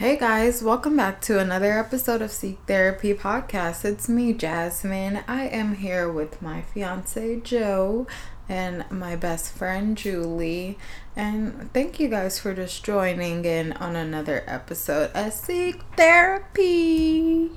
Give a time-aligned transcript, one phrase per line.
[0.00, 3.84] Hey guys, welcome back to another episode of Seek Therapy Podcast.
[3.84, 5.22] It's me, Jasmine.
[5.28, 8.06] I am here with my fiance, Joe,
[8.48, 10.78] and my best friend, Julie.
[11.14, 17.50] And thank you guys for just joining in on another episode of Seek Therapy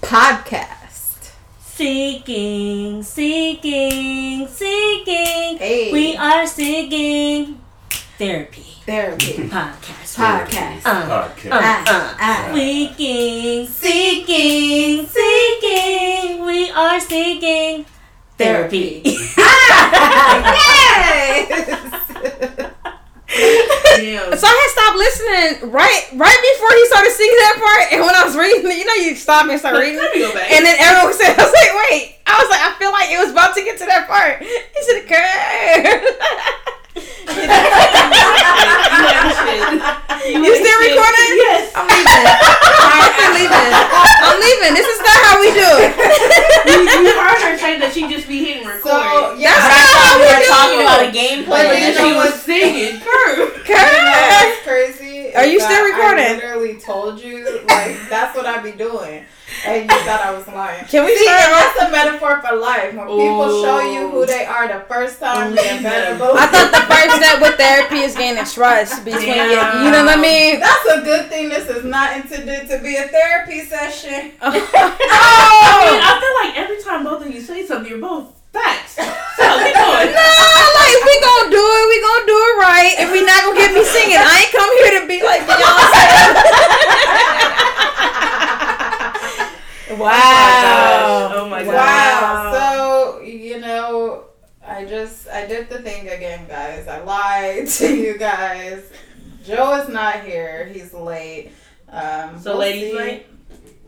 [0.00, 1.32] Podcast.
[1.58, 5.58] Seeking, seeking, seeking.
[5.58, 5.90] Hey.
[5.90, 7.60] We are seeking
[8.16, 10.16] therapy Therapy podcast.
[10.18, 10.82] Podcast.
[10.84, 11.52] Uh, Podcast.
[11.52, 12.14] uh, uh.
[12.18, 12.50] Ah.
[12.54, 16.44] Seeking, seeking, seeking.
[16.44, 17.86] We are seeking
[18.38, 19.02] therapy.
[20.52, 21.98] Yes!
[23.32, 28.14] So I had stopped listening right right before he started singing that part, and when
[28.14, 30.50] I was reading, it, you know, you stop and start reading, Let me go back.
[30.52, 33.18] and then everyone said, "I was like, wait," I was like, I feel like it
[33.20, 34.42] was about to get to that part.
[34.44, 35.32] He said, "Girl."
[36.92, 37.00] You
[40.54, 41.30] still recording?
[41.40, 41.72] Yes.
[41.74, 42.24] I'm leaving.
[43.16, 43.72] I'm leaving.
[44.22, 44.72] I'm leaving.
[44.76, 45.90] This is not how we do it.
[46.68, 48.82] You, you heard her say that she just be hitting record.
[48.84, 49.56] So, yeah.
[49.56, 51.64] That's I not how thought we we were do talking about a gameplay.
[51.64, 53.00] But and you she was singing.
[53.00, 53.48] Girl.
[53.64, 53.72] Girl.
[53.72, 55.11] That's crazy.
[55.34, 56.24] Are you is still recording?
[56.24, 59.24] I literally told you, like, that's what I'd be doing.
[59.66, 60.84] And you thought I was lying.
[60.86, 62.94] Can we See, start and that's a metaphor for life.
[62.94, 66.70] When people show you who they are the first time, you Believe better I thought
[66.72, 69.60] the first step with therapy is gaining trust between you.
[69.84, 70.60] You know what I mean?
[70.60, 71.48] That's a good thing.
[71.50, 74.32] This is not intended to be a therapy session.
[74.42, 74.48] Oh.
[74.50, 76.00] I mean, Oh.
[76.02, 78.94] I feel like every time both of you say something, you're both facts.
[78.96, 80.12] So keep going.
[80.12, 80.51] No,
[80.92, 83.72] like we gonna do it, we gonna do it right, and we not gonna get
[83.74, 84.18] me singing.
[84.20, 86.02] I ain't come here to be like Beyonce.
[89.98, 91.30] wow.
[91.34, 91.74] Oh my gosh.
[91.74, 92.52] Wow.
[92.52, 94.24] So you know,
[94.66, 96.86] I just I did the thing again, guys.
[96.88, 98.84] I lied to you guys.
[99.44, 100.66] Joe is not here.
[100.66, 101.50] He's late.
[101.88, 102.98] Um, So we'll ladies see.
[102.98, 103.26] night?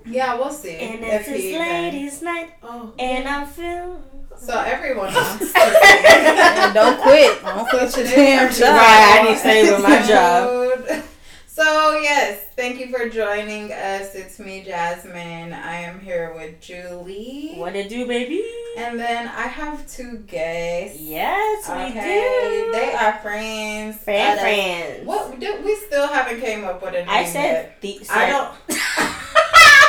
[0.06, 1.60] Yeah, we'll see And if it's this even.
[1.60, 2.92] ladies' night, Oh.
[2.98, 4.02] and I'm feeling.
[4.38, 5.52] So everyone wants
[6.74, 7.42] don't quit.
[7.42, 8.76] Don't So quit your today damn our job.
[8.76, 11.04] Right, I need to stay with my job.
[11.46, 14.14] So yes, thank you for joining us.
[14.16, 15.52] It's me, Jasmine.
[15.52, 18.42] I am here with Julie, What it do, baby?
[18.76, 21.00] and then I have two guests.
[21.00, 22.72] Yes, we Okay, do.
[22.72, 23.98] they are friends.
[23.98, 25.06] Friend, Uh, friends.
[25.06, 27.28] What do we still haven't came up with a name I yet.
[27.32, 28.00] said the.
[28.10, 28.52] I don't.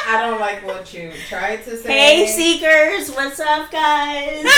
[0.08, 1.92] I don't like what you tried to say.
[1.92, 4.44] Hey, seekers, what's up, guys?
[4.44, 4.54] Wait, wait.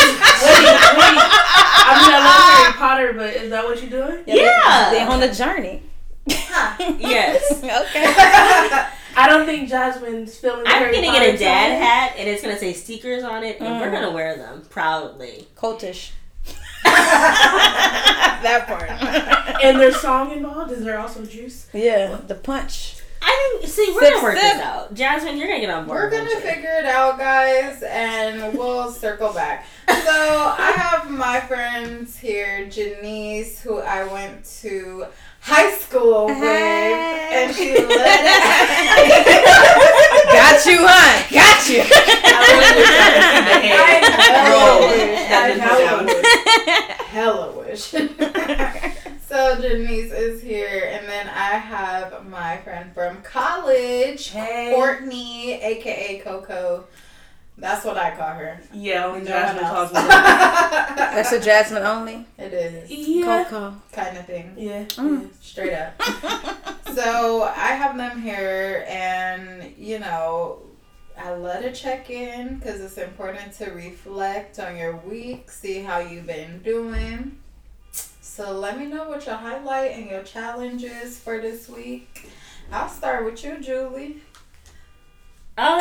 [1.79, 4.23] I mean, I love Harry Potter, but is that what you're doing?
[4.27, 4.89] Yeah.
[4.91, 5.83] They on the journey.
[6.27, 7.51] yes.
[7.63, 7.63] Okay.
[9.19, 11.81] I don't think Jasmine's feeling the I'm Harry gonna Potter get a dad tone.
[11.81, 13.93] hat, and it's gonna say seekers on it, and we're Mm.
[13.93, 15.47] gonna wear them proudly.
[15.55, 16.11] Cultish.
[16.83, 18.89] that part.
[19.63, 20.71] And there's song involved.
[20.71, 21.67] Is there also juice?
[21.73, 22.96] Yeah, the punch.
[23.29, 23.69] I think.
[23.71, 24.53] See, we're Sip, gonna work sip.
[24.53, 24.93] this out.
[24.93, 25.97] Jasmine, you're gonna get on board.
[25.99, 26.53] We're gonna eventually.
[26.53, 29.65] figure it out, guys, and we'll circle back.
[29.89, 29.95] So
[30.57, 35.05] I have my friends here, Janice, who I went to
[35.41, 37.87] high school with, and she led.
[40.33, 41.23] Got you, huh?
[41.31, 41.83] Got you.
[43.69, 43.71] I
[47.11, 47.93] hella wish.
[47.93, 48.77] I hella
[49.11, 49.16] wish.
[49.27, 54.71] So Janice is here, and then I have my friend from college, Hey.
[54.75, 56.85] Courtney, aka Coco.
[57.59, 58.59] That's what I call her.
[58.71, 59.99] Yeah, when No Jasmine one calls me.
[60.07, 62.25] That's a Jasmine only.
[62.37, 63.43] it is Yeah.
[63.45, 63.75] Coco.
[63.91, 64.53] kind of thing.
[64.55, 64.83] Yeah.
[64.85, 65.29] Mm.
[65.41, 65.99] Straight up.
[66.95, 70.59] so I have them here, and you know,
[71.17, 75.97] I love to check in because it's important to reflect on your week, see how
[75.97, 77.39] you've been doing.
[78.37, 82.29] So let me know what your highlight and your challenge is for this week.
[82.71, 84.21] I'll start with you, Julie.
[85.57, 85.79] Oh,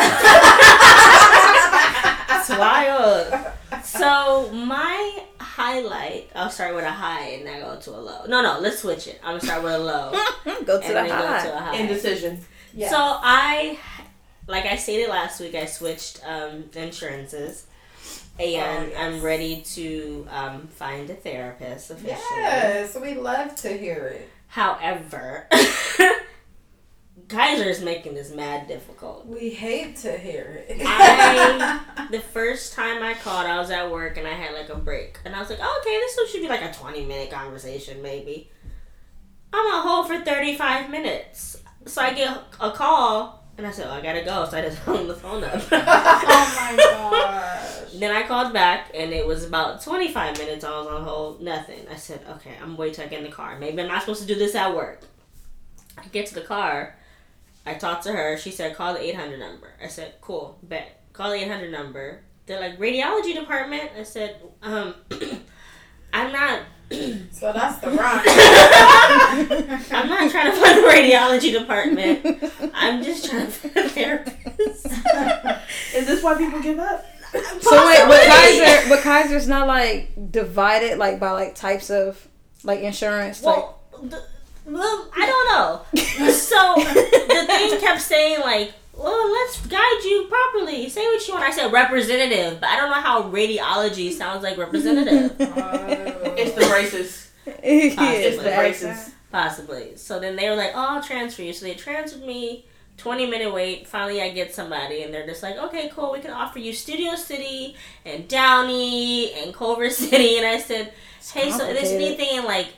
[2.30, 3.84] it's wild.
[3.84, 8.24] So my highlight, I'll start with a high and then go to a low.
[8.24, 9.20] No, no, let's switch it.
[9.22, 10.12] I'm gonna start with a low
[10.64, 11.42] Go to and the then high.
[11.42, 11.76] go to a high.
[11.76, 12.38] Indecision.
[12.72, 12.88] Yeah.
[12.88, 13.78] So I,
[14.48, 17.66] like I stated last week, I switched um, insurances,
[18.38, 18.92] and Oh, yes.
[18.98, 22.16] I'm ready to um, find a therapist officially.
[22.36, 24.28] yes, we love to hear it.
[24.48, 25.48] However,
[27.28, 29.26] Kaiser is making this mad difficult.
[29.26, 30.80] We hate to hear it.
[30.84, 31.80] I-
[32.10, 35.18] The first time I called, I was at work and I had like a break,
[35.24, 38.48] and I was like, oh, "Okay, this should be like a 20 minute conversation, maybe."
[39.52, 41.56] I'm on hold for 35 minutes,
[41.86, 44.78] so I get a call, and I said, "Oh, I gotta go," so I just
[44.82, 45.54] hung the phone up.
[45.72, 47.92] oh my gosh.
[47.94, 51.40] Then I called back and it was about 25 minutes I was on hold.
[51.40, 51.86] Nothing.
[51.90, 53.58] I said, okay, I'm waiting till I get in the car.
[53.58, 55.00] Maybe I'm not supposed to do this at work.
[55.96, 56.94] I get to the car
[57.66, 58.38] I talked to her.
[58.38, 59.72] She said, call the 800 number.
[59.82, 61.02] I said, cool, bet.
[61.12, 62.22] Call the 800 number.
[62.46, 63.90] They're like, radiology department?
[63.98, 64.94] I said, um,
[66.12, 66.60] I'm not.
[66.88, 68.22] So that's the rhyme.
[69.90, 72.70] I'm not trying to find the radiology department.
[72.74, 74.86] I'm just trying to find a therapist.
[75.96, 77.04] Is this why people give up?
[77.60, 82.26] So wait, but Kaiser, but Kaiser's not like divided like by like types of
[82.62, 83.42] like insurance.
[83.42, 84.22] Like, Well, the,
[84.64, 86.30] well, I don't know.
[86.30, 90.88] So the thing kept saying like, "Well, let's guide you properly.
[90.88, 94.56] Say what you want." I said representative, but I don't know how radiology sounds like
[94.58, 95.36] representative.
[95.56, 97.30] Uh, it's the braces.
[97.44, 97.66] Possibly.
[97.66, 99.10] It's the braces.
[99.32, 99.96] Possibly.
[99.96, 102.66] So then they were like, "Oh, I'll transfer you." So they transferred me.
[102.98, 103.86] 20 minute wait.
[103.86, 106.12] Finally, I get somebody, and they're just like, okay, cool.
[106.12, 107.76] We can offer you Studio City
[108.06, 110.38] and Downey and Culver City.
[110.38, 110.92] And I said,
[111.32, 112.00] hey, so there's complicated.
[112.02, 112.68] anything in like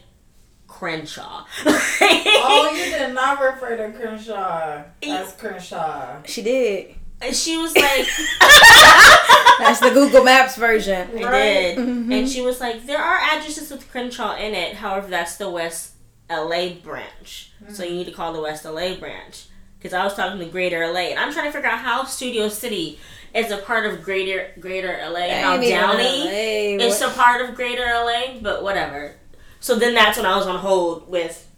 [0.78, 1.44] Crenshaw?
[1.66, 6.22] oh, you did not refer to Crenshaw as Crenshaw.
[6.24, 6.94] she did.
[7.20, 8.06] And she was like,
[9.58, 11.08] That's the Google Maps version.
[11.18, 11.30] I Right.
[11.74, 11.78] did.
[11.78, 12.14] Mhm.
[12.16, 14.74] And she was like, there are addresses with Crenshaw in it.
[14.76, 15.94] However, that's the West
[16.30, 17.50] LA branch.
[17.70, 19.46] So you need to call the West LA branch.
[19.78, 21.10] Because I was talking to Greater LA.
[21.10, 23.00] And I'm trying to figure out how Studio City
[23.34, 27.10] is a part of Greater Greater LA and how Ain't even Downey LA, is what-
[27.10, 28.38] a part of Greater LA.
[28.40, 29.16] But whatever.
[29.60, 31.48] So then that's when I was on hold with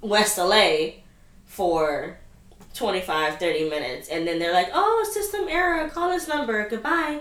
[0.00, 1.02] West LA
[1.44, 2.18] for
[2.74, 4.08] 25, 30 minutes.
[4.08, 5.88] And then they're like, oh, system error.
[5.88, 6.68] Call this number.
[6.68, 7.20] Goodbye.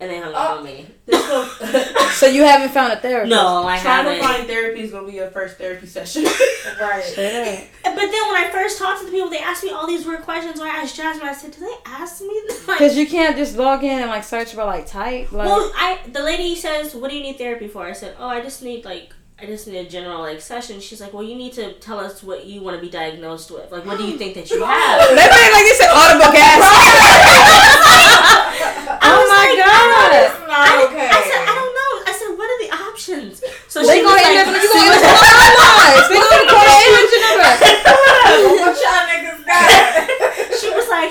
[0.00, 0.86] And they hung up on uh, me.
[2.14, 3.30] So you haven't found a therapist?
[3.30, 4.24] No, I trying to haven't.
[4.24, 6.24] find therapy is gonna be your first therapy session.
[6.80, 7.04] Right.
[7.04, 10.06] Straight But then when I first talked to the people, they asked me all these
[10.06, 10.56] weird questions.
[10.56, 13.36] So I asked Jasmine, I said, "Do they ask me?" this?" Like, Because you can't
[13.36, 15.30] just log in and like search for like type.
[15.30, 18.28] Like, well, I the lady says, "What do you need therapy for?" I said, "Oh,
[18.28, 20.80] I just need like." I just need a general like session.
[20.80, 23.70] She's like, "Well, you need to tell us what you want to be diagnosed with.
[23.72, 26.62] Like, what do you think that you have?" they made like it's an audible gas.
[29.04, 30.10] Oh my like, god!
[30.14, 31.08] That's I, okay.
[31.10, 34.14] I said, "I don't know." I said, "What are the options?" So They she gonna
[34.14, 36.06] was end like, up you gonna end up on our lives.
[36.08, 37.50] They gonna the engine number.
[38.62, 40.14] what y'all niggas got?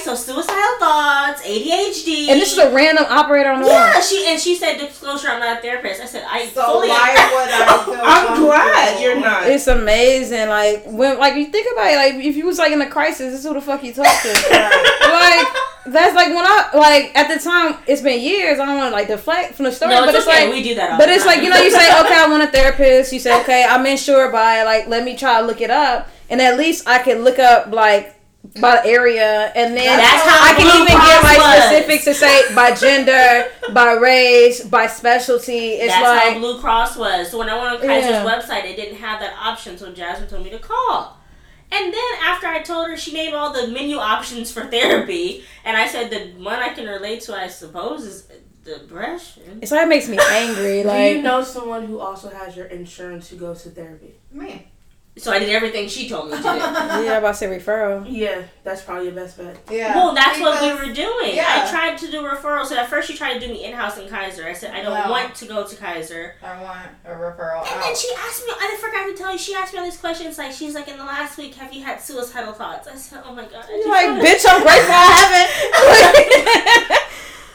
[0.02, 3.68] She was like, "So suicidal thoughts, ADHD." And this is a random operator on the
[3.68, 4.02] Yeah, line.
[4.04, 5.28] she and she said disclosure.
[5.30, 6.02] I'm not a therapist.
[6.02, 6.90] I said I So fully.
[6.90, 9.48] why would I feel I'm glad you're not.
[9.48, 10.50] It's amazing.
[10.50, 13.32] Like when, like you think about it, like if you was like in a crisis,
[13.32, 14.30] this is who the fuck you talk to.
[15.14, 15.44] Right.
[15.44, 17.76] like that's like when I like at the time.
[17.88, 18.60] It's been years.
[18.60, 20.46] I don't want to like deflect from the story, no, but it's it's okay.
[20.46, 20.54] like.
[20.54, 20.92] we do that.
[20.94, 21.36] All But the it's time.
[21.36, 23.12] like you know, you say, okay, I want a therapist.
[23.14, 26.40] You say, okay, I'm insured by like, let me try to look it up, and
[26.42, 28.13] at least I can look up like
[28.62, 31.64] by area, and then That's how I can Blue even Cross get like was.
[31.66, 35.70] specifics to say by gender, by race, by specialty.
[35.74, 37.32] It's That's like how Blue Cross was.
[37.32, 38.26] So when I went on Kaiser's Yeah.
[38.26, 39.78] website, it didn't have that option.
[39.78, 41.18] So Jasmine told me to call.
[41.72, 45.76] And then after I told her, she named all the menu options for therapy, and
[45.76, 48.28] I said the one I can relate to, I suppose, is
[48.64, 49.60] depression.
[49.62, 50.84] it's like it makes me angry.
[50.84, 54.14] Do Like you know someone who also has your insurance who goes to therapy?
[54.32, 54.68] Me.
[55.16, 56.48] So I did everything she told me to do.
[56.48, 58.04] yeah, I'm about to say referral.
[58.10, 59.58] Yeah, that's probably your best bet.
[59.70, 59.96] Yeah.
[59.96, 61.36] Well, that's what we were doing.
[61.36, 61.66] yeah.
[61.68, 62.66] I tried to do referrals.
[62.68, 64.44] So at first, she tried to do me in house in Kaiser.
[64.46, 65.12] I said I don't No.
[65.12, 66.34] want to go to Kaiser.
[66.42, 68.54] I want a referral And then she asked me.
[68.60, 69.38] I forgot to tell you.
[69.38, 70.40] She asked me all these questions.
[70.40, 72.88] Like she's like, in the last week, have you had suicidal thoughts?
[72.88, 73.66] I said, oh my god.
[73.66, 77.00] I just You're like, wanna- bitch, I'm grateful I haven't.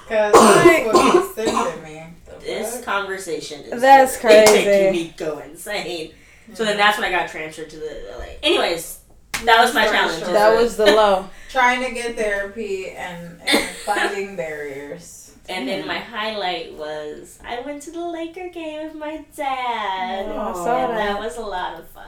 [0.08, 2.04] Because that's what he said to me.
[2.40, 4.64] This conversation is That's really crazy.
[4.64, 6.12] making me go insane.
[6.54, 8.24] So then that's when I got transferred to the LA.
[8.42, 9.00] Anyways,
[9.44, 10.24] that was my Sorry, challenge.
[10.24, 10.32] sure.
[10.32, 11.28] that was the low.
[11.50, 15.34] Trying to get therapy and, and finding barriers.
[15.48, 20.26] And then my highlight was I went to the Laker game with my dad.
[20.28, 21.14] Oh, I saw and that.
[21.14, 22.04] that was a lot of fun.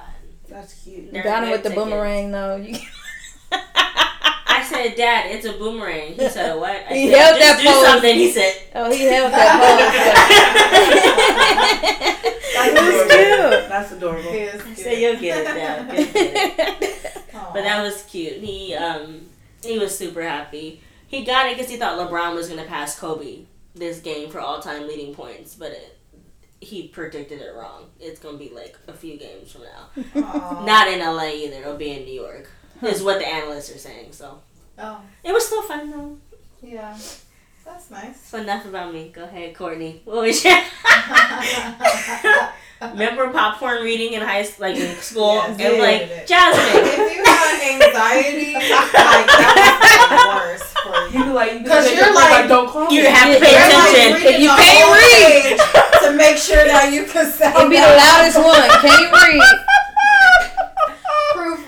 [0.49, 1.11] That's cute.
[1.13, 1.85] They're Got him good with the tickets.
[1.91, 2.57] boomerang though.
[2.57, 2.79] You-
[3.53, 6.15] I said, Dad, it's a boomerang.
[6.15, 6.71] He said, what?
[6.89, 7.87] I He said, held Just that do pose.
[7.87, 8.15] something.
[8.17, 10.91] He said, oh, he held that pose.
[12.61, 13.59] That's it adorable.
[13.59, 13.69] cute.
[13.69, 14.33] That's adorable.
[14.33, 14.79] He is I cute.
[14.79, 15.91] said, you'll get it, Dad.
[15.91, 17.23] Get it.
[17.33, 18.35] But that was cute.
[18.39, 19.23] He um
[19.63, 20.81] he was super happy.
[21.07, 23.41] He got it because he thought LeBron was gonna pass Kobe
[23.75, 25.99] this game for all time leading points, but it,
[26.61, 27.87] he predicted it wrong.
[27.99, 29.89] It's gonna be like a few games from now.
[30.23, 30.65] Aw.
[30.65, 31.61] Not in LA either.
[31.63, 32.49] It'll be in New York.
[32.89, 34.13] Is what the analysts are saying.
[34.13, 34.39] So
[34.79, 36.17] Oh, it was still fun though.
[36.63, 36.97] yeah.
[37.65, 38.21] That's nice.
[38.27, 39.11] So enough about me.
[39.15, 40.01] Go ahead, Courtney.
[40.05, 40.55] What was your
[42.91, 45.35] remember popcorn reading in high school, like in school?
[45.37, 45.83] Yes, and yeah.
[45.83, 46.83] like Jasmine.
[46.83, 51.25] if you have anxiety, like that was the worst for You you.
[51.31, 53.09] be like, you be 'Cause like, you're like- don't call You me.
[53.09, 54.19] have to pay You're attention.
[54.19, 55.61] reading If you can't read-
[56.03, 58.67] to make sure that you can sound It'd be the loudest one.
[58.81, 59.45] Can you read?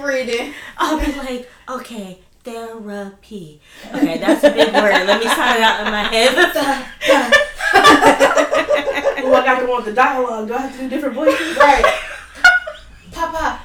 [0.02, 0.52] Proofreading.
[0.78, 3.61] I'll be like, okay, therapy.
[3.94, 5.06] Okay, that's a big word.
[5.06, 6.35] Let me sound it out in my head.
[9.25, 10.49] Oh, I got to go with the dialogue.
[10.49, 11.56] Do I have to do different voices?
[11.56, 11.85] Right.
[13.12, 13.61] Papa.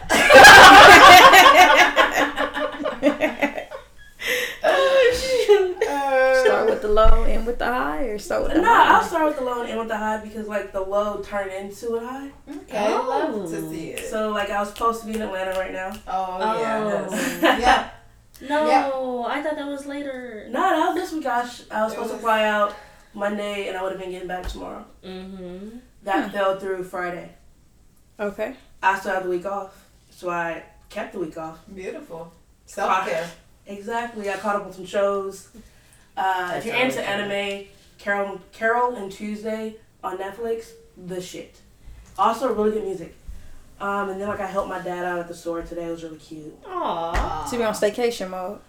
[6.46, 9.26] Start with the low, end with the high, or start with the No, I'll start
[9.28, 12.00] with the low and end with the high because like the low turned into a
[12.06, 12.32] high.
[12.50, 14.06] Okay, love to see it.
[14.10, 15.92] So like I was supposed to be in Atlanta right now.
[16.08, 16.60] oh, Oh.
[16.60, 17.58] yeah.
[17.60, 17.90] yeah.
[18.48, 20.48] No, I thought that was later.
[20.50, 21.26] No, that was this week.
[21.26, 22.76] I, sh- I was It supposed to fly out
[23.14, 24.86] Monday and I would have been getting back tomorrow.
[25.04, 25.78] Mm-hmm.
[26.04, 26.32] That Hmm.
[26.36, 27.32] fell through Friday.
[28.20, 28.56] Okay.
[28.82, 31.60] I still have the week off, so I kept the week off.
[31.74, 32.32] Beautiful.
[32.68, 33.28] Self care.
[33.68, 34.30] Exactly.
[34.30, 35.50] I caught up on some shows.
[36.16, 37.66] Uh, if you're into anime,
[37.98, 41.60] Carole, Carole and Tuesday on Netflix, the shit.
[42.18, 43.16] Also, really good music.
[43.80, 45.86] Um, and then like I helped my dad out at the store today.
[45.86, 46.64] It was really cute.
[46.64, 47.48] Aww.
[47.48, 48.60] So we on staycation mode.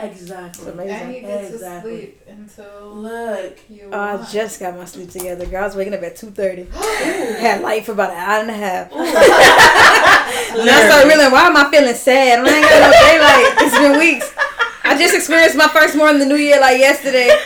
[0.00, 0.62] Exactly.
[0.64, 0.96] It's amazing.
[0.96, 1.90] And you get Exactly.
[1.92, 3.90] to sleep until Look, you.
[3.92, 5.44] Oh, I just got my sleep together.
[5.46, 6.64] Girl, I was waking up at two thirty.
[6.72, 8.90] Had light for about an hour and a half.
[10.28, 12.40] And I started realizing, why am I feeling sad?
[12.40, 13.54] I ain't got no daylight.
[13.66, 14.32] It's been weeks.
[14.84, 17.30] I just experienced my first morning of the new year like yesterday.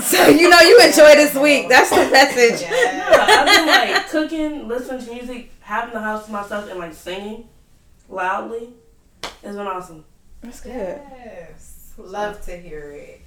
[0.00, 1.68] So you know you enjoy this week.
[1.68, 2.62] That's the message.
[2.62, 3.26] yeah, Yeah.
[3.28, 7.48] I've been like cooking, listening to music, having the house to myself, and like singing
[8.08, 8.68] loudly.
[9.22, 10.04] It's been awesome.
[10.42, 11.00] That's good.
[11.12, 11.92] Yes.
[11.98, 13.20] Love to hear it.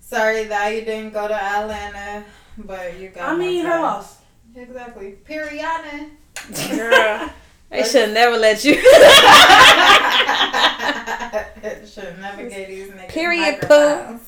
[0.00, 2.24] Sorry that you didn't go to Atlanta,
[2.58, 3.28] but you got.
[3.30, 4.16] I mean, more her loss.
[4.56, 5.18] Exactly.
[5.28, 6.10] Periana.
[6.74, 7.30] Girl,
[7.72, 8.74] they should never let you.
[11.86, 13.08] Should navigate these niggas.
[13.08, 14.18] Period, poo.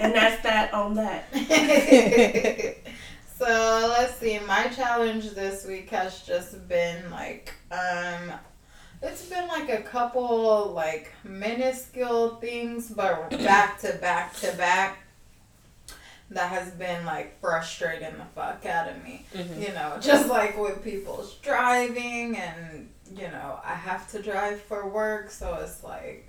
[0.00, 1.26] And that's that on that.
[3.38, 4.38] so let's see.
[4.40, 8.32] My challenge this week has just been like, um,
[9.02, 14.98] it's been like a couple like minuscule things, but back to back to back.
[16.34, 19.26] That has been like frustrating the fuck out of me.
[19.34, 19.60] Mhm.
[19.60, 24.88] You know, just like with people's driving, and you know, I have to drive for
[24.88, 26.28] work, so it's like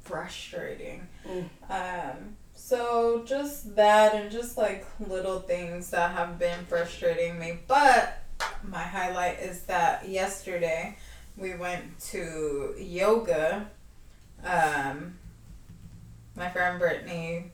[0.00, 1.06] frustrating.
[1.26, 1.48] Mm.
[1.70, 7.58] Um, so just that, and just like little things that have been frustrating me.
[7.66, 8.18] But
[8.64, 10.96] my highlight is that yesterday
[11.36, 13.70] we went to yoga.
[14.44, 15.18] Um,
[16.34, 17.52] my friend Brittany,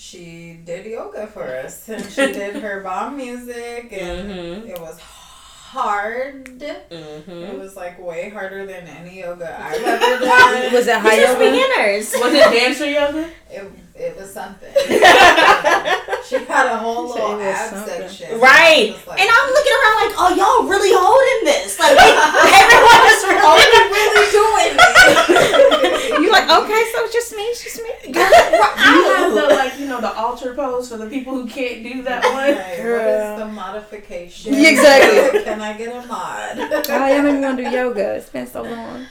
[0.00, 4.68] she did yoga for us, and she did her bomb music, and Mm-hmm.
[4.68, 6.60] it was hard.
[6.62, 7.58] It Mm-hmm.
[7.58, 10.72] was like way harder than any yoga I've ever done.
[10.72, 11.44] Was it high These are yoga?
[11.50, 12.12] beginners.
[12.18, 13.30] Was it dancer yoga?
[13.50, 14.72] It, it was something.
[16.30, 18.38] she had a whole Say little it ab section.
[18.38, 18.94] Right.
[18.94, 21.74] I like, And I'm looking around like, oh, y'all really holding this.
[21.74, 23.66] Like, everyone is are really.
[23.66, 26.00] you really doing this?
[26.20, 26.82] You like okay?
[26.92, 27.42] So it's just me.
[27.44, 27.90] It's just me.
[28.14, 32.02] You have the like you know the altar pose for the people who can't do
[32.02, 32.34] that one.
[32.34, 33.32] Right, what Girl.
[33.34, 34.54] is the modification?
[34.54, 35.42] Yeah, exactly.
[35.44, 36.58] Can I get a mod?
[36.88, 38.14] Y'all made me want to do yoga.
[38.14, 39.06] It's been so long.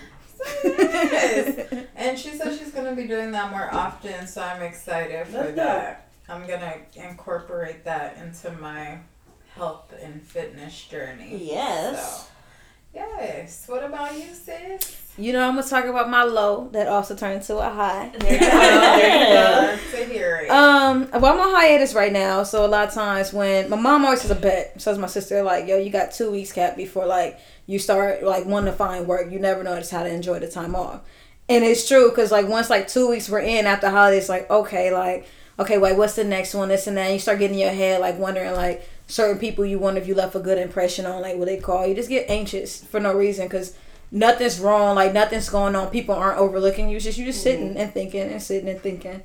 [0.64, 1.74] Yes.
[1.96, 5.56] And she said she's gonna be doing that more often, so I'm excited for That's
[5.56, 6.09] that.
[6.30, 9.00] I'm gonna incorporate that into my
[9.56, 11.50] health and fitness journey.
[11.52, 12.28] Yes.
[12.28, 12.28] So,
[12.94, 13.66] yes.
[13.68, 14.96] What about you, sis?
[15.18, 18.12] You know, I'm gonna talk about my low that also turned into a high.
[18.20, 18.46] There you go.
[18.48, 19.72] There you go.
[19.72, 20.50] Love to hear it.
[20.50, 24.06] Um, well, I'm on hiatus right now, so a lot of times when my mom
[24.06, 25.42] always has a bet, so does my sister.
[25.42, 29.08] Like, yo, you got two weeks cap before like you start like wanting to find
[29.08, 29.32] work.
[29.32, 31.02] You never know just how to enjoy the time off,
[31.50, 34.94] and it's true because like once like two weeks we're in after holidays, like okay,
[34.94, 35.28] like
[35.60, 36.70] okay, wait, what's the next one?
[36.70, 37.04] This and that.
[37.06, 40.08] And you start getting in your head like wondering like certain people you wonder if
[40.08, 41.94] you left a good impression on, like what they call you.
[41.96, 43.76] Just get anxious for no reason because
[44.12, 45.90] nothing's wrong, like nothing's going on.
[45.90, 46.96] People aren't overlooking you.
[46.96, 49.22] It's just you just sitting and thinking and sitting and thinking.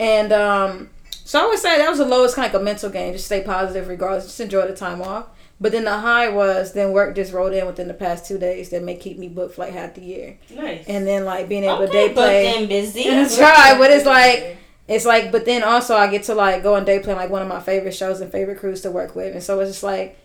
[0.00, 2.90] And um, so I would say that was the lowest kind of like a mental
[2.90, 3.12] game.
[3.12, 4.24] Just stay positive regardless.
[4.24, 5.26] Just enjoy the time off.
[5.60, 8.70] But then the high was then work just rolled in within the past two days
[8.70, 10.36] that may keep me booked for like half the year.
[10.50, 10.84] Nice.
[10.88, 12.42] And then like being able to Okay, day but play.
[12.44, 13.04] then busy.
[13.08, 16.74] That's right, but it's like it's like but then also I get to like go
[16.74, 19.34] on day play like one of my favorite shows and favorite crews to work with.
[19.34, 20.18] And so it's just like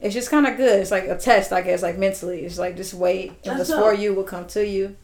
[0.00, 0.80] it's just kind of good.
[0.80, 2.40] It's like a test, I guess, like mentally.
[2.44, 4.96] It's like just wait, and That's what's for you will come to you.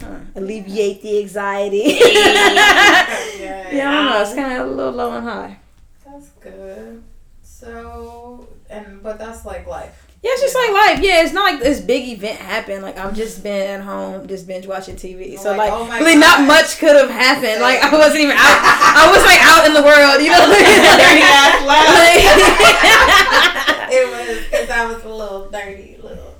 [0.00, 0.16] Huh.
[0.34, 1.78] Alleviate the anxiety.
[2.00, 4.22] yeah, Yeah, I don't know.
[4.22, 5.58] It's kind of a little low and high.
[6.04, 7.02] That's good.
[7.42, 10.01] So, and but that's like life.
[10.42, 11.00] Yeah, it's just like life.
[11.04, 12.82] Yeah, it's not like this big event happened.
[12.82, 15.38] Like I've just been at home, just binge watching TV.
[15.38, 17.60] So Like, like, oh my really, not much could have happened.
[17.60, 18.40] Like I wasn't even out.
[18.40, 20.22] I was like out in the world.
[20.22, 20.42] You know.
[23.94, 26.34] It was because I was a little dirty little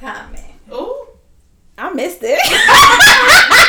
[0.00, 0.42] comment.
[0.72, 1.08] Ooh.
[1.76, 2.38] I missed it.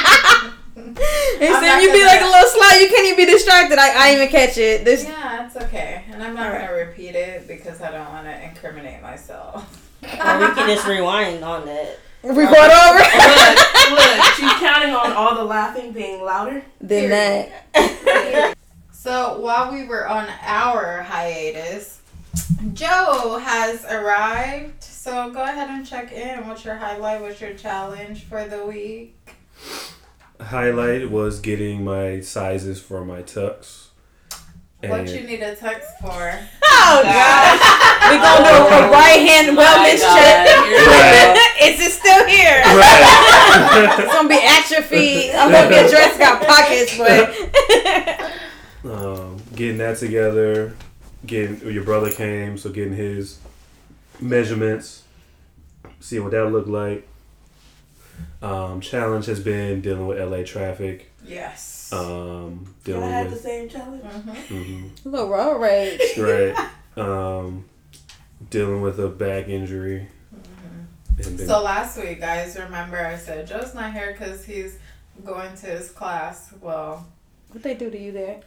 [0.88, 0.98] and
[1.56, 2.70] I'm so not you be like a little slow.
[2.80, 3.78] You can't even be distracted.
[3.80, 4.86] I, I even catch it.
[4.86, 6.04] This Yeah, it's okay.
[6.12, 6.68] And I'm not Alright.
[6.68, 9.84] gonna repeat it because I don't want to incriminate myself.
[10.04, 10.08] Or
[10.40, 12.00] we can just rewind on it.
[12.22, 13.00] record over.
[13.00, 16.64] look, look, she's counting on all the laughing being louder.
[16.80, 17.10] then
[17.74, 18.54] that.
[18.92, 22.00] So while we were on our hiatus,
[22.74, 24.84] Joe has arrived.
[24.84, 26.48] So go ahead and check in.
[26.48, 27.22] What's your highlight?
[27.22, 29.16] What's your challenge for the week?
[30.40, 33.88] Highlight was getting my sizes for my tux.
[34.82, 36.40] What you need a tux for?
[36.64, 37.60] Oh God.
[38.12, 40.46] we gonna do a right hand wellness check.
[41.64, 42.62] Is it still here?
[42.62, 43.24] Right.
[44.00, 45.32] It's gonna be atrophy.
[45.32, 47.34] I'm gonna be a dress got pockets, but
[48.92, 50.76] um, getting that together,
[51.26, 53.40] getting your brother came, so getting his
[54.20, 55.04] measurements,
[56.00, 57.08] seeing what that looked like.
[58.42, 61.92] Um, challenge has been dealing with LA traffic, Yes.
[61.92, 64.04] um, I dealing had the same challenge.
[64.04, 66.00] mhm, little road rage.
[66.18, 66.56] right,
[66.96, 67.66] um,
[68.50, 70.08] dealing with a back injury.
[71.18, 74.78] And then, So last week, guys, remember I said Joe's not here because he's
[75.26, 76.54] going to his class.
[76.62, 77.08] Well,
[77.50, 78.42] What they do to you there?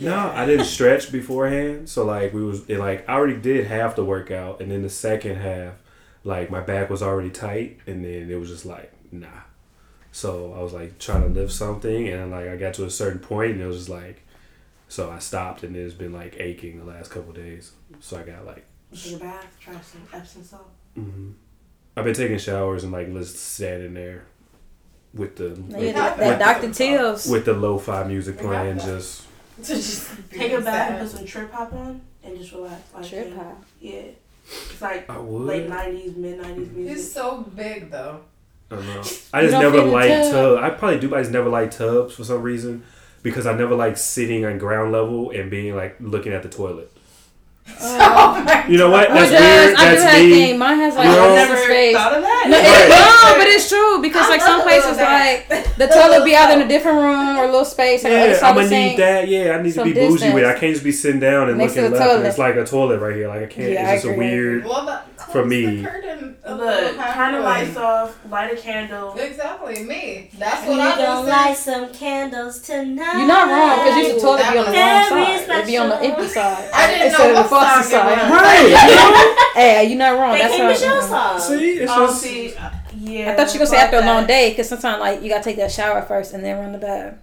[0.00, 3.96] no, I didn't stretch beforehand, so like we was it, like I already did half
[3.96, 5.74] the workout, and then the second half,
[6.24, 9.28] like my back was already tight, and then it was just like nah.
[10.12, 13.18] So I was like trying to lift something, and like I got to a certain
[13.18, 14.22] point, and it was just like,
[14.88, 17.72] so I stopped, and it's been like aching the last couple days.
[18.00, 20.70] So I got like, Take a bath, try some Epsom salt.
[20.94, 21.32] hmm
[21.96, 24.24] I've been taking showers and like let's just standing there
[25.14, 26.72] with the Yeah, with, that, with- Dr.
[26.72, 27.26] Teals.
[27.26, 29.22] with the lo-fi music playing, just
[29.62, 32.82] to just Take a bath and put some trip hop on and just relax.
[32.94, 33.36] Like Trip yeah.
[33.42, 33.64] hop.
[33.80, 34.02] Yeah.
[34.70, 37.12] It's like late nineties, mid nineties He's music.
[37.12, 38.20] so big though.
[38.70, 38.92] I don't know.
[39.32, 40.32] I just don't never feel the liked tub?
[40.32, 40.62] tubs.
[40.62, 42.82] I probably do, but I just never liked tubs for some reason
[43.22, 46.90] because I never liked sitting on ground level and being like looking at the toilet.
[47.80, 49.08] Oh You know what?
[49.10, 49.40] That's does.
[49.40, 49.76] weird.
[49.76, 50.30] I do That's have me.
[50.34, 50.58] thing.
[50.58, 51.34] Mine has like You know?
[51.34, 51.96] never space.
[51.96, 52.44] thought of that.
[52.48, 52.88] No, Right.
[53.34, 56.68] no, but it's true because like some places like the toilet be either in a
[56.68, 58.04] different room or a little space.
[58.04, 59.26] Like Yeah, I'm gonna need that.
[59.28, 60.46] Yeah, I need to some be bougie with it.
[60.46, 62.10] I can't just be sitting down and Next looking the left.
[62.10, 62.26] toilet.
[62.26, 63.28] It's like a toilet right here.
[63.28, 63.72] Like I can't.
[63.72, 64.64] Yeah, I it's just a weird.
[64.64, 65.00] Well, the,
[65.32, 65.76] For me.
[65.82, 69.14] the curtain a Look, turn the lights off, light a candle.
[69.18, 70.30] Exactly, me.
[70.38, 71.28] That's We what I gonna do.
[71.28, 73.18] light some candles tonight.
[73.18, 75.50] You're not wrong because usually the toilet be on the wrong Very side.
[75.56, 76.12] It'd be on the special.
[76.16, 76.70] empty side.
[76.72, 78.30] I didn't instead know of the what faucet song side.
[78.30, 79.42] Right.
[79.56, 80.32] Hey, you're not wrong.
[80.32, 80.68] They That's came how.
[80.70, 81.40] Michelle's song.
[81.40, 82.20] See, it's Oh, just.
[82.20, 83.32] see, uh, yeah.
[83.32, 85.30] I thought you were gonna say fuck after a long day because sometimes like you
[85.30, 87.14] gotta take that shower first and then run the bath.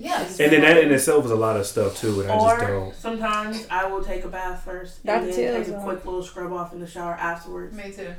[0.00, 0.38] Yes.
[0.38, 2.66] And then that in itself is a lot of stuff too, and I just Or
[2.68, 2.94] don't.
[2.94, 5.16] sometimes I will take a bath first Dr.
[5.18, 5.82] and then Teal's take a on.
[5.84, 7.74] quick little scrub off in the shower afterwards.
[7.74, 8.14] Me too.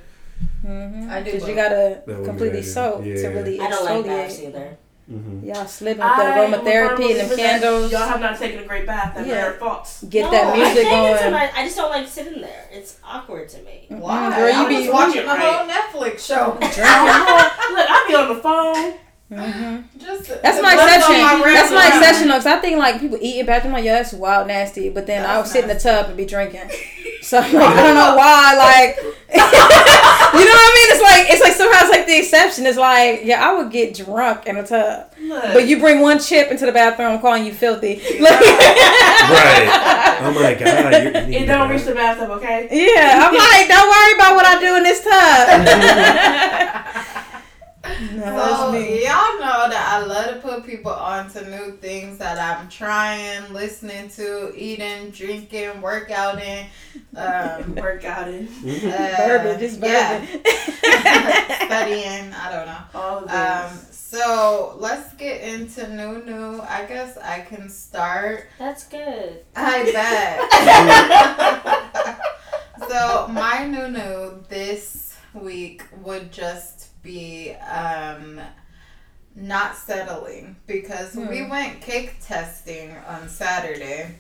[0.66, 1.10] Mm-hmm.
[1.10, 2.72] I do Because you gotta That would be completely better.
[2.72, 3.28] soak to Yeah.
[3.30, 4.48] really I don't like baths exfoliate.
[4.50, 4.78] either.
[5.10, 7.92] hmm Y'all slipping with the I am a firm aromatherapy and the candles.
[7.92, 9.16] Y'all have not taken a great bath.
[9.16, 9.34] That Yeah.
[9.36, 9.46] yeah.
[9.48, 10.04] are thoughts.
[10.04, 11.32] Get no, that music take it to going.
[11.32, 12.70] my- I just don't like sitting there.
[12.72, 13.86] It's awkward to me.
[13.90, 14.36] Why?
[14.36, 15.40] Girl, you I be- watching the Right.
[15.40, 15.68] whole
[16.04, 16.58] Netflix show.
[16.62, 16.72] Look,
[17.90, 18.94] I be on the phone.
[19.32, 19.89] hmm Just
[20.42, 21.22] That's my blood exception.
[21.22, 21.98] my That's my resume.
[22.00, 24.90] exception though, 'cause I think like people eat in bathroom like, yo, that's wild nasty.
[24.90, 26.70] But then I would sit in the tub and be drinking.
[27.22, 28.56] So I'm like, I don't know why.
[28.56, 28.98] Like,
[29.32, 30.90] you know what I mean?
[30.96, 32.66] It's like it's like somehow it's like the exception.
[32.66, 36.20] It's like, yeah, I would get drunk in a tub, Look, but you bring one
[36.20, 38.02] chip into the bathroom, I'm calling you filthy.
[38.20, 38.40] Like,
[39.30, 40.18] Right.
[40.22, 40.92] Oh my god.
[40.94, 42.68] You're, you it don't reach the bathtub, okay?
[42.72, 46.86] yeah, I'm like, don't worry about what I do in this tub.
[48.14, 49.04] No, So me.
[49.04, 54.10] y'all know that I love to put people onto new things that I'm trying, listening
[54.10, 56.68] to, eating, drinking, workouting.
[57.16, 58.92] Um, Workout in Mhm.
[58.92, 60.20] uh, Bourbon, just yeah,
[61.66, 62.34] studying.
[62.34, 62.78] I don't know.
[62.94, 66.62] all the Um, so let's get into new new.
[66.62, 68.48] I guess I can start.
[68.58, 69.44] That's good.
[69.56, 69.92] I
[72.80, 72.90] bet.
[72.90, 78.40] so my new new this week would just be um
[79.36, 81.50] not settling because we Hmm.
[81.50, 84.16] went cake testing on Saturday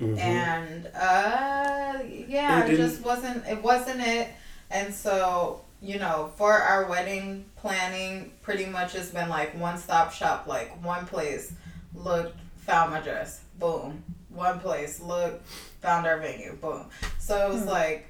[0.00, 0.18] Mhm.
[0.18, 4.28] and uh yeah It it, just wasn't it wasn't it
[4.70, 10.12] and so you know for our wedding planning pretty much has been like one stop
[10.12, 11.52] shop like one place
[11.94, 15.46] looked found my dress boom one place looked
[15.80, 16.86] found our venue boom
[17.18, 17.68] so it was Hmm.
[17.68, 18.06] like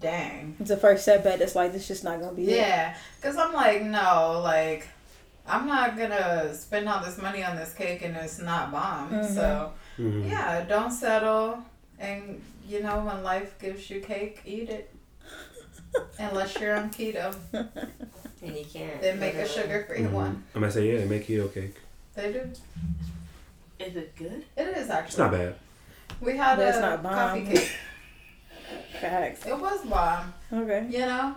[0.00, 1.38] dang It's the first setback.
[1.38, 2.56] That's like this just not gonna be it.
[2.56, 4.86] yeah because i'm like no like
[5.46, 9.34] i'm not gonna spend all this money on this cake and it's not bomb Mhm.
[9.34, 10.28] so Mhm.
[10.28, 11.58] yeah, don't settle.
[12.00, 14.92] And you know, when life gives you cake, eat it.
[16.18, 17.32] Unless you're on keto.
[17.52, 19.00] And you can't.
[19.00, 20.10] They make a sugar free Mhm.
[20.10, 20.42] one.
[20.54, 21.76] I'm gonna say yeah, they make keto cake.
[22.14, 22.50] They do.
[23.78, 24.44] Is it good?
[24.56, 25.06] It is actually.
[25.08, 25.54] It's not bad.
[26.20, 27.70] We had But a it's not coffee cake.
[29.00, 29.46] Facts.
[29.46, 30.32] It was bomb.
[30.52, 30.86] Okay.
[30.90, 31.34] You know,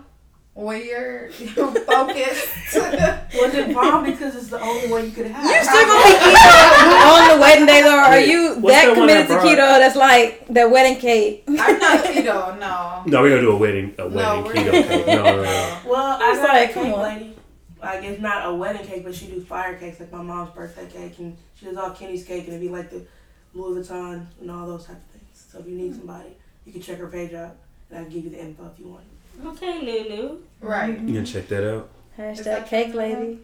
[0.57, 2.47] when you're, you're focused.
[2.73, 5.43] Was it bomb because it's the only one you could have?
[5.43, 7.99] You still gonna be keto on the wedding day, though?
[7.99, 9.57] Are you what's that that committed to brought- keto?
[9.57, 11.43] That's like the wedding cake.
[11.47, 12.57] I'm not keto.
[12.67, 13.03] No.
[13.05, 15.07] No, we're gonna do a wedding a wedding we're keto cake.
[15.07, 15.79] No, no, no.
[15.85, 17.35] Well, I I was got like, a come cake lady.
[17.79, 20.87] Like it's not a wedding cake, but she do fire cakes, like my mom's birthday
[20.87, 23.05] cake, and she does all Kenny's cake, and it'd be like the
[23.53, 25.45] Louis Vuitton and all those type of things.
[25.51, 25.97] So if you need mm.
[25.97, 26.35] somebody,
[26.67, 27.55] you can check her page out,
[27.89, 29.03] and I'll give you the info if you want.
[29.55, 30.39] Okay, Lulu.
[30.61, 30.99] Right.
[30.99, 31.89] You can check that out.
[32.17, 33.39] Hashtag that cake lady.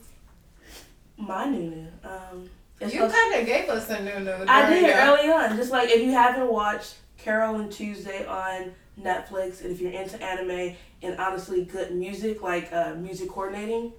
[1.17, 1.87] My Nunu.
[2.03, 2.49] Um,
[2.81, 4.31] You kind of gave us a new new.
[4.47, 5.55] I during did your- early on.
[5.55, 10.21] Just like if you haven't watched Carole and Tuesday on Netflix, and if you're into
[10.21, 13.93] anime and honestly good music, like uh, music coordinating,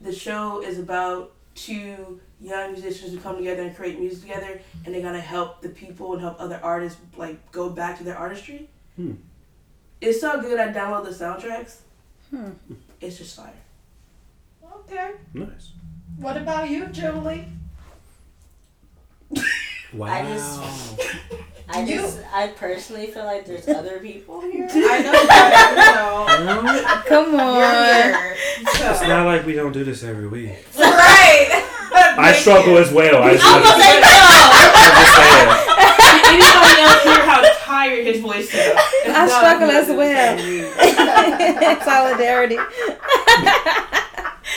[0.00, 4.94] the show is about two young musicians who come together and create music together, and
[4.94, 8.68] they're gonna help the people and help other artists like go back to their artistry.
[8.96, 9.12] Hmm.
[10.00, 10.58] It's so good.
[10.60, 11.76] I download the soundtracks.
[12.30, 12.50] Hmm.
[13.00, 13.52] It's just fire.
[14.80, 15.12] Okay.
[15.32, 15.72] Nice.
[16.18, 17.44] What about you, Julie?
[19.92, 20.08] Wow.
[20.12, 20.60] I just-
[21.68, 24.66] I You- just, I personally feel like there's other people here.
[24.68, 26.36] I know that.
[26.40, 27.54] You know, Come you're on.
[27.54, 28.36] here.
[28.58, 30.50] It's not like we don't do this every week.
[31.24, 31.70] Right.
[32.18, 33.22] I struggle as well.
[33.22, 34.00] I just, I'm gonna say
[34.76, 35.48] I'm just saying.
[36.34, 38.80] Anybody else hear how tired his voice sounds?
[39.04, 40.38] It's I struggle as well.
[41.84, 42.58] Solidarity.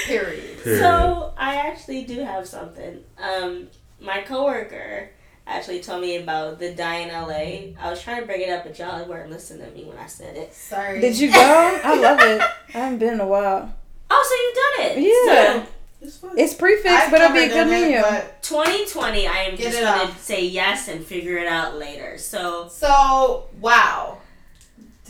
[0.06, 0.63] Period.
[0.63, 0.80] Period.
[0.82, 3.03] So I actually do have something.
[3.17, 5.12] Um, my coworker
[5.45, 7.73] actually told me about the Dine LA.
[7.80, 10.08] I was trying to bring it up, but y'all weren't listening to me when I
[10.08, 10.53] said it.
[10.53, 10.99] Sorry.
[10.99, 11.82] Did you go?
[11.84, 12.41] I love it.
[12.41, 13.73] I haven't been in a while.
[14.10, 15.08] Oh, so you've done it?
[15.08, 15.63] Yeah.
[15.63, 15.71] So,
[16.08, 16.32] It's fun.
[16.39, 18.02] It's prefixed, I've but it'll be a good done it, menu.
[18.41, 20.17] 2020, I am just it going off.
[20.17, 22.17] to say yes and figure it out later.
[22.17, 24.20] So, So wow.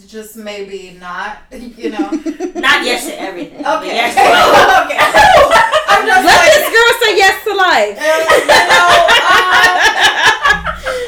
[0.07, 1.37] Just maybe not.
[1.51, 2.09] You know.
[2.55, 3.59] not yes to everything.
[3.63, 3.93] Okay.
[3.93, 4.85] Yes to life.
[4.85, 4.97] okay.
[5.87, 6.51] I'm just Let like.
[6.53, 7.97] this girl say yes to life.
[8.01, 8.87] You know,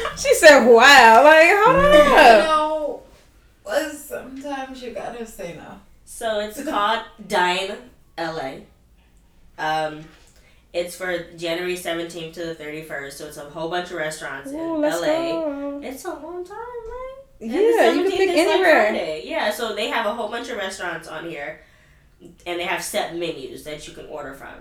[0.06, 1.90] um, She said, "Wow!" Like, hold on." you
[2.44, 3.02] know,
[3.92, 5.80] sometimes you gotta say no.
[6.04, 7.76] So it's called Dine
[8.18, 8.52] LA.
[9.60, 10.04] Um,
[10.72, 13.12] it's for January 17th to the 31st.
[13.12, 15.00] So it's a whole bunch of restaurants Ooh, in LA.
[15.00, 15.80] go.
[15.82, 17.16] It's a long time, right?
[17.40, 17.58] And Yeah,
[17.92, 21.08] you can 17th pick is, like, Yeah, so they have a whole bunch of restaurants
[21.08, 21.60] on here,
[22.46, 24.54] and they have set menus that you can order from.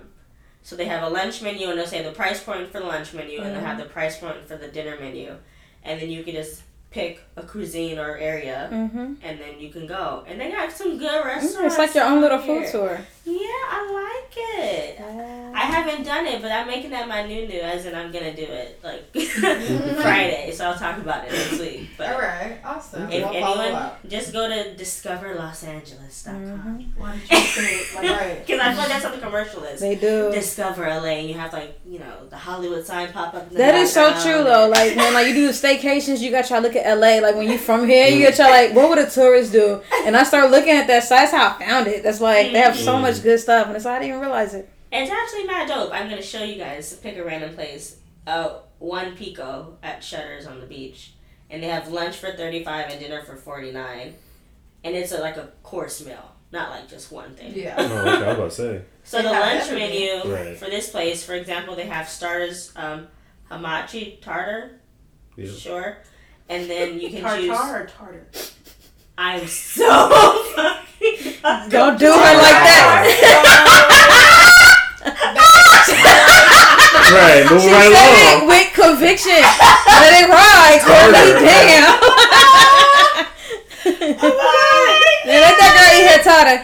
[0.64, 3.14] So they have a lunch menu, and they'll say the price point for the lunch
[3.14, 5.36] menu, and they'll have the price point for the dinner menu,
[5.84, 9.14] and then you can just pick a cuisine or area, Mm-hmm.
[9.22, 10.24] and then you can go.
[10.28, 11.74] And they have some good restaurants.
[11.74, 12.72] It's like your own little food here.
[12.72, 13.02] tour.
[13.30, 15.00] Yeah, I like it.
[15.54, 18.36] I haven't done it, but I'm making that my new new, as in I'm gonna
[18.36, 19.12] do it like
[20.02, 20.52] Friday.
[20.54, 21.90] So I'll talk about it next week.
[21.98, 22.58] But All right.
[22.64, 23.10] Awesome.
[23.12, 26.94] if we'll anyone, just go to discoverlosangeles.com.
[26.98, 28.22] Why did you say it like that?
[28.22, 28.40] Right.
[28.50, 29.80] Because I feel like that's what the commercial is.
[29.80, 30.32] They do.
[30.32, 33.48] Discover LA, and you have like you know the Hollywood sign pop up.
[33.48, 34.68] In the That is so true though.
[34.70, 37.20] Like when like you do the staycations, you got to try look at LA.
[37.20, 39.82] Like when you from here, you got to try like what would a tourist do?
[40.06, 41.20] And I start looking at that site.
[41.20, 42.02] That's how I found it.
[42.04, 43.04] That's like they have so Mm.
[43.20, 44.70] Much good stuff, and it's I didn't even realize it.
[44.92, 45.92] It's actually mad dope.
[45.94, 46.94] I'm gonna show you guys.
[46.96, 47.98] Pick a random place.
[48.26, 51.14] Uh, one Pico at Shutters on the beach,
[51.50, 54.16] and they have lunch for thirty five and dinner for forty nine,
[54.84, 57.54] and it's a, like a course meal, not like just one thing.
[57.56, 57.76] Yeah.
[57.78, 58.26] Oh, okay.
[58.26, 58.82] I was about to say.
[59.04, 59.90] So They the lunch everything.
[60.24, 60.58] menu Right.
[60.58, 63.08] for this place, for example, they have starters, um,
[63.50, 64.80] hamachi tartar,
[65.36, 65.52] Yeah.
[65.52, 65.98] sure,
[66.48, 67.50] and then you can Tartar choose.
[67.60, 68.28] or tartar?
[69.18, 70.10] I'm so
[70.56, 70.86] fucking.
[71.70, 73.96] Don't do her like that.
[77.10, 77.42] Right.
[77.50, 79.42] Move She right said it with conviction.
[79.42, 81.34] Let it ride, Courtney.
[81.34, 81.42] Tartar.
[81.42, 81.90] Damn.
[85.26, 86.58] Yeah, let that girl eat her tartar.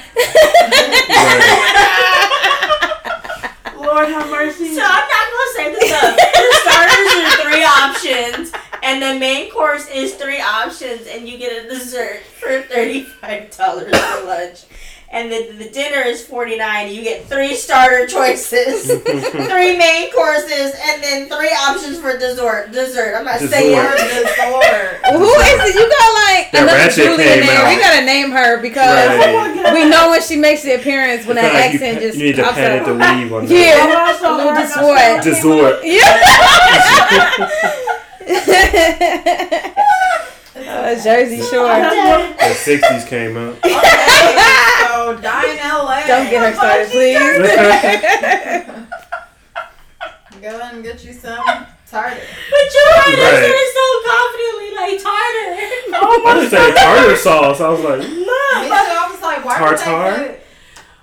[3.82, 4.76] Lord have mercy.
[4.76, 6.14] So I'm not gonna say the stuff.
[6.14, 8.54] The starters are three options,
[8.86, 13.50] and the main course is three options, and you get a dessert for thirty five
[13.58, 14.64] dollars for lunch.
[15.12, 16.92] And the, the dinner is forty nine.
[16.94, 22.72] You get three starter choices, three main courses, and then three options for dessert.
[22.74, 23.16] Dessert.
[23.16, 23.54] I'm not Dessert.
[23.56, 25.12] saying Word is the.
[25.14, 25.76] Who is it?
[25.76, 27.62] You got like That another ratchet Julie in came there.
[27.64, 27.70] out.
[27.70, 29.74] We gotta name her because Oh my God.
[29.74, 32.36] we know when she makes the appearance when that like you, accent just you need
[32.38, 32.88] to pops pat it up.
[32.88, 33.78] the weave on Yeah.
[33.78, 33.88] that.
[33.96, 34.84] I'm also A little dessert.
[34.98, 35.80] I Dessert.
[40.58, 41.68] Uh, Jersey Shore.
[41.68, 43.58] The 60s came out.
[43.58, 44.38] Okay,
[44.88, 47.20] so Dine LA Don't get her started, please.
[50.42, 51.44] Go ahead and get you some
[51.90, 52.16] tartar.
[52.16, 53.20] But you heard Right.
[53.20, 53.52] right.
[53.52, 55.52] it so confidently, like tartar.
[56.26, 57.60] I just said tartar sauce.
[57.62, 58.30] I was like, Me too.
[58.32, 60.40] I was like, why would Tartar?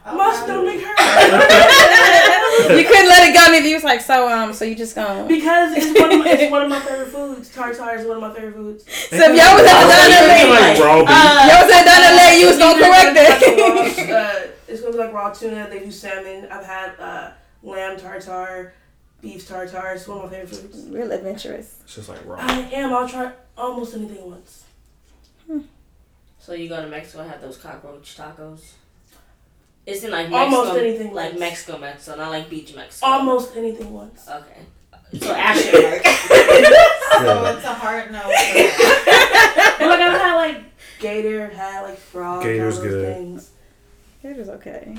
[0.04, 0.46] They put- Oh, Must God.
[0.48, 0.92] don't make her.
[2.76, 5.26] you couldn't let it go, and you was like, so um, so you just gonna.
[5.28, 7.48] because it's one, of my, it's one of my favorite foods.
[7.54, 8.84] Tartar is one of my favorite foods.
[8.84, 11.08] So if y'all was at the Like, diner, like raw beef.
[11.08, 13.56] Uh, y'all was at the diner, you was gonna correct It's it.
[13.56, 15.68] gonna be like raw, uh, it's gonna be like raw tuna.
[15.70, 16.48] They do salmon.
[16.50, 17.30] I've had uh,
[17.62, 18.74] lamb tartar,
[19.20, 19.92] beef tartar.
[19.94, 20.86] It's one of my favorite foods.
[20.88, 21.76] Real adventurous.
[21.84, 22.38] It's just like raw.
[22.40, 22.92] I am.
[22.92, 24.64] I'll try almost anything once.
[26.38, 28.72] So you go to Mexico and have those cockroach tacos?
[29.84, 31.40] It's in like Mexico, Almost anything like once.
[31.40, 33.06] Mexico, Mexico, not like beach Mexico.
[33.06, 34.28] Almost anything once.
[34.28, 34.60] Okay.
[35.18, 36.04] So Ashley, Mark.
[36.04, 38.20] So it's a hard no.
[38.20, 38.28] for.
[38.28, 40.64] But like I've had like
[41.00, 42.42] gator, I've had like frog.
[42.44, 43.14] Gator's all those good.
[43.16, 43.50] Things.
[44.22, 44.96] It was okay.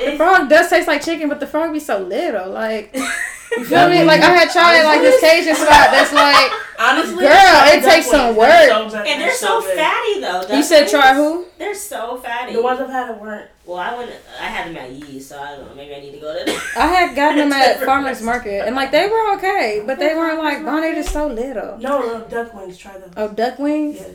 [0.00, 2.50] The It, frog does taste like chicken, but the frog be so little.
[2.50, 2.94] Like,
[3.52, 4.02] you feel me?
[4.04, 6.50] Like I had tried like this Cajun spot that's like.
[6.78, 8.68] honestly, Girl, it takes some work.
[8.68, 9.76] so and they're so good.
[9.78, 10.56] fatty though.
[10.56, 10.90] You said ducklings.
[10.90, 11.44] try who?
[11.58, 12.54] They're so fatty.
[12.54, 13.50] The ones I've had it weren't.
[13.66, 14.10] well, I went.
[14.40, 15.74] I had them at Yee's, so I don't know.
[15.74, 16.50] Maybe I need to go to.
[16.76, 20.38] I had gotten them at farmers market, and like they were okay, but they weren't
[20.38, 21.76] like, oh, they just so little.
[21.78, 22.78] No, no, duck wings.
[22.78, 23.12] Try those.
[23.16, 23.98] Oh, duck wings.
[24.00, 24.06] Yeah.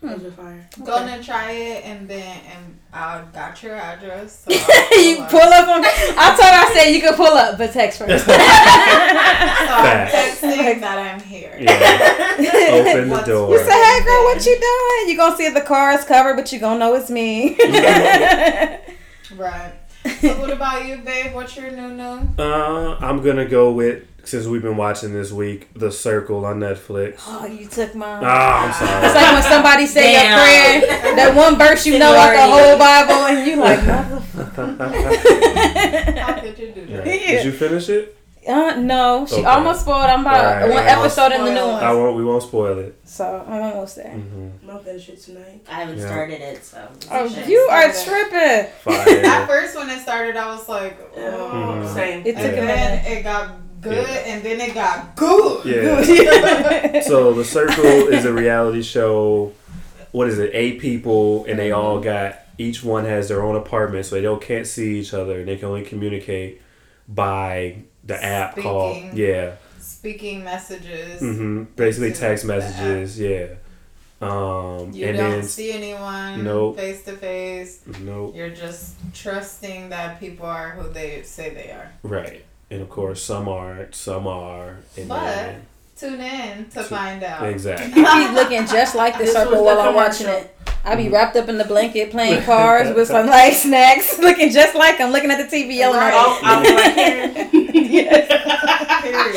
[0.00, 0.08] Hmm.
[0.08, 0.68] Those are fire.
[0.84, 4.44] Go and try it, and then and I got your address.
[4.46, 5.64] So I'll you pull pull up.
[5.64, 5.82] up on.
[5.84, 8.26] I told her I said you could pull up, but text first.
[8.26, 8.32] So
[9.78, 10.40] I'm Facts.
[10.40, 11.56] texting that I'm here.
[11.58, 12.68] Yeah.
[12.72, 13.50] Open the door.
[13.50, 15.08] You say, hey girl, what you doing?
[15.10, 17.56] You gonna see if the car is covered, but you gonna know it's me.
[19.36, 19.72] Right.
[20.20, 21.32] So what about you, babe?
[21.34, 22.28] What's your new new?
[22.38, 27.16] Uh, I'm gonna go with since we've been watching this week, The Circle on Netflix.
[27.26, 28.22] oh, you took mine.
[28.24, 29.06] Ah, I'm sorry.
[29.06, 30.28] It's like when somebody say Damn.
[30.30, 33.80] your prayer, that one verse you know out the whole Bible, and you like,
[34.72, 36.18] motherfucker.
[36.18, 36.96] How could you do Yeah.
[36.98, 37.04] that?
[37.04, 38.16] Did you finish it?
[38.46, 39.44] Uh, no, she Okay.
[39.44, 40.02] almost spoiled.
[40.10, 40.68] I'm about Alright.
[40.68, 40.98] one Yeah.
[40.98, 42.16] episode in the new one, I won't.
[42.16, 42.96] We won't spoil it.
[43.04, 44.10] so I'm almost there.
[44.10, 45.60] hmm I'm gonna finish it tonight.
[45.70, 46.06] I haven't Yeah.
[46.06, 46.78] started it, so.
[47.12, 48.38] Oh, you are start tripping.
[48.40, 49.46] At Fire.
[49.46, 51.20] first, when it started, I was like, oh.
[51.20, 51.94] Mhm.
[51.94, 52.22] Same.
[52.26, 53.18] It took And a then minute.
[53.18, 53.48] it got
[53.82, 54.22] good, Yeah.
[54.34, 55.64] and then it got good.
[55.66, 57.00] Yeah.
[57.02, 59.52] so The Circle is a reality show.
[60.12, 60.50] What is it?
[60.54, 64.40] Eight people, and they all got each one has their own apartment, so they don't
[64.42, 66.60] can't see each other, and they can only communicate
[67.08, 69.56] by the app called yeah.
[69.80, 71.20] Speaking messages.
[71.22, 71.64] Mm-hmm.
[71.76, 73.18] Basically text messages.
[73.18, 73.54] Yeah.
[74.20, 76.76] Um, You and don't then see anyone Nope.
[76.76, 77.80] face to face.
[78.00, 78.34] nope.
[78.36, 81.90] You're just trusting that people are who they say they are.
[82.04, 82.44] Right.
[82.72, 84.78] And of course, some aren't, some are.
[84.96, 87.42] And But- then, Tune in to So- find out.
[87.46, 87.88] exactly.
[88.00, 90.56] You be looking just like the This was circle the while I'm watching it.
[90.84, 91.12] I be mm-hmm.
[91.14, 95.12] wrapped up in the blanket playing cards with some light snacks, looking just like I'm
[95.12, 96.14] looking at the TV yelling Right.
[96.14, 97.48] at I'll, I'll like, Karen.
[97.92, 98.26] Yes.
[99.02, 99.36] Period.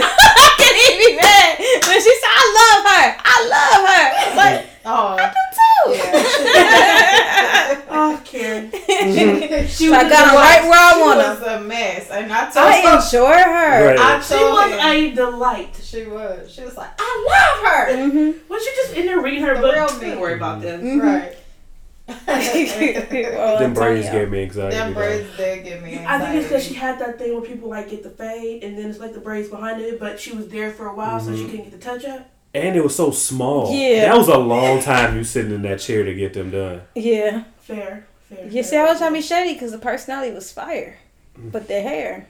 [0.00, 1.58] I can't even be mad.
[1.86, 3.06] When she said, I love her.
[3.24, 4.04] I love her.
[4.26, 5.57] It's like, Oh, too.
[5.94, 7.84] Yeah.
[7.90, 8.70] Oh, Karen.
[8.70, 11.56] she So I got her right where I she want was her.
[11.56, 12.96] a mess, and I told I her.
[12.96, 13.86] enjoy her.
[13.88, 13.98] Right.
[13.98, 14.80] I She was him.
[14.80, 15.80] a delight.
[15.82, 16.52] She was.
[16.52, 17.96] She was like, I love her.
[17.96, 18.52] Mm-hmm.
[18.52, 19.74] Was she just in there reading her The book?
[19.74, 20.10] real me.
[20.10, 20.80] Don't worry about them.
[20.82, 21.02] Mhm.
[21.02, 21.34] Right.
[22.26, 24.12] well, Them braids Antonio.
[24.24, 24.76] gave me anxiety.
[24.76, 27.68] Them braids did give me I think it's because she had that thing where people
[27.68, 30.48] like get the fade and then it's like the braids behind it, but she was
[30.48, 31.50] there for a while, so she Mhm.
[31.50, 32.30] couldn't get the touch up.
[32.54, 33.72] And it was so small.
[33.74, 34.06] Yeah.
[34.06, 36.82] That was a long time you sitting in that chair to get them done.
[36.94, 37.44] Yeah.
[37.60, 38.46] Fair, fair.
[38.48, 38.86] You see, fair.
[38.86, 40.98] I was trying to be shady because the personality was fire.
[41.38, 41.52] Mm.
[41.52, 42.26] But the hair,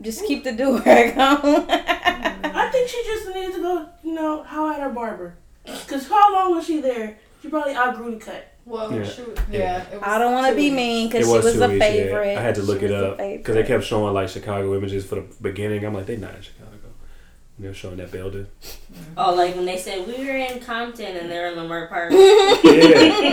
[0.00, 1.66] just keep the do rag on.
[1.68, 5.34] I think she just needed to go, you know, how at her barber.
[5.64, 7.18] Because how long was she there?
[7.42, 8.52] She probably outgrew the cut.
[8.64, 9.04] Well, Yeah.
[9.04, 9.82] she, yeah.
[9.88, 11.84] it was I don't want to be mean because she was was two a weeks,
[11.84, 11.90] yeah.
[11.90, 12.36] favorite.
[12.38, 15.16] I had to look She it up because they kept showing like Chicago images for
[15.16, 15.84] the beginning.
[15.84, 16.70] I'm like, they not in Chicago.
[17.56, 18.46] And they were showing that building.
[19.18, 22.10] Oh, like when they said we were in Compton and they're in Leimert Park.
[22.12, 22.18] Yeah.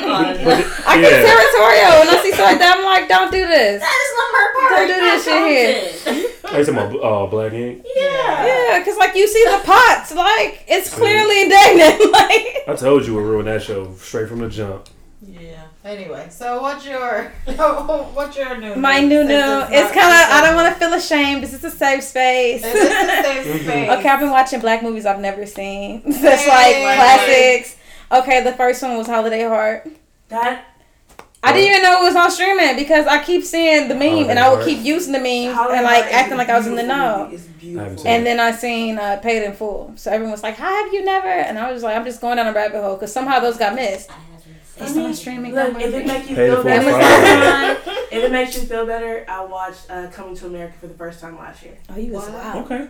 [0.05, 1.27] Oh, But it- I get yeah.
[1.27, 2.75] territorial when I see something like that.
[2.77, 3.81] I'm like, don't do this.
[3.81, 4.71] That is Leimert Park.
[4.71, 5.91] Don't do this shit here.
[6.15, 6.55] Compton.
[6.55, 7.85] Are you talking about uh, Black Ink?
[7.95, 8.45] yeah.
[8.45, 12.11] Yeah, because like you see the pots, like it's clearly indignant.
[12.13, 14.87] Like I told you we ruined that show straight from the jump.
[15.25, 15.63] Yeah.
[15.85, 18.75] Anyway, so what's your what's your new?
[18.75, 19.33] my new new,
[19.69, 21.43] it's kind of I don't want to feel ashamed.
[21.43, 22.63] This is a safe space.
[22.63, 23.89] It is a safe space.
[23.89, 26.01] Okay, I've been watching black movies I've never seen.
[26.05, 26.95] That's like Hey.
[26.95, 27.77] classics.
[28.11, 29.87] Okay, the first one was Holiday Heart.
[30.29, 30.65] That
[31.45, 34.29] I didn't even know it was on streaming because I keep seeing the meme Holiday
[34.29, 34.67] and I would Heart.
[34.69, 36.83] keep using the meme Holiday and like Heart acting a like I was in the
[36.83, 37.23] beautiful know.
[37.25, 37.35] movie.
[37.35, 38.07] It's beautiful.
[38.07, 39.93] And then I seen uh, Paid in Full.
[39.97, 42.37] So everyone was like, "How have you never?" And I was like, "I'm just going
[42.37, 44.09] down a rabbit hole because somehow those got missed."
[44.79, 45.53] I haven't on streaming.
[45.53, 46.89] Look, if it makes you Pay feel better,
[48.11, 51.19] if it makes you feel better, I watched uh, Coming to America for the first
[51.21, 51.77] time last year.
[51.89, 52.33] Oh, you was Wow.
[52.33, 52.63] wow.
[52.63, 52.87] Okay.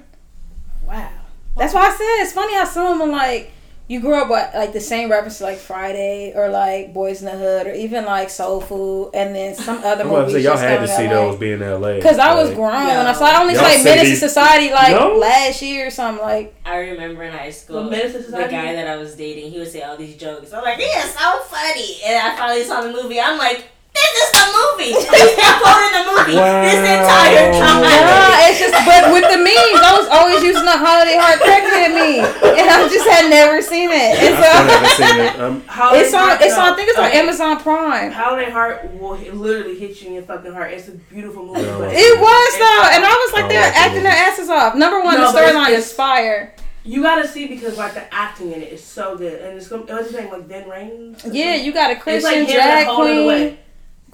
[0.87, 1.09] Wow.
[1.57, 3.51] That's why I said it's funny how some of them like
[3.89, 7.31] you grew up with like the same references like Friday or like Boyz n the
[7.37, 10.33] Hood or even like Soul Food and then some other I'm about to movies.
[10.35, 11.09] say y'all had to see LA.
[11.13, 12.01] those being in L.A.
[12.01, 12.71] Cause I was Like, grown.
[12.87, 13.01] No.
[13.07, 15.17] I saw I only Y'all saw like said Menace to Society like No?
[15.17, 16.23] last year or something.
[16.23, 19.51] Like I remember in high school, The Menace to the guy that I was dating,
[19.51, 20.53] he would say all these jokes.
[20.53, 21.99] I'm like, he is so funny.
[22.05, 23.19] And I finally saw the movie.
[23.19, 24.91] I'm like, this is the movie.
[24.97, 27.59] He's been quoting the movie this entire Wow.
[27.61, 28.03] time.
[28.03, 31.93] nah, it's just but with the memes, I was always using the holiday heart crackhead
[31.93, 32.25] meme,
[32.57, 34.17] and I just had never seen it.
[34.17, 35.39] I And still haven't so seen it.
[35.39, 35.63] Um,
[35.95, 36.27] it's on.
[36.29, 36.73] Heart, It's on.
[36.73, 38.11] I think it's on Amazon Prime.
[38.11, 40.71] Holiday Heart will literally hit you in your fucking heart.
[40.73, 41.61] It's a beautiful movie.
[41.61, 44.49] Yeah, but It was though, and I was like, don't they're like acting their asses
[44.49, 44.75] off.
[44.75, 46.53] Number one, No, the storyline is fire.
[46.85, 49.83] You gotta see because like the acting in it is so good, and it's gonna,
[49.83, 51.21] what's his name like Ving Rhames.
[51.31, 53.57] Yeah, you got a it's Christian like drag that holding queen.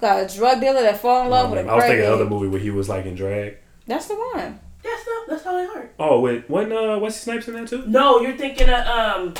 [0.01, 0.11] Away.
[0.25, 2.07] Got a drug dealer that fall in love with a I was thinking crackhead.
[2.07, 3.57] another movie where he was like in drag.
[3.87, 4.59] That's the one.
[4.83, 5.93] That's not that's Holiday Heart.
[5.99, 7.83] Oh wait, when uh, Wesley Snipes in that too?
[7.87, 9.33] No, you're thinking of um,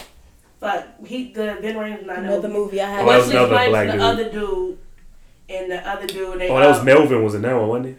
[0.62, 2.98] like he the Ving Rhames not Another movie I Oh, have.
[2.98, 4.02] that was Wesley another Snipes, black the dude.
[4.02, 4.78] other dude,
[5.50, 6.40] and the other dude.
[6.40, 7.96] They, Oh, that was uh, Melvin was in that one, wasn't he?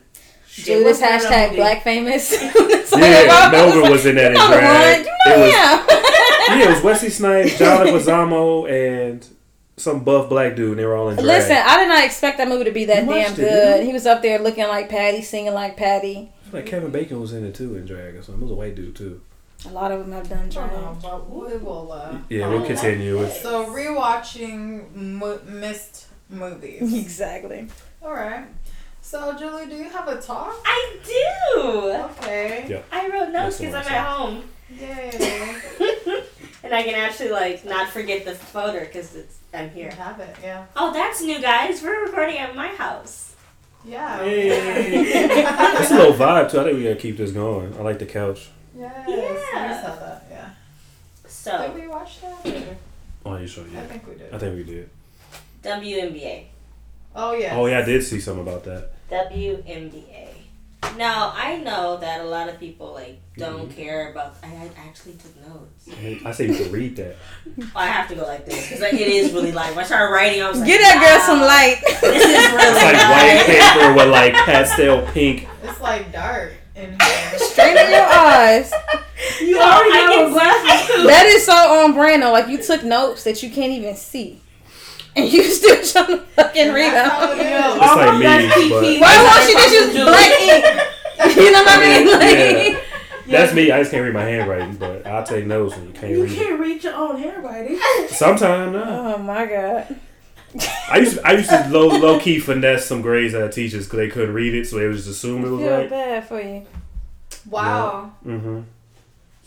[0.46, 2.32] shit, Dude, what's this the name of that hashtag black famous.
[3.00, 4.50] Yeah, Melvin was in that in one.
[4.50, 5.06] drag.
[5.06, 6.58] You It know was, him.
[6.58, 9.26] yeah, it was Wesley Snipes, John Leguizamo, and
[9.80, 10.70] some buff black dude.
[10.70, 11.26] And they were all in drag.
[11.26, 13.84] Listen, I did not expect that movie to be that You damn watched it, good.
[13.84, 16.32] He was up there looking like Patty, singing like Patty.
[16.46, 18.42] I feel like Kevin Bacon was in it too in drag or something.
[18.42, 19.20] It was a white dude too.
[19.66, 20.70] A lot of them have done drag.
[20.70, 21.92] don't but we will.
[21.92, 23.20] Uh, Yeah, we'll continue.
[23.22, 26.92] It's, so rewatching mo- missed movies.
[27.00, 27.68] Exactly.
[28.02, 28.46] All right.
[29.02, 30.54] So Julie, do you have a talk?
[30.64, 31.60] I do.
[32.22, 32.66] Okay.
[32.68, 32.82] Yeah.
[32.92, 34.44] I wrote notes because I'm at home.
[34.70, 35.56] Yay.
[36.62, 39.90] and I can actually like not forget the photo because it's I'm You here.
[39.92, 40.36] have it.
[40.42, 40.64] Yeah.
[40.76, 41.82] Oh, that's new, guys.
[41.82, 43.34] We're recording at my house.
[43.84, 44.20] Yeah.
[44.22, 46.60] it's a little vibe too.
[46.60, 47.74] I think we gotta keep this going.
[47.76, 48.50] I like the couch.
[48.76, 49.04] Yes.
[49.08, 49.68] Yeah.
[49.68, 50.26] We saw that.
[50.30, 50.50] Yeah.
[51.26, 51.58] So.
[51.58, 52.46] Did So we watch that?
[53.24, 53.64] Or- Oh, you sure?
[53.70, 53.80] Yeah.
[53.80, 54.32] I think we did.
[54.32, 54.88] I think we did.
[55.62, 56.44] WNBA.
[57.14, 57.54] Oh yeah.
[57.56, 58.92] Oh yeah, I did see something about that.
[59.10, 60.28] WNBA.
[60.96, 63.76] Now I know that a lot of people like don't Mhm.
[63.76, 64.36] care about.
[64.42, 65.88] I, I actually took notes.
[66.24, 67.16] I say you can read that.
[67.76, 69.70] I have to go like this because like, it is really light.
[69.74, 71.80] When I started writing, I was like, Get that girl wow, some light.
[72.12, 75.48] This is really It's like white paper with like pastel pink.
[75.62, 77.38] It's like dark in here.
[77.38, 78.72] Straight in your eyes.
[79.38, 82.32] You No, already I know glasses That is so on brand though.
[82.32, 84.40] Like you took notes that you can't even see.
[85.16, 87.38] And you still trying to fucking read That's how them.
[87.40, 91.36] It's like me, but- Why won't you just use black ink?
[91.36, 92.06] You know what I mean?
[92.12, 92.84] Like,
[93.26, 93.40] Yeah.
[93.42, 93.70] That's me.
[93.70, 96.32] I just can't read my handwriting, but I'll take notes when you can't You read
[96.32, 96.36] it.
[96.36, 97.78] can't read your own handwriting.
[98.08, 99.14] Sometimes, no.
[99.16, 99.96] Oh my god.
[100.90, 103.84] I used to, I used to low low key finesse some grades out of teachers
[103.86, 105.90] because they couldn't read it, so they would just assume it I was feel right.
[105.90, 106.66] bad for you.
[107.48, 108.12] Wow.
[108.26, 108.60] Mm-hmm.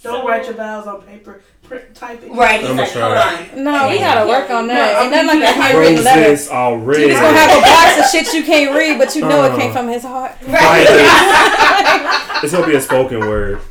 [0.03, 1.41] Don't write your vows on paper.
[1.63, 2.31] Print, type it.
[2.31, 3.63] Right, he's like, hold on.
[3.63, 4.97] No, we gotta work on No, that.
[4.97, 6.29] I'm Ain't nothing like a thinking handwritten letter.
[6.31, 7.01] Roses already.
[7.03, 9.71] You're gonna have a box of shit you can't read, but you know it came
[9.71, 9.79] uh-huh.
[9.79, 10.33] from his heart.
[10.47, 12.19] Right.
[12.43, 13.61] It's gonna be a spoken word.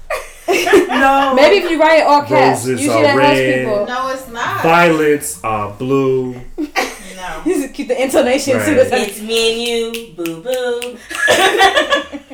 [0.49, 1.35] No.
[1.37, 3.65] Maybe if you write it all caps, Roses usually are that red.
[3.67, 3.85] people.
[3.87, 4.63] No, it's not.
[4.63, 6.41] Violets are blue.
[6.57, 7.43] No.
[7.45, 8.65] You just keep the intonation Right.
[8.67, 10.99] to the It's me and you, boo boo.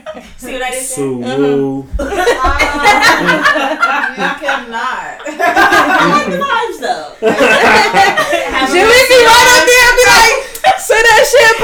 [0.39, 0.83] See what I did there?
[0.83, 1.85] Sulu.
[2.01, 5.21] Ah, you cannot.
[5.27, 5.29] I
[6.09, 7.15] like the vibes though.
[7.29, 10.37] Have a Julie be right up there and be like,
[10.79, 11.55] say that shit,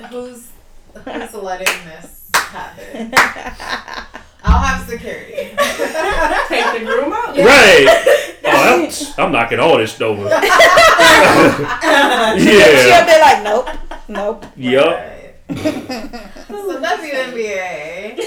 [0.00, 0.06] boo.
[0.08, 0.42] who's
[1.04, 3.12] who's letting this happen?
[4.44, 5.50] I'll have security.
[6.48, 7.34] Take the groom out.
[7.36, 7.44] Yeah.
[7.44, 7.86] Right.
[8.44, 10.28] Oh, I'm, I'm knocking all this over.
[10.28, 10.40] yeah.
[12.38, 13.04] She up yeah.
[13.04, 13.68] there like, nope,
[14.08, 14.46] nope.
[14.56, 15.15] Yup.
[15.48, 15.56] Right.
[16.48, 18.20] so WNBA.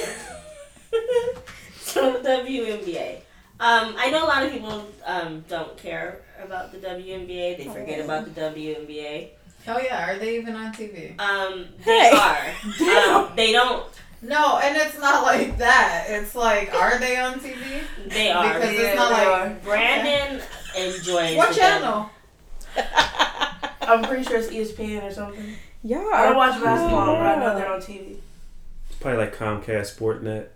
[1.81, 3.15] so WNBA.
[3.61, 7.57] Um, I know a lot of people um, don't care about the WNBA.
[7.57, 9.29] They forget about the WNBA.
[9.67, 11.19] Oh yeah, are they even on TV?
[11.19, 12.11] Um, they Hey.
[12.11, 13.15] are.
[13.27, 13.85] Um, they don't.
[14.21, 16.05] No, and it's not like that.
[16.09, 17.81] It's like, are they on TV?
[18.07, 18.53] They are.
[18.53, 20.41] Because Yeah, it's not they like Brandon
[20.77, 21.37] enjoys.
[21.37, 22.09] what channel?
[23.81, 25.55] I'm pretty sure it's ESPN or something.
[25.83, 28.17] Y'all I don't watch basketball, but I know they're on TV.
[28.89, 30.47] It's probably like Comcast Sportnet.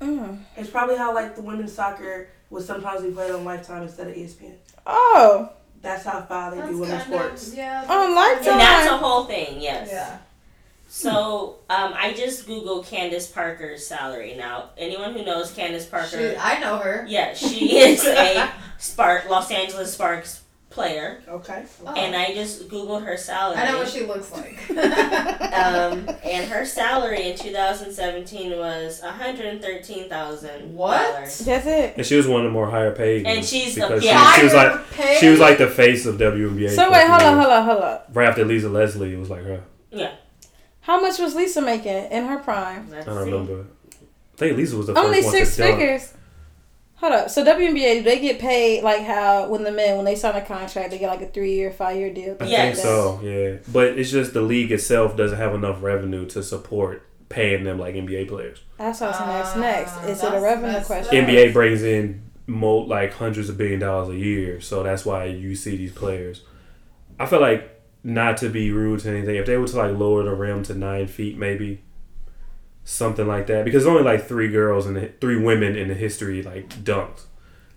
[0.00, 0.38] Mm.
[0.56, 4.14] It's probably how like the women's soccer would sometimes be played on Lifetime instead of
[4.14, 4.54] ESPN.
[4.86, 5.50] Oh,
[5.82, 7.54] That's how far they That's do women's kind of- sports.
[7.54, 7.80] yeah.
[7.82, 8.58] On that's And Lifetime.
[8.58, 9.88] that's a whole thing, yes.
[9.92, 10.18] Yeah.
[10.88, 14.34] So um, I just googled Candace Parker's salary.
[14.38, 17.04] Now, anyone who knows Candace Parker, She, I know her.
[17.06, 20.40] yeah, she is a Spark Los Angeles Sparks
[20.70, 21.64] player, Okay.
[21.86, 21.94] Oh.
[21.94, 23.56] and I just googled her salary.
[23.56, 24.58] I know what she looks like.
[24.70, 30.74] um, and her salary in 2017 was 113 thousand.
[30.74, 31.00] What?
[31.24, 31.94] That's it.
[31.96, 33.26] And she was one of the more higher paid.
[33.26, 34.32] And ones she's the- because yeah.
[34.32, 35.16] she, she was like Higher pay?
[35.20, 36.70] she was like the face of WNBA.
[36.70, 38.00] So for wait, a few hold on, hold on, hold on.
[38.12, 39.62] Right after Lisa Leslie, it was like her.
[39.90, 40.14] Yeah.
[40.82, 42.90] How much was Lisa making in her prime?
[42.90, 43.30] Let's I don't see.
[43.32, 43.66] remember.
[44.34, 45.78] I think Lisa was the first Only one six to dunk.
[45.80, 46.14] figures.
[47.00, 47.30] Hold up.
[47.30, 50.44] So WNBA, do they get paid like how when the men when they sign a
[50.44, 52.34] contract they get like a three year, five year deal?
[52.34, 52.76] I things Yes.
[52.82, 53.56] think like so, yeah.
[53.72, 57.94] But it's just the league itself doesn't have enough revenue to support paying them like
[57.94, 58.62] NBA players.
[58.78, 60.04] That's what I was gonna ask Ah, next.
[60.08, 61.18] Is it a revenue question?
[61.24, 61.28] up.
[61.28, 65.54] NBA brings in mo- like hundreds of billion dollars a year, so that's why you
[65.54, 66.42] see these players.
[67.20, 70.22] I feel like not to be rude to anything, if they were to like lower
[70.24, 71.82] the rim to nine feet, maybe
[72.88, 76.68] something like that, because only like three girls and three women in the history like
[76.82, 77.24] dunked.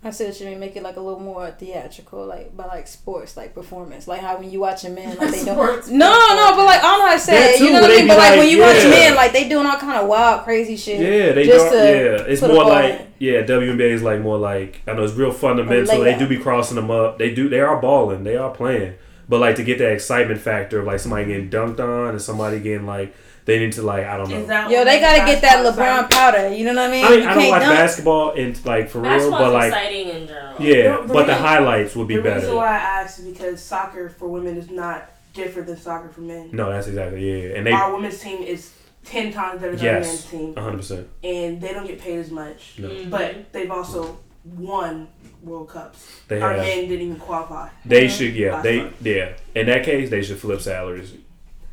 [0.04, 0.58] I said should you mean.
[0.58, 4.36] Make it like a little more theatrical, like by like sports, like performance, like how
[4.38, 5.54] when you watch a man, like they don't.
[5.56, 7.60] Sports No, no, but like I don't know how to say That it.
[7.60, 8.08] You know what I mean?
[8.08, 10.76] But like, like, when you watch men, like they doing all kind of wild, crazy
[10.76, 10.98] shit.
[11.00, 11.72] Yeah, they Just don't.
[11.72, 13.06] to Yeah, it's put more like in.
[13.20, 13.42] yeah.
[13.42, 16.00] WNBA is like more like I know it's real fundamental.
[16.00, 17.18] They do be crossing them up.
[17.18, 17.48] They do.
[17.48, 18.24] They are balling.
[18.24, 18.94] They are playing.
[19.28, 22.58] But like to get that excitement factor of like somebody getting dunked on and somebody
[22.58, 24.68] getting like they need to like I don't know.
[24.68, 26.08] Yo, they gotta get that LeBron exciting?
[26.16, 26.54] powder.
[26.54, 27.04] You know what I mean?
[27.04, 27.74] I mean, you I don't watch dunk.
[27.76, 30.56] basketball and like for real, but like exciting in general.
[30.60, 33.60] yeah, The- the but the highlights would be the reason why I asked is because
[33.62, 36.50] soccer for women is not different than soccer for men.
[36.52, 38.72] No, that's exactly yeah, and they Our women's team is
[39.04, 41.08] ten times better than our men's team, hundred percent.
[41.24, 42.74] and they don't get paid as much.
[42.78, 42.88] No.
[42.88, 43.10] Mhm.
[43.10, 45.08] But they've also won
[45.42, 46.20] World Cups.
[46.28, 46.58] They Our have.
[46.62, 47.68] men didn't even qualify.
[47.84, 48.60] They should yeah.
[48.60, 48.94] They time.
[49.02, 49.32] yeah.
[49.56, 51.14] In that case, they should flip salaries.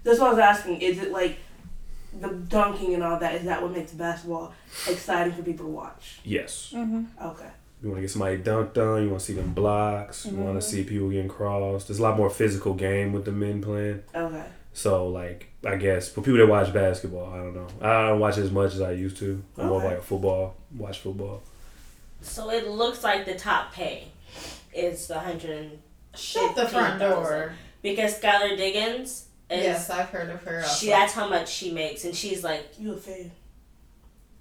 [0.04, 0.82] That's what I was asking.
[0.82, 1.38] Is it like
[2.22, 3.36] the dunking and all that?
[3.36, 4.54] Is that what makes basketball
[4.88, 6.20] exciting for people to watch?
[6.24, 6.72] Yes.
[6.76, 7.08] Mhm.
[7.22, 7.46] Okay.
[7.82, 9.04] You want to get somebody dunked on.
[9.04, 10.26] You want to see them blocks.
[10.26, 11.88] You want to see people getting crossed.
[11.88, 14.04] There's a lot more physical game with the men playing.
[14.14, 14.44] Okay.
[14.74, 17.68] So like I guess for people that watch basketball, I don't know.
[17.82, 19.42] I don't watch as much as I used to.
[19.58, 20.56] I'm more like football.
[20.78, 21.42] Watch football.
[22.22, 24.10] So it looks like the top pay
[24.74, 25.80] is the hundred
[26.16, 27.54] Shut the front door.
[27.82, 30.58] because Skylar Diggins is Yes, I've heard of her.
[30.60, 30.76] Also.
[30.86, 33.32] she that's how much she makes and she's like You a fan?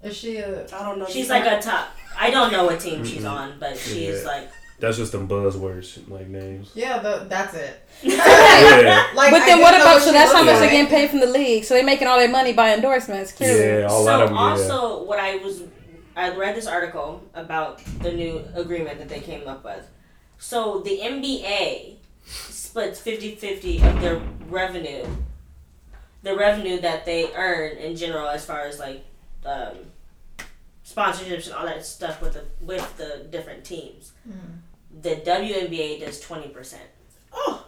[0.03, 0.65] Is she a?
[0.73, 1.05] I don't know.
[1.07, 1.59] she's like fan?
[1.59, 4.27] a top I don't know what team she's on, but she's Yeah.
[4.27, 4.49] like
[4.79, 6.71] That's just them buzzwords like names.
[6.73, 7.81] Yeah, the, that's it.
[8.01, 9.07] yeah.
[9.15, 11.19] Like, But then didn't what know about so that's how much they're getting paid from
[11.19, 11.63] the league.
[11.65, 13.31] So they're making all their money by endorsements.
[13.33, 13.81] Clearly.
[13.81, 13.87] Yeah.
[13.89, 14.35] A lot so of them.
[14.37, 14.43] Yeah.
[14.43, 15.63] also what I was
[16.15, 19.87] I read this article about the new agreement that they came up with.
[20.37, 21.95] So the NBA
[22.25, 25.05] splits 50-50 of their revenue.
[26.21, 29.05] The revenue that they earn in general as far as like
[29.45, 29.77] um,
[30.85, 34.11] sponsorships and all that stuff with the with the different teams.
[35.01, 36.75] The WNBA does 20%.
[37.31, 37.65] Oh.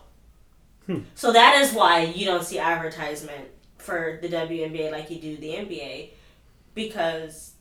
[0.87, 0.99] Hmm.
[1.15, 3.47] So that is why you don't see advertisement
[3.77, 6.09] for the WNBA like you do the NBA
[6.73, 7.53] because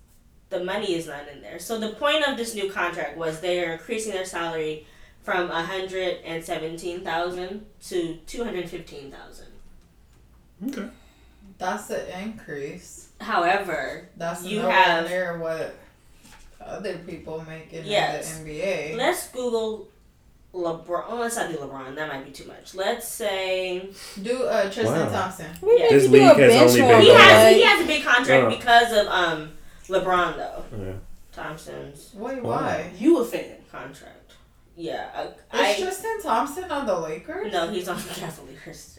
[0.49, 1.59] the money is not in there.
[1.59, 4.87] So the point of this new contract was they are increasing their salary
[5.23, 9.47] from 117,000 to 215,000.
[10.69, 10.89] Okay.
[11.59, 13.09] That's an increase.
[13.21, 15.75] However, That's You nowhere have- near what
[16.61, 18.39] other people make in Yes.
[18.39, 18.95] the NBA.
[18.97, 19.89] let's Google
[20.55, 21.05] LeBron.
[21.09, 21.95] Oh, let's not do LeBron.
[21.95, 22.75] That might be too much.
[22.75, 23.89] Let's say
[24.21, 25.09] Do uh, Tristan Wow.
[25.09, 25.47] Thompson.
[25.63, 25.89] We Yeah.
[25.91, 28.45] This do league a has only one, been he has he has a big contract
[28.47, 28.51] Uh.
[28.51, 29.53] because of um
[29.89, 30.65] LeBron though.
[30.77, 30.93] Yeah.
[31.33, 32.51] Thompson's Wait, Wow.
[32.57, 32.91] why?
[32.99, 33.57] You a fan?
[33.71, 34.20] contract.
[34.81, 37.53] Yeah, Is I, Tristan Thompson on the Lakers?
[37.53, 38.99] No, he's on the Cavaliers.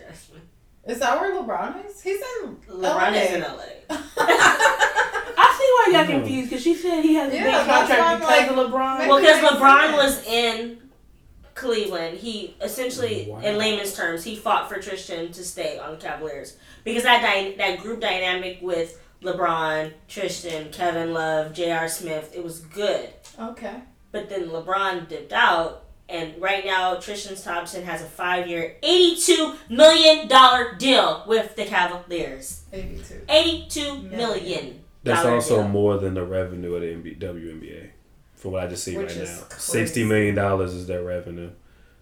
[0.87, 2.01] Is that where LeBron is?
[2.01, 3.09] He's in LeBron LA.
[3.13, 3.63] is in LA.
[3.89, 6.21] I see why y'all Mhm.
[6.21, 8.65] confused because she said he has a Yeah, big that's why I'm contract because like,
[8.65, 9.07] of LeBron.
[9.07, 10.77] Well, because LeBron was in
[11.55, 13.39] Cleveland, he essentially, Wow.
[13.41, 17.55] in layman's terms, he fought for Tristan to stay on the Cavaliers because that dy-
[17.57, 21.87] that group dynamic with LeBron, Tristan, Kevin Love, J.R.
[21.87, 23.09] Smith, it was good.
[23.39, 23.75] Okay.
[24.11, 30.27] But then LeBron dipped out, and right now Tristan Thompson has a five-year, eighty-two million
[30.27, 32.63] dollar deal with the Cavaliers.
[32.73, 33.21] 82.
[33.29, 34.09] Eighty-two Million.
[34.17, 34.83] million.
[35.03, 35.67] That's also deal.
[35.69, 37.89] more than the revenue of the NB- WNBA.
[38.35, 39.59] From what I just see Which right now, crazy.
[39.71, 41.51] sixty million dollars is their revenue.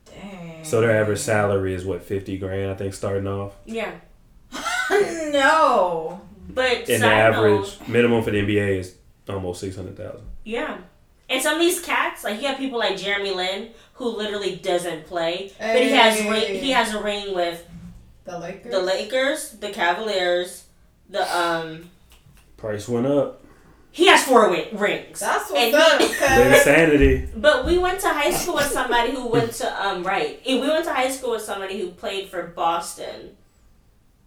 [0.05, 0.63] Dang.
[0.63, 3.53] So their average salary is what fifty grand, I think, starting off.
[3.65, 3.91] Yeah,
[4.89, 6.21] no.
[6.49, 8.95] but And the side note- average minimum for the NBA is
[9.27, 10.25] almost six hundred thousand.
[10.43, 10.77] Yeah.
[11.29, 15.05] And some of these cats, like you have people like Jeremy Lin, who literally doesn't
[15.05, 17.65] play, but he has ring, he has a ring with
[18.25, 18.71] The Lakers.
[18.71, 20.65] the Lakers, the Cavaliers,
[21.09, 21.89] the um
[22.57, 23.43] Price went up.
[23.91, 25.19] He has four wi- rings.
[25.19, 26.01] That's And what's up.
[26.01, 27.27] he- insanity.
[27.35, 30.39] But we went to high school with somebody who went to um right.
[30.45, 33.35] We went to high school with somebody who played for Boston.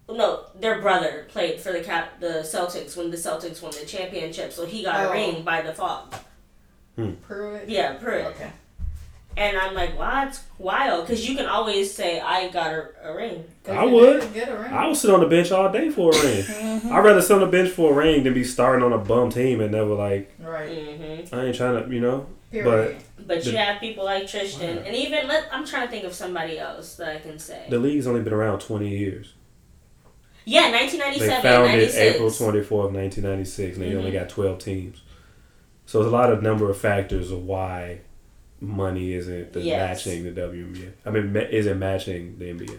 [0.09, 4.53] No, their brother played for the cap the Celtics when the Celtics won the championship,
[4.53, 5.09] so he got Oh.
[5.11, 6.15] a ring by default.
[6.97, 7.69] Pruitt.
[7.69, 8.27] Yeah, Pruitt.
[8.27, 8.51] Okay.
[9.35, 13.17] And I'm like, wow, that's wild, because you can always say I got a, a
[13.17, 13.45] ring.
[13.67, 14.35] I would.
[14.35, 14.71] Get a ring.
[14.71, 16.45] I would sit on the bench all day for a ring.
[16.93, 19.31] I'd rather sit on the bench for a ring than be starting on a bum
[19.31, 20.69] team and never like right.
[21.29, 22.27] hmm I ain't trying to, you know.
[22.51, 22.99] Period.
[23.27, 24.83] But you The- have people like Tristan, Wow.
[24.85, 27.65] and even let I'm trying to think of somebody else that I can say.
[27.71, 29.33] The league's only been around twenty years.
[30.45, 31.29] yeah, 1997.
[31.29, 31.97] They founded 96.
[31.97, 34.15] April twenty fourth, nineteen ninety six, and they only Mhm.
[34.15, 35.01] got twelve teams.
[35.93, 38.01] So there's a lot of number of factors of why
[38.63, 40.07] money isn't the Yes.
[40.07, 40.91] matching the WNBA.
[41.05, 42.79] I mean, isn't matching the NBA.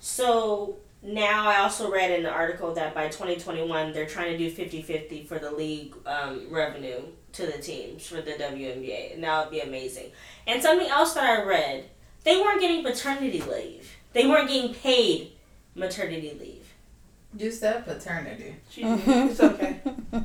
[0.00, 4.50] So now I also read in the article that by 2021 they're trying to do
[4.50, 9.12] 50-50 for the league um, revenue to the teams for the WNBA.
[9.12, 10.12] And that would be amazing.
[10.46, 11.90] And something else that I read,
[12.24, 13.98] they weren't getting paternity leave.
[14.14, 15.32] They weren't getting paid
[15.74, 16.72] maternity leave.
[17.36, 18.56] You said paternity.
[18.70, 19.80] She, it's okay.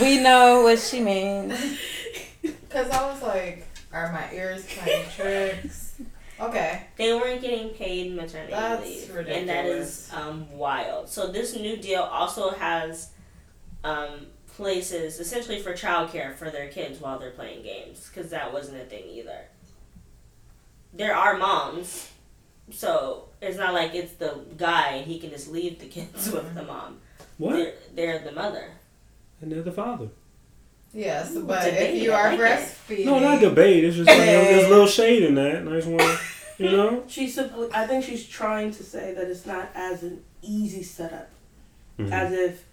[0.00, 1.78] We know what she means.
[2.42, 6.00] Because I was like, are my ears playing tricks?
[6.38, 6.82] Okay.
[6.96, 11.08] They weren't getting paid maternity That's leave, and that is um, wild.
[11.08, 13.10] So this new deal also has
[13.84, 18.82] um, places essentially for childcare for their kids while they're playing games, because that wasn't
[18.82, 19.46] a thing either.
[20.92, 22.10] There are moms,
[22.70, 26.54] so it's not like it's the guy and he can just leave the kids with
[26.54, 26.98] the mom.
[27.38, 27.52] What?
[27.54, 28.70] They're, they're the mother.
[29.40, 30.08] And they're the father.
[30.92, 33.04] Yes, Ooh, but debate, if you are like breastfeeding.
[33.04, 33.84] No, not debate.
[33.84, 35.62] It's just like there's a little shade in that.
[35.64, 36.16] Nice one.
[36.58, 37.04] You know.
[37.08, 41.28] She's simply, I think she's trying to say that it's not as an easy setup,
[41.98, 42.10] Mhm.
[42.10, 42.64] as if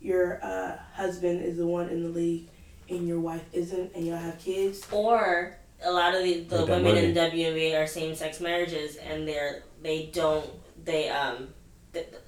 [0.00, 2.48] your uh, husband is the one in the league
[2.88, 4.84] and your wife isn't, and y'all have kids.
[4.90, 8.96] Or a lot of the, the With that women in WNBA are same sex marriages,
[8.96, 10.50] and they're they don't
[10.84, 11.48] they um.
[11.92, 12.22] th- th-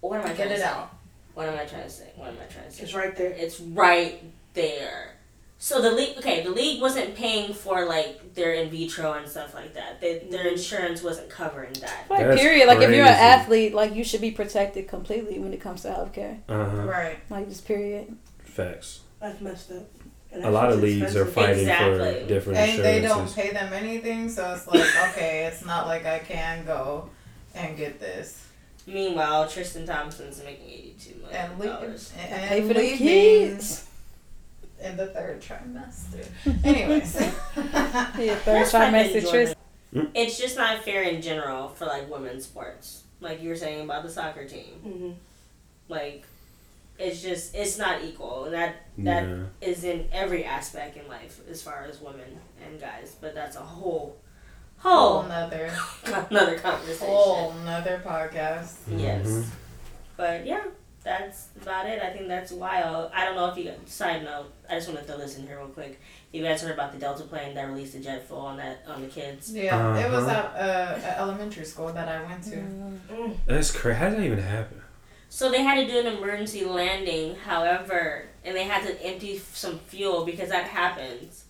[0.00, 0.94] what am I Get it out.
[1.34, 2.10] What am I trying to say?
[2.16, 2.82] What am I trying to say?
[2.84, 3.30] It's right there.
[3.30, 4.22] It's right
[4.54, 5.14] there.
[5.58, 9.54] So the league, okay, the league wasn't paying for like their in vitro and stuff
[9.54, 10.00] like that.
[10.00, 10.52] They, their Mhm.
[10.52, 12.06] insurance wasn't covering that.
[12.10, 12.66] Like That's period.
[12.66, 13.20] Like if you're an crazy.
[13.22, 16.38] athlete, like you should be protected completely when it comes to healthcare.
[16.48, 16.82] Uh huh.
[16.82, 17.18] Right.
[17.30, 18.16] Like just period.
[18.40, 19.00] Facts.
[19.20, 19.84] That's messed up.
[20.32, 22.22] And A lot of that's leagues are fighting Exactly.
[22.22, 23.34] for different And they don't insurances.
[23.36, 27.08] pay them anything, so it's like, okay, it's not like I can go
[27.54, 28.42] and get this.
[28.86, 32.12] Meanwhile, Tristan Thompson's making eighty two million dollars.
[32.18, 33.88] and Pay for the leaving kids.
[34.82, 36.26] in the third trimester.
[36.64, 37.14] Anyways.
[37.56, 39.54] Yeah, third That's trimester Jordan.
[39.92, 40.06] tris.
[40.14, 43.02] It's just not fair in general for like women's sports.
[43.20, 44.74] Like you were saying about the soccer team.
[44.84, 45.14] Mhm.
[45.88, 46.24] Like
[46.98, 48.44] it's just it's not equal.
[48.46, 49.44] And that that Yeah.
[49.60, 53.14] is in every aspect in life as far as women and guys.
[53.20, 54.16] But that's a whole
[54.82, 55.70] whole Whole nother,
[56.30, 57.06] another conversation.
[57.06, 58.74] whole nother podcast.
[58.88, 59.26] Yes.
[59.26, 59.44] Mhm.
[60.16, 60.64] But yeah,
[61.04, 62.02] that's about it.
[62.02, 63.10] I think that's wild.
[63.14, 65.58] I don't know if you side note, I just want to throw this in here
[65.58, 66.00] real quick.
[66.32, 69.02] You guys heard about the Delta plane that released a jet fuel on that on
[69.02, 69.52] the kids?
[69.54, 70.56] Yeah, it was Uh-huh.
[70.56, 72.56] at uh, a elementary school that I went to.
[72.56, 73.36] Mm.
[73.46, 73.98] That's crazy.
[73.98, 74.80] How did that even happen?
[75.28, 79.78] So they had to do an emergency landing, however, and they had to empty some
[79.78, 81.44] fuel because that happens.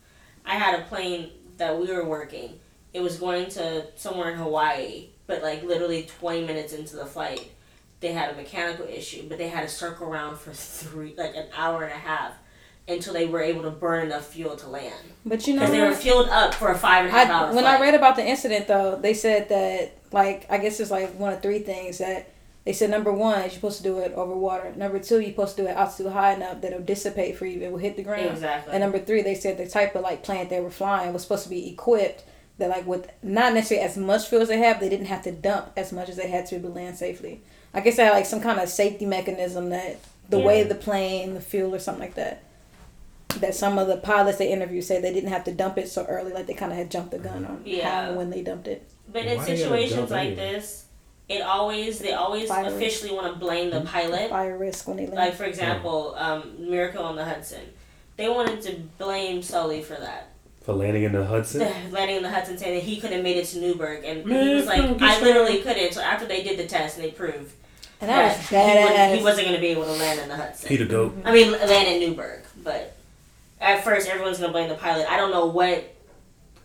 [0.46, 2.58] I had a plane that we were working.
[2.92, 7.50] It was going to somewhere in Hawaii, but like literally 20 minutes into the flight,
[8.00, 11.46] they had a mechanical issue, but they had to circle around for three, like an
[11.56, 12.34] hour and a half
[12.88, 14.94] until they were able to burn enough fuel to land.
[15.24, 17.54] But you know, they were fueled up for a five and a half I, hour
[17.54, 17.80] when flight.
[17.80, 21.32] I read about the incident, though, they said that like I guess it's like one
[21.32, 22.30] of three things that
[22.64, 22.90] they said.
[22.90, 24.72] Number one, you're supposed to do it over water.
[24.76, 27.62] Number two, you're supposed to do it altitude high enough that it'll dissipate for you.
[27.62, 28.26] It will hit the ground.
[28.26, 28.72] Exactly.
[28.72, 31.44] And number three, they said the type of like plant they were flying was supposed
[31.44, 32.24] to be equipped
[32.62, 35.32] that like with not necessarily as much fuel as they have, they didn't have to
[35.32, 37.42] dump as much as they had to to land safely.
[37.74, 39.98] I guess they had like some kind of safety mechanism that
[40.30, 40.44] the Yeah.
[40.46, 42.42] way the plane, the fuel, or something like that.
[43.40, 46.04] That some of the pilots they interviewed say they didn't have to dump it so
[46.04, 48.06] early, like they kind of had jumped the gun on Yeah.
[48.08, 48.86] how when they dumped it.
[49.10, 50.52] But in they gotta situations like anyway?
[50.52, 50.84] this,
[51.28, 52.76] it always they always Fire risk.
[52.76, 54.28] officially want to blame the pilot.
[54.30, 55.16] Fire risk when they land.
[55.16, 57.62] Like for example, um, Miracle on the Hudson,
[58.18, 60.28] they wanted to blame Sully for that.
[60.64, 61.60] For landing in the Hudson?
[61.90, 64.46] Landing in the Hudson saying that he couldn't have made it to Newburgh, and Man,
[64.46, 65.92] he was like, I get literally couldn't.
[65.92, 67.52] So after they did the test and they proved
[68.00, 69.16] and that was he, wouldn't- badass.
[69.16, 70.68] he wasn't going to be able to land in the Hudson.
[70.68, 71.16] He the goat.
[71.24, 72.94] I mean, land in Newburgh, but
[73.60, 75.10] at first everyone's gonna blame the pilot.
[75.10, 75.84] I don't know what.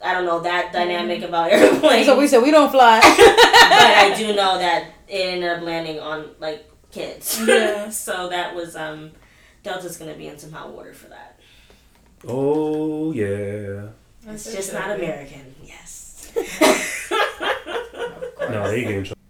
[0.04, 2.06] I don't know that dynamic about airplanes.
[2.06, 3.00] so we said we don't fly.
[3.02, 7.42] but I do know that it ended up landing on like kids.
[7.46, 7.90] Yeah.
[7.90, 9.12] so that was um,
[9.64, 11.37] Delta's gonna be in some hot water for that.
[12.26, 13.90] Oh yeah.
[14.28, 15.56] It's just not American.
[15.64, 16.32] Yes.
[18.50, 19.22] No, they get in trouble.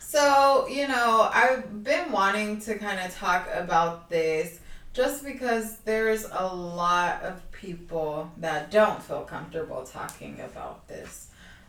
[0.00, 4.58] So, you know, I've been wanting to kind of talk about this
[4.94, 11.28] just because there's a lot of people that don't feel comfortable talking about this.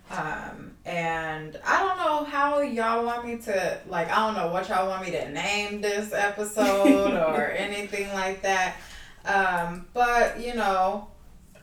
[0.09, 4.69] Um, and I don't know how y'all want me to, like, I don't know what
[4.69, 8.77] y'all want me to name this episode or anything like that.
[9.25, 11.07] Um, but, you know,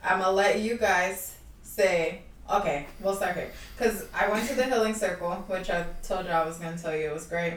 [0.04, 3.50] I'm to let you guys say Okay, we'll start here.
[3.76, 6.94] Because I went to the Healing Circle, which I told you I was to tell
[6.96, 7.54] you it was great.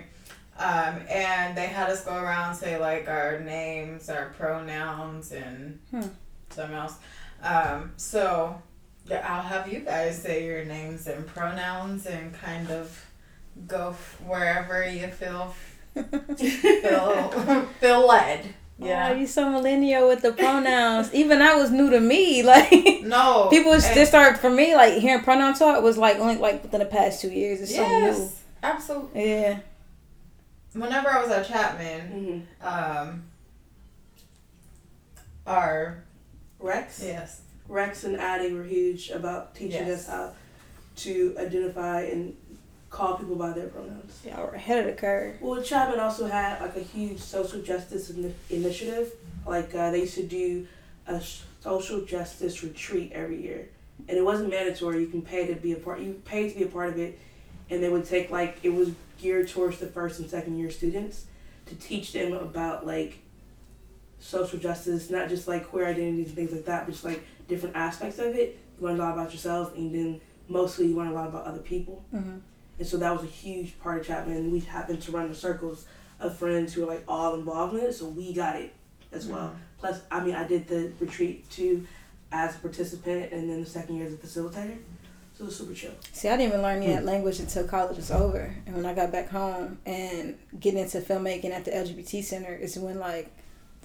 [0.57, 6.01] Um, and they had us go around say like our names, our pronouns, and Hmm.
[6.49, 6.95] something else.
[7.43, 8.59] Um, so
[9.05, 13.05] yeah, I'll have you guys say your names and pronouns and kind of
[13.67, 15.53] go f- wherever you feel
[16.35, 18.53] feel feel led.
[18.81, 19.19] Yeah, Yeah.
[19.19, 21.13] you so millennial with the pronouns.
[21.13, 22.41] Even that was new to me.
[22.49, 22.71] Like
[23.03, 23.47] No.
[23.49, 24.75] people and- just started for me.
[24.75, 27.61] Like hearing pronoun talk was like only like within the past two years.
[27.61, 28.41] It's Yes.
[28.63, 29.09] Absolutely.
[29.21, 29.31] so new.
[29.41, 29.59] Yeah.
[30.73, 33.23] Whenever I was at Chapman, hmm um,
[35.47, 36.03] our
[36.59, 37.01] Rex.
[37.03, 40.01] yes, Rex and Addie were huge about teaching Yes.
[40.01, 40.31] us how
[40.97, 42.35] to identify and
[42.89, 44.19] call people by their pronouns.
[44.25, 45.35] Yeah, we're ahead of the curve.
[45.41, 49.11] Well, Chapman also had like a huge social justice ini- initiative.
[49.45, 50.67] Like uh, they used to do
[51.07, 53.69] a sh- social justice retreat every year,
[54.07, 55.01] and it wasn't mandatory.
[55.01, 55.99] You can pay to be a part.
[55.99, 57.19] You paid to be a part of it,
[57.69, 61.25] and they would take like it was geared towards the first and second year students
[61.65, 63.19] to teach them about like
[64.19, 67.75] social justice, not just like queer identities and things like that, but just like different
[67.75, 68.57] aspects of it.
[68.79, 71.59] You learn a lot about yourself, and then mostly you learn a lot about other
[71.59, 72.03] people.
[72.13, 72.37] Mm-hmm.
[72.79, 74.51] And so that was a huge part of Chapman.
[74.51, 75.85] We happened to run the circles
[76.19, 78.73] of friends who were like all involved in it, so we got it
[79.11, 79.49] as well.
[79.49, 79.57] Mm-hmm.
[79.79, 81.85] Plus, I mean, I did the retreat too
[82.31, 84.77] as a participant, and then the second year as a facilitator.
[85.37, 85.91] So it was super chill.
[86.11, 87.05] See, I didn't even learn that hmm.
[87.05, 91.51] language until college was over, and when I got back home and getting into filmmaking
[91.51, 93.31] at the LGBT center is when like,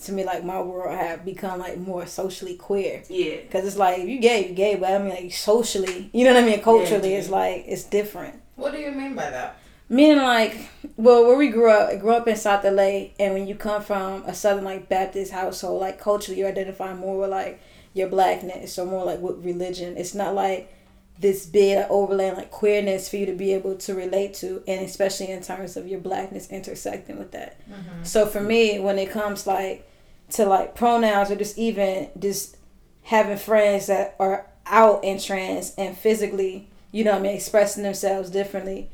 [0.02, 3.04] to me, like my world had become like more socially queer.
[3.08, 3.36] Yeah.
[3.50, 6.42] Cause it's like you gay, you gay, but I mean like socially, you know what
[6.42, 6.60] I mean?
[6.60, 7.18] Culturally, Yeah.
[7.18, 8.40] it's like it's different.
[8.56, 9.58] What do you mean by that?
[9.88, 13.46] Meaning like, well, where we grew up, I grew up in South LA, and when
[13.46, 17.60] you come from a Southern like Baptist household, like culturally, you identify more with like
[17.92, 19.96] your blackness or more like with religion.
[19.96, 20.74] It's not like
[21.18, 25.30] this big overlaying like queerness for you to be able to relate to, and especially
[25.30, 27.60] in terms of your blackness intersecting with that.
[27.68, 28.04] Mm-hmm.
[28.04, 29.88] So for me, when it comes like
[30.30, 32.56] to like pronouns or just even just
[33.02, 37.82] having friends that are out and trans and physically, you know what I mean, expressing
[37.82, 38.88] themselves differently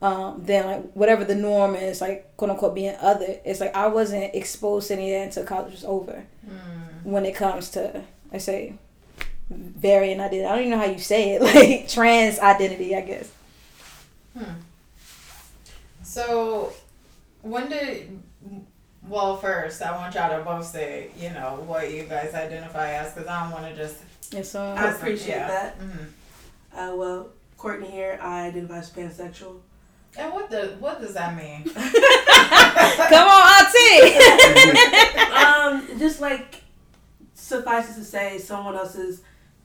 [0.00, 3.26] um, than like whatever the norm is, like quote unquote being other.
[3.44, 6.24] It's like I wasn't exposed to any of that until college was over.
[7.04, 8.72] When it comes to, I say,
[9.50, 10.46] variant identity.
[10.46, 13.30] I don't even know how you say it, like trans identity, I guess.
[14.36, 14.52] Hmm.
[16.02, 16.72] So,
[17.42, 18.18] when did?
[19.06, 23.12] Well, first, I want y'all to both say, you know, what you guys identify as,
[23.12, 23.96] because I don't want to just.
[24.34, 25.48] And so, I appreciate yeah.
[25.48, 25.78] that.
[25.78, 26.06] Mhm.
[26.74, 27.28] Uh, well,
[27.62, 29.60] Courtney here, I identify as pansexual.
[30.18, 31.62] And what the what does that mean?
[31.72, 34.16] come on, Auntie.
[35.94, 36.56] um, just like
[37.34, 39.22] suffices to say, someone else's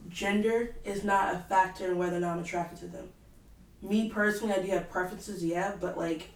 [0.10, 3.10] gender is not a factor in whether or not I'm attracted to them.
[3.82, 6.30] Me personally, I do have preferences, yeah, but like,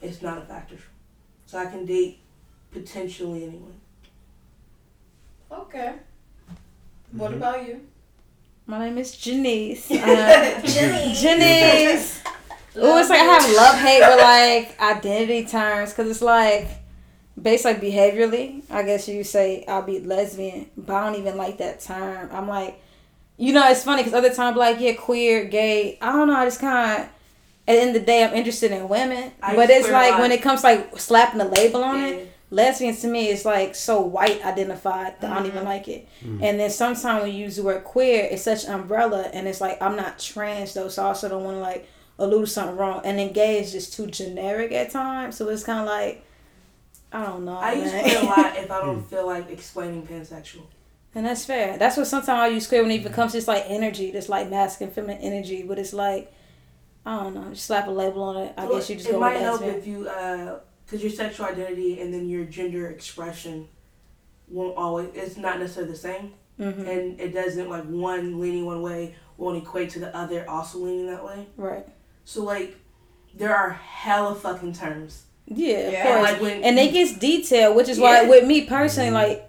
[0.00, 0.78] it's not a factor.
[1.44, 2.20] So I can date
[2.70, 3.78] potentially anyone.
[5.52, 5.96] Okay.
[7.12, 7.36] What Mhm.
[7.36, 7.86] about you?
[8.66, 9.90] My name is Janice.
[9.90, 12.22] Uh, Janice.
[12.76, 16.68] Ooh, it's like I have love hate with like identity terms because it's like
[17.40, 18.62] based like behaviorally.
[18.70, 22.30] I guess you say I'll be lesbian, but I don't even like that term.
[22.32, 22.80] I'm like,
[23.36, 25.98] you know, it's funny because other times like yeah, queer, gay.
[26.00, 26.36] I don't know.
[26.36, 27.08] I just kind of
[27.68, 30.32] at the end of the day, I'm interested in women, I but it's like when
[30.32, 32.62] it comes like slapping a label on it Yeah.
[32.62, 35.68] lesbian to me is like so white identified that I don't even mm-hmm.
[35.68, 36.08] like it.
[36.24, 36.42] Mm.
[36.42, 39.60] And then sometimes when you use the word queer, it's such an umbrella, and it's
[39.60, 41.88] like I'm not trans though, so I also don't want to like
[42.18, 43.00] allude to something wrong.
[43.04, 46.24] And then gay is just too generic at times, so it's kind of like
[47.12, 47.56] I don't know.
[47.56, 48.04] I use man.
[48.04, 49.06] queer a lot if I don't mm.
[49.06, 50.62] feel like explaining pansexual.
[51.14, 51.76] and that's fair.
[51.78, 53.08] That's what sometimes I use queer when it mm-hmm.
[53.08, 55.62] becomes just like energy, just like masculine, feminine energy.
[55.62, 56.32] But it's like
[57.04, 58.54] I don't know, just slap a label on it.
[58.56, 60.60] I Well, guess you just it go might with help if you, uh,
[60.92, 63.66] because your sexual identity and then your gender expression
[64.46, 65.08] won't always.
[65.14, 69.56] It's not necessarily the same, hmm and it doesn't like one leaning one way won't
[69.56, 71.46] equate to the other also leaning that way.
[71.56, 71.86] Right.
[72.24, 72.76] So like,
[73.34, 75.22] there are hella fucking terms.
[75.46, 75.98] Yeah, Yeah.
[75.98, 76.32] of course.
[76.32, 79.48] Like when- and it gets detailed, which is why with me personally, like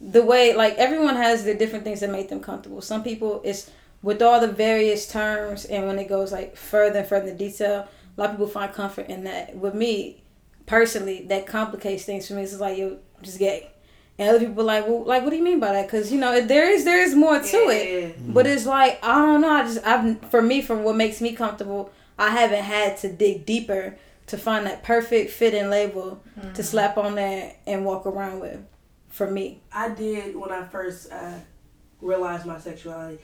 [0.00, 2.80] the way like everyone has the different things that make them comfortable.
[2.80, 3.68] Some people it's
[4.00, 7.88] with all the various terms and when it goes like further and further in detail,
[8.16, 9.56] a lot of people find comfort in that.
[9.56, 10.22] With me,
[10.66, 12.42] personally, that complicates things for me.
[12.42, 13.70] It's like yo, I'm just gay.
[14.16, 15.86] And other people like, well, like, what do you mean by that?
[15.86, 18.16] Because you know, there is there is more to it.
[18.16, 18.32] Yeah.
[18.32, 19.50] But it's like I don't know.
[19.50, 23.44] I just I've for me from what makes me comfortable, I haven't had to dig
[23.44, 23.96] deeper
[24.26, 26.22] to find that perfect fitting label
[26.54, 28.60] to slap on that and walk around with.
[29.08, 31.38] For me, I did when I first uh,
[32.00, 33.18] realized my sexuality,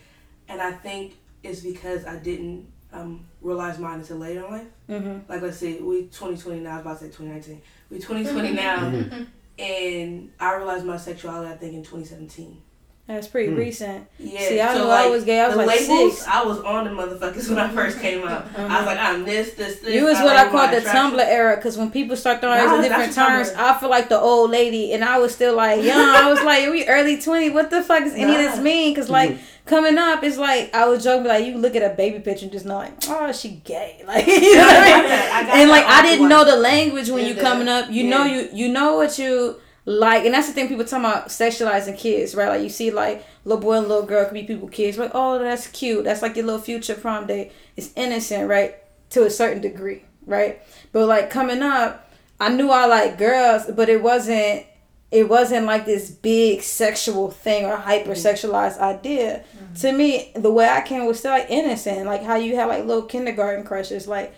[0.48, 4.66] and I think it's because I didn't um, realize mine until later in life.
[4.88, 5.30] mm-hmm.
[5.32, 6.72] Like let's see, we 2020 now.
[6.72, 7.62] I was about to say 2019.
[7.90, 9.26] We 2020 now,
[9.58, 11.52] and I realized my sexuality.
[11.52, 12.62] I think in 2017.
[13.06, 13.56] that's pretty Hmm.
[13.56, 14.06] recent.
[14.20, 14.40] Yeah.
[14.40, 15.40] See, I knew I was gay.
[15.40, 16.28] I was the like labels, six.
[16.28, 18.46] I was on the motherfuckers when I first came out.
[18.56, 19.92] I was like, I'm this, this, this.
[19.94, 21.18] You was what I call the attraction.
[21.18, 23.76] Tumblr era, because when people start throwing Nah, out different that's terms, Tumblr.
[23.76, 25.98] I feel like the old lady, and I was still like young.
[25.98, 27.50] I was like, we early twenty.
[27.50, 28.94] What the fuck does any of this mean?
[28.94, 32.20] Because like coming up, it's like I was joking, like you look at a baby
[32.20, 35.12] picture and just know like, oh, she gay, like you know what I mean?
[35.12, 37.90] I got and like I didn't know the language when Yeah, you coming up.
[37.90, 41.28] You know you you know what you like, and that's the thing people talking about
[41.28, 42.48] sexualizing kids, right?
[42.48, 45.38] Like you see like little boy and little girl could be people kids, like oh
[45.38, 46.04] that's cute.
[46.04, 47.52] That's like your little future prom date.
[47.76, 48.76] It's innocent, right?
[49.10, 50.62] To a certain degree, right?
[50.92, 54.66] But like coming up, I knew I like girls, but it wasn't.
[55.10, 57.90] It wasn't like this big sexual thing or mm-hmm.
[57.90, 59.44] hypersexualized idea.
[59.56, 59.74] Mm-hmm.
[59.74, 62.84] To me, the way I came was still like innocent, like how you have like
[62.84, 64.06] little kindergarten crushes.
[64.06, 64.34] Like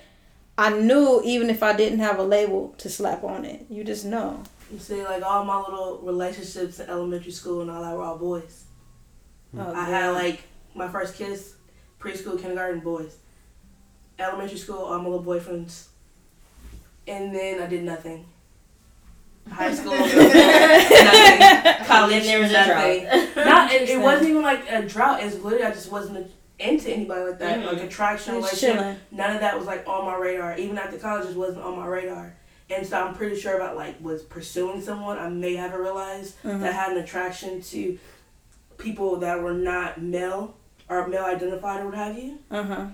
[0.57, 4.05] I knew even if I didn't have a label to slap on it, you just
[4.05, 4.43] know.
[4.73, 8.17] You see, like all my little relationships in elementary school and all that were all
[8.17, 8.65] boys.
[9.51, 9.61] Hmm.
[9.61, 10.43] Oh, I had like
[10.75, 11.55] my first kiss,
[11.99, 13.17] preschool, kindergarten, boys.
[14.19, 15.89] Elementary school, all my little boyfriends.
[17.07, 18.27] And then I did nothing.
[19.51, 21.85] High school, nothing.
[21.87, 23.05] College, And then there was a nothing.
[23.05, 23.37] drought.
[23.47, 25.23] Not, it, it wasn't even like a drought.
[25.23, 27.59] It's literally I just wasn't into anybody like that.
[27.61, 27.67] Mhm.
[27.73, 28.77] Like attraction, Just relationship.
[28.83, 28.97] chilling.
[29.11, 30.57] None of that was like on my radar.
[30.57, 32.35] Even after college, it wasn't on my radar.
[32.71, 35.19] And so I'm pretty sure about like was pursuing someone.
[35.19, 36.61] I may have realized Mhm.
[36.61, 37.99] that had an attraction to
[38.79, 40.57] people that were not male
[40.89, 42.39] or male identified or what have you.
[42.51, 42.87] Uh huh.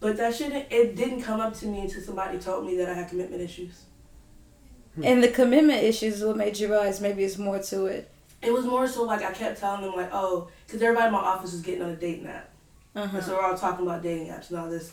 [0.00, 0.70] But that shouldn't.
[0.70, 3.83] It didn't come up to me until somebody told me that I had commitment issues.
[5.02, 8.10] And the commitment issues is what made you realize maybe it's more to it.
[8.42, 11.18] It was more so like I kept telling them like, oh, because everybody in my
[11.18, 12.50] office was getting on a dating app.
[12.94, 14.92] Uh And so we're all talking about dating apps and all this.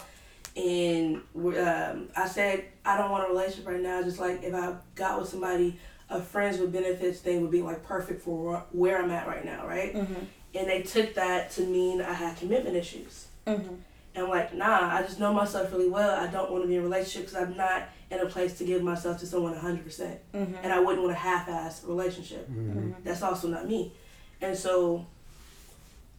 [0.56, 4.02] And um, I said, I don't want a relationship right now.
[4.02, 5.80] Just like if I got with somebody,
[6.10, 9.66] a friends with benefits thing would be like perfect for where I'm at right now,
[9.68, 9.94] right?
[9.96, 10.26] Mhm.
[10.56, 13.28] And they took that to mean I had commitment issues.
[13.48, 13.78] Mhm.
[14.14, 16.20] And I'm like, nah, I just know myself really well.
[16.20, 18.66] I don't want to be in a relationship because I'm not in a place to
[18.66, 20.20] give myself to someone 100%.
[20.34, 20.56] Mhm.
[20.64, 22.50] And I wouldn't want a half ass relationship.
[22.52, 22.96] Mhm.
[23.06, 23.94] That's also not me.
[24.42, 25.06] And so,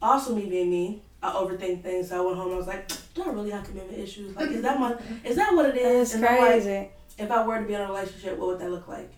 [0.01, 2.09] also me being me, I overthink things.
[2.09, 2.53] So I went home.
[2.53, 4.35] I was like, do I really have commitment issues?
[4.35, 6.13] Like, is that my, is that what it is?
[6.13, 6.89] That's and I'm like, crazy.
[7.19, 9.13] if I were to be in a relationship, what would that look like?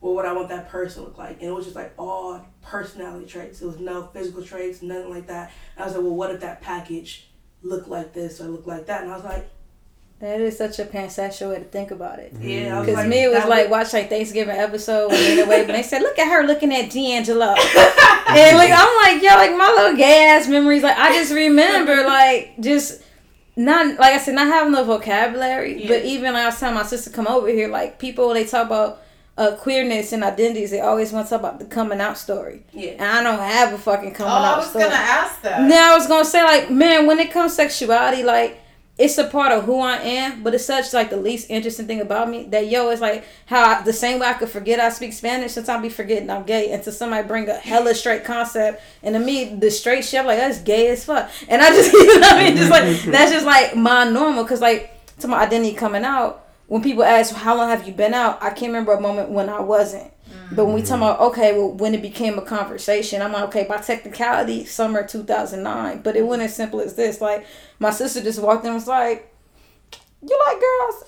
[0.00, 1.38] What would I want that person to look like?
[1.40, 3.62] And it was just like all personality traits.
[3.62, 5.52] It was no physical traits, nothing like that.
[5.76, 7.28] And I was like, well, what if that package
[7.62, 9.02] looked like this or look like that?
[9.02, 9.48] And I was like,
[10.20, 12.32] That is such a pansexual way to think about it.
[12.40, 12.80] yeah.
[12.80, 15.82] Because like, me, it was like would- watch like Thanksgiving episode when they but they
[15.82, 19.96] said, "Look at her looking at D'Angelo," and like I'm like, yo, like my little
[19.96, 20.82] gay ass memories.
[20.82, 23.02] Like I just remember like just
[23.56, 25.88] not like I said, not having the vocabulary, Yeah.
[25.88, 29.01] but even was telling my sister come over here, like people they talk about
[29.38, 32.90] uh, queerness and identities, they always want to talk about the coming out story, yeah.
[32.92, 34.84] and I don't have a fucking coming Oh, coming I out was story.
[34.84, 35.62] gonna ask that.
[35.62, 38.58] Now I was gonna say like, man, when it comes to sexuality, like
[38.98, 42.02] it's a part of who I am, but it's such like the least interesting thing
[42.02, 44.90] about me that yo, it's like how I, the same way I could forget I
[44.90, 48.24] speak Spanish, sometimes I'll be forgetting I'm gay, and to somebody bring a hella straight
[48.24, 51.70] concept, and to me the straight shit, I'm like that's gay as fuck, and I
[51.70, 54.90] just you know what I mean, just like that's just like my normal, cause like
[55.20, 56.41] to my identity coming out.
[56.72, 59.50] When people ask how long have you been out, I can't remember a moment when
[59.50, 60.10] I wasn't.
[60.52, 63.64] But when we talk about okay, well, when it became a conversation, I'm like, okay,
[63.64, 66.00] by technicality, summer 2009.
[66.00, 67.20] But it wasn't as simple as this.
[67.20, 67.44] Like
[67.78, 69.31] my sister just walked in and was like,
[70.22, 71.04] "You like girls?"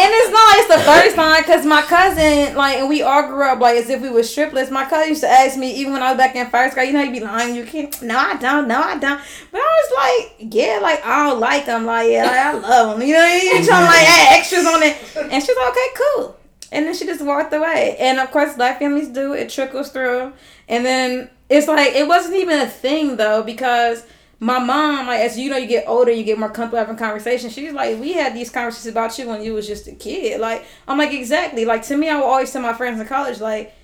[0.00, 3.44] and it's not it's the first time because my cousin like and we all grew
[3.44, 4.70] up like as if we were stripless.
[4.70, 6.94] My cousin used to ask me even when I was back in first grade, you
[6.94, 8.00] know, you be lying, you can't.
[8.02, 8.66] No, I don't.
[8.68, 9.20] No, I don't.
[9.52, 11.84] But I was like, yeah, like I don't like them.
[11.86, 13.06] Like yeah, like I love them.
[13.06, 14.96] You know, you trying to like add extras on it.
[15.30, 16.36] And she's like, okay, cool.
[16.72, 17.96] And then she just walked away.
[17.98, 19.32] And of course, black families do.
[19.34, 20.32] It trickles through.
[20.68, 24.04] And then it's like, it wasn't even a thing though, because
[24.42, 27.52] my mom, like as you know, you get older, you get more comfortable having conversations.
[27.52, 30.40] She's like, we had these conversations about you when you was just a kid.
[30.40, 31.64] Like I'm like exactly.
[31.66, 33.74] Like to me, I would always tell my friends in college, like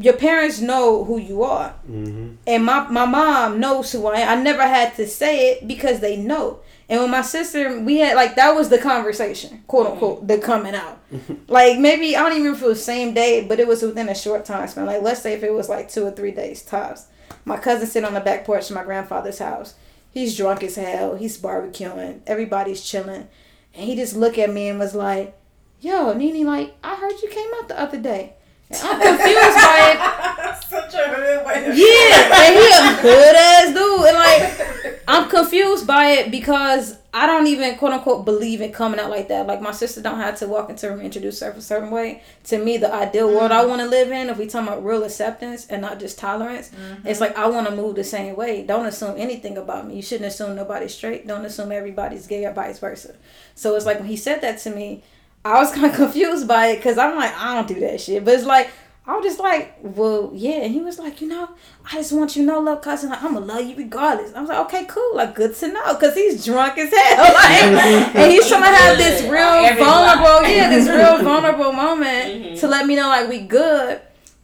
[0.00, 2.34] your parents know who you are, Mm-hmm.
[2.46, 4.38] and my my mom knows who I am.
[4.38, 6.60] I never had to say it because they know.
[6.90, 10.76] And with my sister, we had like that was the conversation, quote unquote, the coming
[10.76, 11.00] out.
[11.48, 13.82] like maybe I don't even remember if it was the same day, but it was
[13.82, 14.86] within a short time span.
[14.86, 17.06] Like let's say if it was like two or three days tops.
[17.44, 19.74] My cousin sitting on the back porch of my grandfather's house.
[20.10, 21.16] He's drunk as hell.
[21.16, 22.20] He's barbecuing.
[22.26, 23.28] Everybody's chilling,
[23.74, 25.36] and he just looked at me and was like,
[25.80, 28.34] "Yo, Nene, like I heard you came out the other day."
[28.70, 30.74] And I'm confused by it.
[30.90, 35.28] Such a good way to Yeah, and he a good ass dude, and like I'm
[35.28, 39.46] confused by it because I don't even quote unquote believe in coming out like that.
[39.46, 42.22] Like my sister don't have to walk into a room introduce herself a certain way.
[42.44, 45.04] To me, the ideal world I want to live in, if we talking about real
[45.04, 46.70] acceptance and not just tolerance,
[47.04, 48.62] it's like I want to move the same way.
[48.64, 49.96] Don't assume anything about me.
[49.96, 51.26] You shouldn't assume nobody's straight.
[51.26, 53.14] Don't assume everybody's gay or vice versa.
[53.54, 55.02] So it's like when he said that to me,
[55.44, 58.24] I was kind of confused by it because I'm like I don't do that shit.
[58.24, 58.70] But it's like
[59.08, 60.60] I was just like, well, yeah.
[60.64, 61.48] And he was like, you know,
[61.90, 64.34] I just want you to know, love cousin, like, I'm gonna love you regardless.
[64.34, 67.62] I was like, okay, cool, like, good to know, cause he's drunk as hell, like,
[67.62, 68.18] mm-hmm.
[68.18, 72.66] and he's trying to have this real Every vulnerable, yeah, this real vulnerable moment to
[72.66, 72.66] mm-hmm.
[72.66, 73.98] let me know, like, we good,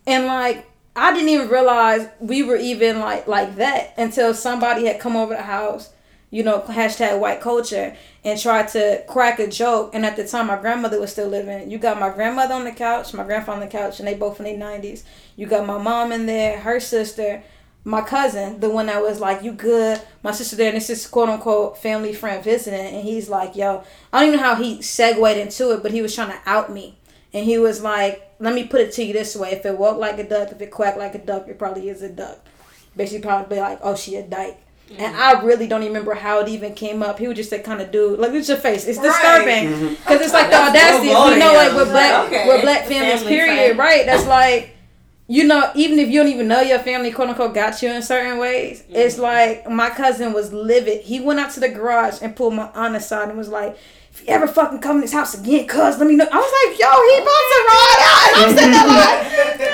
[0.07, 5.01] and like, I didn't even realize we were even like like that until somebody had
[5.01, 5.91] come over the house,
[6.31, 9.95] you know, hashtag white culture, and tried to crack a joke.
[9.95, 11.71] And at the time, my grandmother was still living.
[11.71, 14.39] You got my grandmother on the couch, my grandfather on the couch, and they both
[14.41, 15.05] in their nineties.
[15.37, 17.43] You got my mom in there, her sister,
[17.85, 21.07] my cousin, the one that was like, "You good?" My sister there, and this is
[21.07, 24.83] quote unquote family friend visiting, and he's like, "Yo, I don't even know how he
[24.83, 26.99] segued into it, but he was trying to out me."
[27.33, 29.51] And he was like, let me put it to you this way.
[29.53, 32.03] If it walked like a duck, if it quacked like a duck, it probably is
[32.03, 32.39] a duck.
[32.97, 34.61] Basically, probably like, oh, she a dyke.
[34.99, 37.19] And I really don't even remember how it even came up.
[37.19, 38.87] He would just say, kind of dude, like, look at your face.
[38.87, 39.07] It's Right.
[39.09, 39.89] disturbing.
[39.97, 41.09] Because it's like the audacity.
[41.11, 41.77] so We know, like, boring.
[41.77, 42.47] with black, Okay.
[42.49, 43.79] with black families, Family period, friend.
[43.79, 44.07] right?
[44.07, 44.71] That's like,
[45.27, 48.03] you know, even if you don't even know your family, quote unquote, got you in
[48.03, 48.95] certain ways, Mm-hmm.
[48.97, 51.01] it's like my cousin was livid.
[51.03, 53.77] He went out to the garage and pulled my aunt aside and was like,
[54.15, 56.29] if you ever fucking come in this house again, cuz, let me know.
[56.31, 58.31] I was like, yo, he about to ride out.
[58.37, 59.27] I'm sitting there like,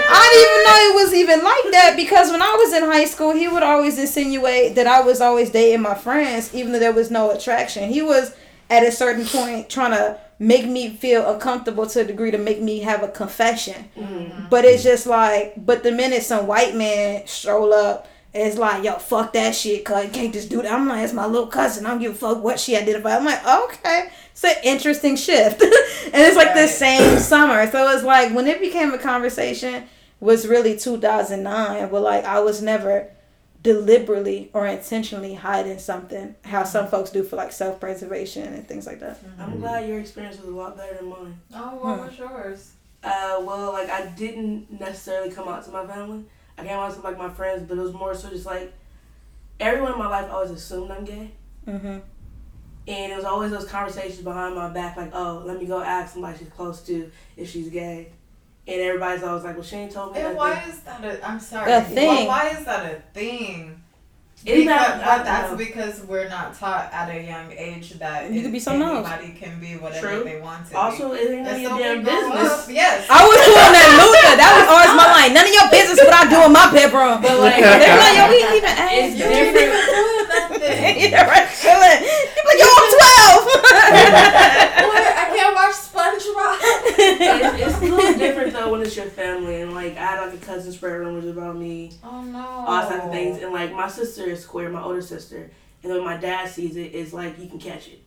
[0.08, 3.04] I didn't even know it was even like that because when I was in high
[3.04, 6.92] school, he would always insinuate that I was always dating my friends, even though there
[6.92, 7.90] was no attraction.
[7.90, 8.34] He was
[8.70, 12.62] at a certain point trying to make me feel uncomfortable to a degree to make
[12.62, 13.90] me have a confession.
[13.94, 14.48] Mm-hmm.
[14.48, 18.94] But it's just like, but the minute some white man stroll up, it's like, yo,
[18.98, 20.72] fuck that shit, cuz you can't just do that.
[20.72, 21.86] I'm like, it's my little cousin.
[21.86, 23.14] I don't give a fuck what she identified.
[23.14, 24.10] I'm like, okay.
[24.32, 25.60] It's an interesting shift.
[25.62, 27.70] and it's like the same summer.
[27.70, 29.84] So it's like when it became a conversation
[30.20, 33.10] was really 2009, but like I was never
[33.62, 36.90] deliberately or intentionally hiding something, how some mm-hmm.
[36.90, 39.22] folks do for like self preservation and things like that.
[39.22, 39.42] Mm-hmm.
[39.42, 41.40] I'm glad your experience was a lot better than mine.
[41.54, 42.06] Oh, what hmm.
[42.06, 42.72] was yours?
[43.02, 46.24] Uh, well, like I didn't necessarily come out to my family.
[46.58, 48.72] I came out to like my friends, but it was more so just like
[49.58, 51.30] everyone in my life always assumed I'm gay,
[51.66, 51.86] Mm-hmm.
[52.88, 56.14] and it was always those conversations behind my back, like, "Oh, let me go ask
[56.14, 58.10] somebody she's close to if she's gay,"
[58.66, 61.28] and everybody's always like, "Well, she ain't told me And nothing." why is that a?
[61.28, 61.72] I'm sorry.
[61.72, 62.26] A thing.
[62.26, 63.82] Why, why is that a thing?
[64.42, 65.56] It's Because, not- I but that's know.
[65.60, 69.04] because we're not taught at a young age that You could be something else.
[69.06, 70.24] anybody can be whatever True.
[70.24, 71.44] they want to Also, it ain't be.
[71.44, 72.64] none of And your damn business.
[72.72, 73.04] Yes.
[73.12, 74.36] I was doing that Luther.
[74.40, 75.36] That was always my line.
[75.36, 77.20] None of your business what I do in my bedroom.
[77.20, 78.96] But, like, they're like, yo, we ain't even ask.
[78.96, 79.28] It's You you.
[79.28, 79.76] ain't different.
[79.76, 81.12] even doing nothing.
[81.12, 81.48] yeah, right.
[81.60, 82.00] Chilling.
[82.00, 82.90] You like, yo, I'm
[84.88, 85.04] What?
[85.20, 85.89] I can't watch SpongeBob.
[86.98, 90.34] It's, it's a little different though when it's your family, and like I had like
[90.34, 92.38] a cousin spread rumors about me, Oh no.
[92.38, 95.50] all types of things, and like my sister is queer, my older sister,
[95.82, 98.02] and when my dad sees it, it's like you can catch it.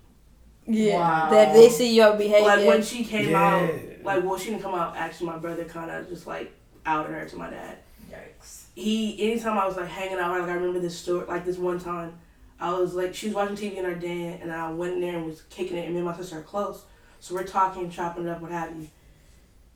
[0.65, 0.97] Yeah.
[0.97, 1.29] Wow.
[1.31, 2.45] That they see your behavior.
[2.47, 3.55] Like when she came Yeah.
[3.55, 4.95] out, like well she didn't come out.
[4.95, 6.53] Actually, my brother kind of just like
[6.85, 7.77] outed her to my dad.
[8.11, 8.65] Yikes.
[8.75, 11.79] He anytime I was like hanging out, like I remember this story, like this one
[11.79, 12.13] time,
[12.61, 15.17] I was like she was watching TV in her den, and I went in there
[15.17, 16.83] and was kicking it, and me and my sister are close,
[17.23, 18.89] so we're talking, chopping it up, what have you.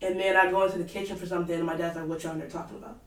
[0.02, 2.34] And then I go into the kitchen for something, and my dad's like, "What y'all
[2.34, 2.98] in there talking about?"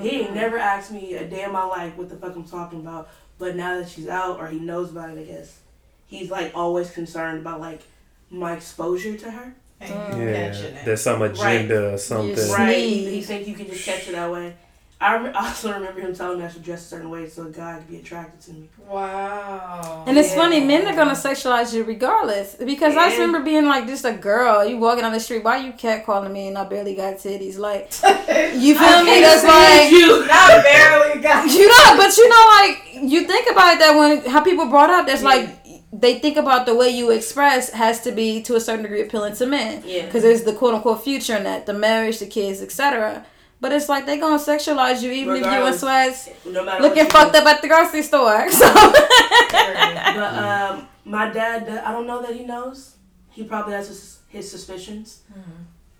[0.00, 2.80] He ain't never asked me a day in my life what the fuck I'm talking
[2.80, 3.10] about.
[3.38, 5.58] But now that she's out, or he knows about it, I guess,
[6.06, 7.82] he's like always concerned about like
[8.30, 9.54] my exposure to her.
[9.80, 10.34] And Mm.
[10.74, 12.50] Yeah, there's some agenda or something.
[12.52, 12.76] Right.
[12.78, 13.12] He, Sneeze.
[13.12, 14.56] he think you can just catch it that way.
[15.02, 17.50] I rem- also remember him telling me I should dress a certain way so a
[17.50, 18.68] guy could be attracted to me.
[18.86, 20.04] Wow.
[20.06, 20.36] And it's Yeah.
[20.36, 22.54] funny, men are gonna sexualize you regardless.
[22.56, 25.56] Because I just remember being like just a girl, you walking on the street, why
[25.58, 27.58] you catcalling me and I barely got titties?
[27.58, 27.90] Like
[28.54, 29.20] you feel me?
[29.20, 30.26] That's like you.
[30.26, 31.48] Not barely got.
[31.48, 34.90] you know, but you know, like you think about it that when how people brought
[34.90, 35.48] up, that's like
[35.92, 39.34] they think about the way you express has to be to a certain degree appealing
[39.36, 39.82] to men.
[39.86, 40.04] Yeah.
[40.04, 43.24] Because there's the quote unquote future in that, the marriage, the kids, etc.
[43.60, 45.80] But it's like they gonna sexualize you even if you in Regardless.
[45.80, 47.40] sweats, No looking you fucked do.
[47.40, 48.46] up at the grocery store.
[48.50, 52.96] So But um, my dad, I don't know that he knows.
[53.30, 55.20] He probably has his, his suspicions.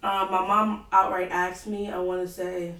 [0.02, 1.90] Um, my mom outright asked me.
[1.90, 2.74] I want to say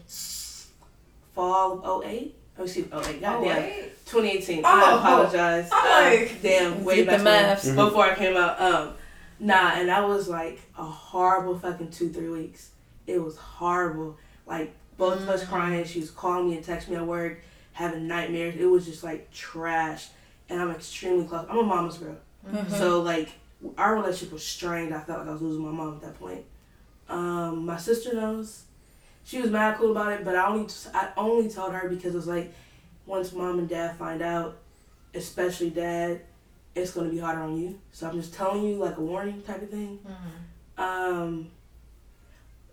[1.35, 2.35] fall of 08.
[2.59, 2.99] Oh, excuse me, 08.
[2.99, 3.63] Oh, Goddamn.
[3.63, 4.07] wait.
[4.07, 4.63] 2018.
[4.65, 5.69] Oh, I apologize.
[5.73, 7.67] I'm Um, like- damn, way Get back maths.
[7.67, 8.61] when, before I came out.
[8.61, 8.93] Um,
[9.39, 12.71] nah, and that was like a horrible fucking two, three weeks.
[13.07, 14.17] It was horrible.
[14.51, 15.85] Like both of us crying.
[15.85, 17.41] She was calling me and texting me at work,
[17.73, 18.57] having nightmares.
[18.57, 20.09] It was just like trash.
[20.51, 21.47] And I'm extremely close.
[21.49, 22.17] I'm a mama's girl.
[22.77, 23.31] So like
[23.79, 24.93] our relationship was strained.
[24.95, 26.45] I felt like I was losing my mom at that point.
[27.09, 28.65] Um, my sister knows.
[29.25, 32.17] She was mad cool about it, but I only I only told her because it
[32.17, 32.53] was like
[33.07, 34.57] once mom and dad find out,
[35.15, 36.23] especially dad,
[36.75, 37.79] it's gonna be harder on you.
[37.93, 39.99] So I'm just telling you like a warning type of thing.
[40.79, 41.51] Um,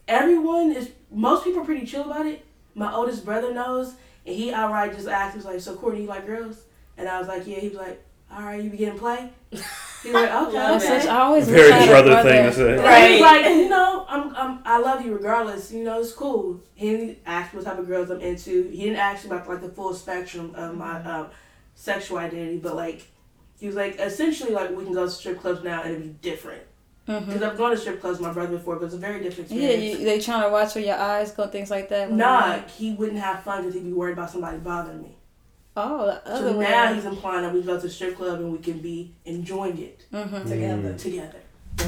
[0.07, 2.45] everyone is most people are pretty chill about it.
[2.75, 3.95] My oldest brother knows,
[4.25, 6.63] and he outright just asked, he was like, "So Courtney, you like girls?"
[6.97, 9.57] And I was like, "Yeah." He was like, "All right, you begin to play." He
[9.57, 10.99] was like, "Okay." that's okay.
[10.99, 12.77] such I always Very wish I had a brother thing to say.
[12.77, 13.11] Right.
[13.11, 15.71] He's like, you know, I'm, I'm, I love you regardless.
[15.71, 16.61] You know, it's cool.
[16.75, 18.69] He didn't ask what type of girls I'm into.
[18.69, 21.27] He didn't ask about like the full spectrum of my um,
[21.75, 23.07] sexual identity, but like,
[23.59, 26.29] he was like, essentially, like we can go to strip clubs now and it'd be
[26.29, 26.61] different.
[27.07, 29.49] Because I've gone to strip clubs with my brother before, but it's a very different
[29.49, 29.99] Yeah, experience.
[29.99, 32.09] you, they trying to watch where your eyes go, things like that.
[32.09, 35.15] when Nah, you're- he wouldn't have fun because he'd be worried about somebody bothering me.
[35.77, 36.65] Oh, the other So way.
[36.69, 40.05] now he's implying that we go to strip club and we can be enjoying it
[40.11, 40.93] hmm Together.
[40.95, 41.37] together.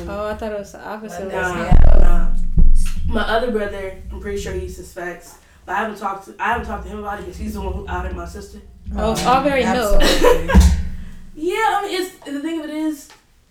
[0.07, 1.27] Oh, I thought it was the opposite.
[1.31, 1.77] Nah, Yeah.
[1.99, 3.13] nah.
[3.13, 6.67] My other brother, I'm pretty sure he suspects, but I haven't talked to I haven't
[6.67, 8.59] talked to him about it because he's the one who outed my sister.
[8.95, 9.69] Oh, it's all very new.
[11.35, 13.09] Yeah, I mean, it's the thing of it is,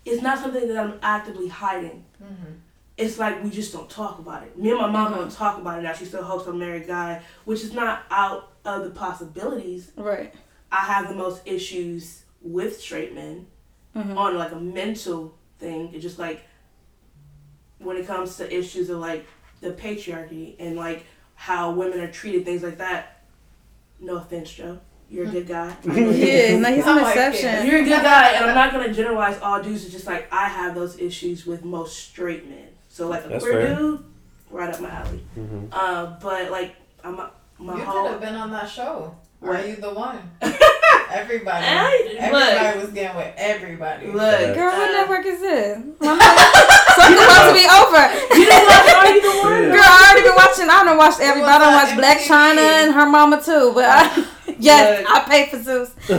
[0.09, 2.05] it's not something that I'm actively hiding.
[2.97, 4.57] It's like we just don't talk about it.
[4.57, 5.93] Me and my mom don't talk about it now.
[5.93, 9.91] She still hopes I'm a married guy, which is not out of the possibilities.
[9.95, 10.33] Right.
[10.71, 13.47] I have the most issues with straight men
[13.95, 14.17] Mhm.
[14.17, 15.91] on like a mental thing.
[15.93, 16.43] It's just like
[17.77, 19.25] when it comes to issues of like
[19.61, 21.05] the patriarchy and like
[21.35, 23.23] how women are treated, things like that.
[24.01, 24.79] No offense, Joe.
[25.09, 25.75] You're a good guy.
[25.87, 26.25] I know you.
[26.25, 27.33] Yeah, no, he's I an like it.
[27.33, 27.67] exception.
[27.67, 29.83] You're a good guy, and I'm not gonna generalize all dudes.
[29.83, 32.67] It's just like I have those issues with most straight men.
[32.89, 33.75] So like a That's queer fair.
[33.75, 34.03] dude,
[34.51, 35.23] right up my alley.
[35.37, 35.69] Mhm.
[35.71, 38.07] Uh, but like I'm a, my You could whole.
[38.09, 39.15] have been on that show.
[39.41, 40.19] Are you the one?
[41.11, 41.65] Everybody.
[41.65, 44.07] Hey, Everybody look, was getting with everybody.
[44.07, 44.53] look.
[44.53, 45.77] Girl, what uh, network is this?
[45.99, 46.21] Mama,
[46.95, 48.03] something about to be over.
[48.37, 49.63] You didn't watch Are You the One?
[49.63, 49.69] Yeah.
[49.73, 50.69] Girl, I already been watching.
[50.69, 51.51] I don't watch everybody.
[51.51, 53.71] I don't watch Blac Chyna and her mama too.
[53.73, 54.27] But I,
[54.59, 55.11] yes, Look.
[55.11, 55.89] I pay for Zeus.
[56.09, 56.15] Three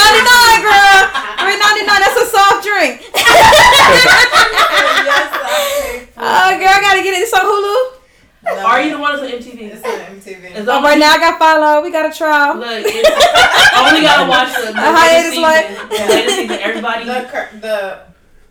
[0.00, 0.98] ninety nine, girl.
[1.44, 2.00] Three ninety nine.
[2.00, 3.02] That's a soft drink.
[3.32, 7.22] Oh, yes, I paid for Oh, girl, I gotta get it.
[7.22, 7.76] It's on Hulu.
[8.44, 9.60] No, Are You the One is on MTV?
[9.72, 10.56] It's on MTV.
[10.56, 11.82] It's Oh, on right now I got follow.
[11.82, 12.56] We got a trial.
[12.58, 15.88] Look, it's, I only gotta watch the, the hiatus latest like- season.
[15.88, 16.58] The latest season.
[16.60, 17.28] Everybody, the,
[17.60, 18.00] the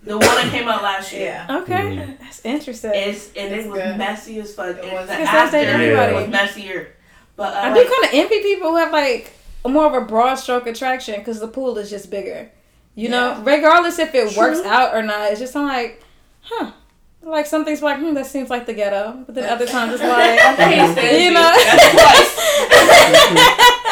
[0.03, 1.45] the one that came out last year.
[1.47, 1.57] yeah.
[1.61, 2.23] Okay, mm-hmm.
[2.23, 2.91] that's interesting.
[2.93, 3.97] It's and It's it was good.
[3.97, 4.77] messy as fuck.
[4.77, 5.07] It was.
[5.07, 6.93] the It's the actor same was messier.
[7.39, 9.31] But uh, I do kind of envy people who have like
[9.65, 12.51] more of a broad stroke attraction because the pool is just bigger.
[12.95, 16.03] You know, regardless if it works out or not, it's just I'm like,
[16.41, 16.73] huh.
[17.21, 20.03] Like some things like, hmm, that seems like the ghetto, but then other times it's
[20.03, 21.31] like, I can't you you.
[21.31, 22.35] know, That's twice.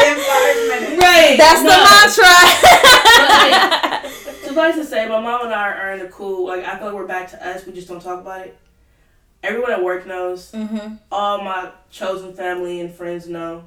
[0.03, 1.01] In five minutes.
[1.01, 1.37] Right.
[1.37, 1.69] that's no.
[1.71, 2.35] the mantra.
[4.47, 6.47] Suffice to say, my mom and I are in a cool.
[6.47, 7.65] Like I feel like we're back to us.
[7.65, 8.57] We just don't talk about it.
[9.43, 10.51] Everyone at work knows.
[10.51, 10.95] mm-hmm.
[11.11, 13.65] All my chosen family and friends know.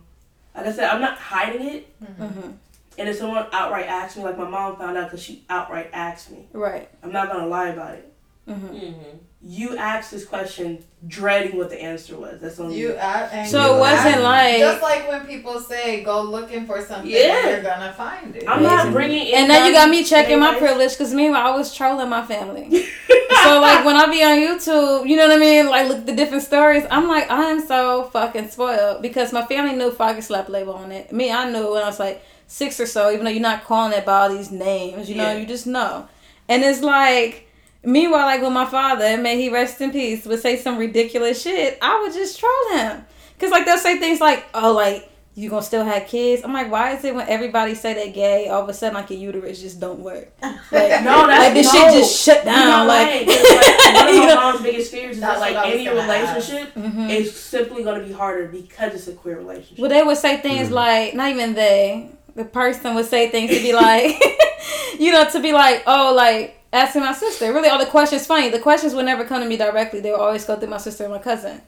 [0.55, 2.03] Like I said, I'm not hiding it.
[2.05, 2.51] Mm-hmm.
[2.99, 6.31] And if someone outright asks me, like my mom found out because she outright asked
[6.31, 6.89] me, Right.
[7.03, 8.13] I'm not gonna lie about it.
[8.49, 9.17] Mm-hmm.
[9.43, 12.41] You asked this question dreading what the answer was.
[12.43, 12.95] That's on You you.
[12.97, 16.85] add, and So it wasn't add- like- just like when people say go looking for
[16.85, 17.49] something, Yeah.
[17.49, 18.45] you're gonna find it.
[18.47, 19.35] I'm not bringing in.
[19.35, 22.69] And now you got me checking my privilege because meanwhile I was trolling my family.
[23.43, 25.69] so like when I be on YouTube, you know what I mean?
[25.71, 26.85] Like look the different stories.
[26.91, 30.93] I'm like I am so fucking spoiled because my family knew Foggy Slap label on
[30.93, 31.13] it.
[31.13, 33.11] Me, I knew when I was like six or so.
[33.11, 35.39] Even though you're not calling it by all these names, you know, Yeah.
[35.39, 36.09] you just know.
[36.47, 37.47] And it's like.
[37.83, 41.79] Meanwhile, like when my father, may he rest in peace, would say some ridiculous shit,
[41.81, 43.05] I would just troll him.
[43.39, 46.43] Cause like they'll say things like, "Oh, like you gonna still have kids?
[46.45, 49.09] I'm like, why is it when everybody say they gay, all of a sudden like
[49.09, 50.31] your uterus just don't work?
[50.73, 51.81] Like, No, that's like this no.
[51.81, 52.87] shit just shut You down.
[52.87, 54.35] know, like, like, 'cause, like, one of my know?
[54.35, 56.51] mom's biggest fears is that like what I was any gonna ask.
[56.51, 57.11] relationship Mhm.
[57.11, 59.79] is simply going to be harder because it's a queer relationship.
[59.79, 60.73] Well, they would say things Mhm.
[60.73, 64.23] like, not even they, the person would say things to be like,
[64.99, 67.53] you know, to be like, oh, like asking my sister.
[67.53, 70.01] Really, all the questions, funny, the questions would never come to me directly.
[70.01, 71.61] They would always go through my sister and my cousin.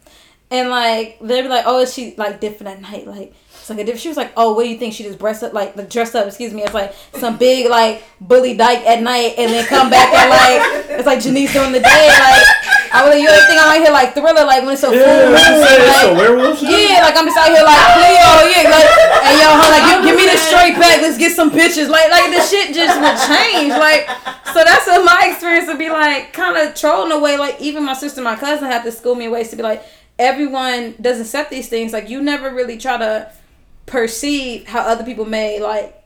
[0.50, 3.06] And like, they'd be like, oh, is she like different at night?
[3.06, 4.02] Like, it's like a different.
[4.02, 4.92] She was like, oh, what do you think?
[4.92, 8.56] She just dressed up, like, dressed up, excuse me, it's like some big, like, bully
[8.56, 12.08] dyke at night and then come back at like, it's like Janice during the day.
[12.08, 12.46] Like,
[12.92, 14.92] I was like, you don't think I'm out here like thriller, like when it's a
[14.92, 15.32] full Yeah, moon?
[15.32, 15.48] what?
[15.48, 16.68] It's a like, werewolf shit?
[16.68, 18.88] yeah, like I'm just out here like Cleo, yeah, like,
[19.24, 22.10] and yo, huh, like, give, give me the straight back, let's get some pictures, like,
[22.12, 24.04] like the shit just would change, like,
[24.52, 27.94] so that's what my experience would be like, kind of trolling away, like, even my
[27.94, 29.82] sister, my cousin had to school me in ways to be like,
[30.18, 33.32] everyone doesn't accept these things, like, you never really try to
[33.86, 35.96] perceive how other people may like,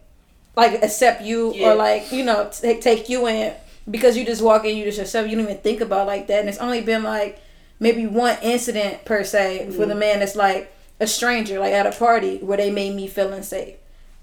[0.57, 1.69] like accept you Yeah.
[1.71, 3.55] or like, you know, take take you in
[3.91, 6.41] because you just walk in, you just yourself, you don't even think about like that,
[6.41, 7.41] and it's only been like
[7.79, 9.99] maybe one incident per se for the mm.
[9.99, 13.77] man that's like a stranger, like at a party where they made me feel unsafe.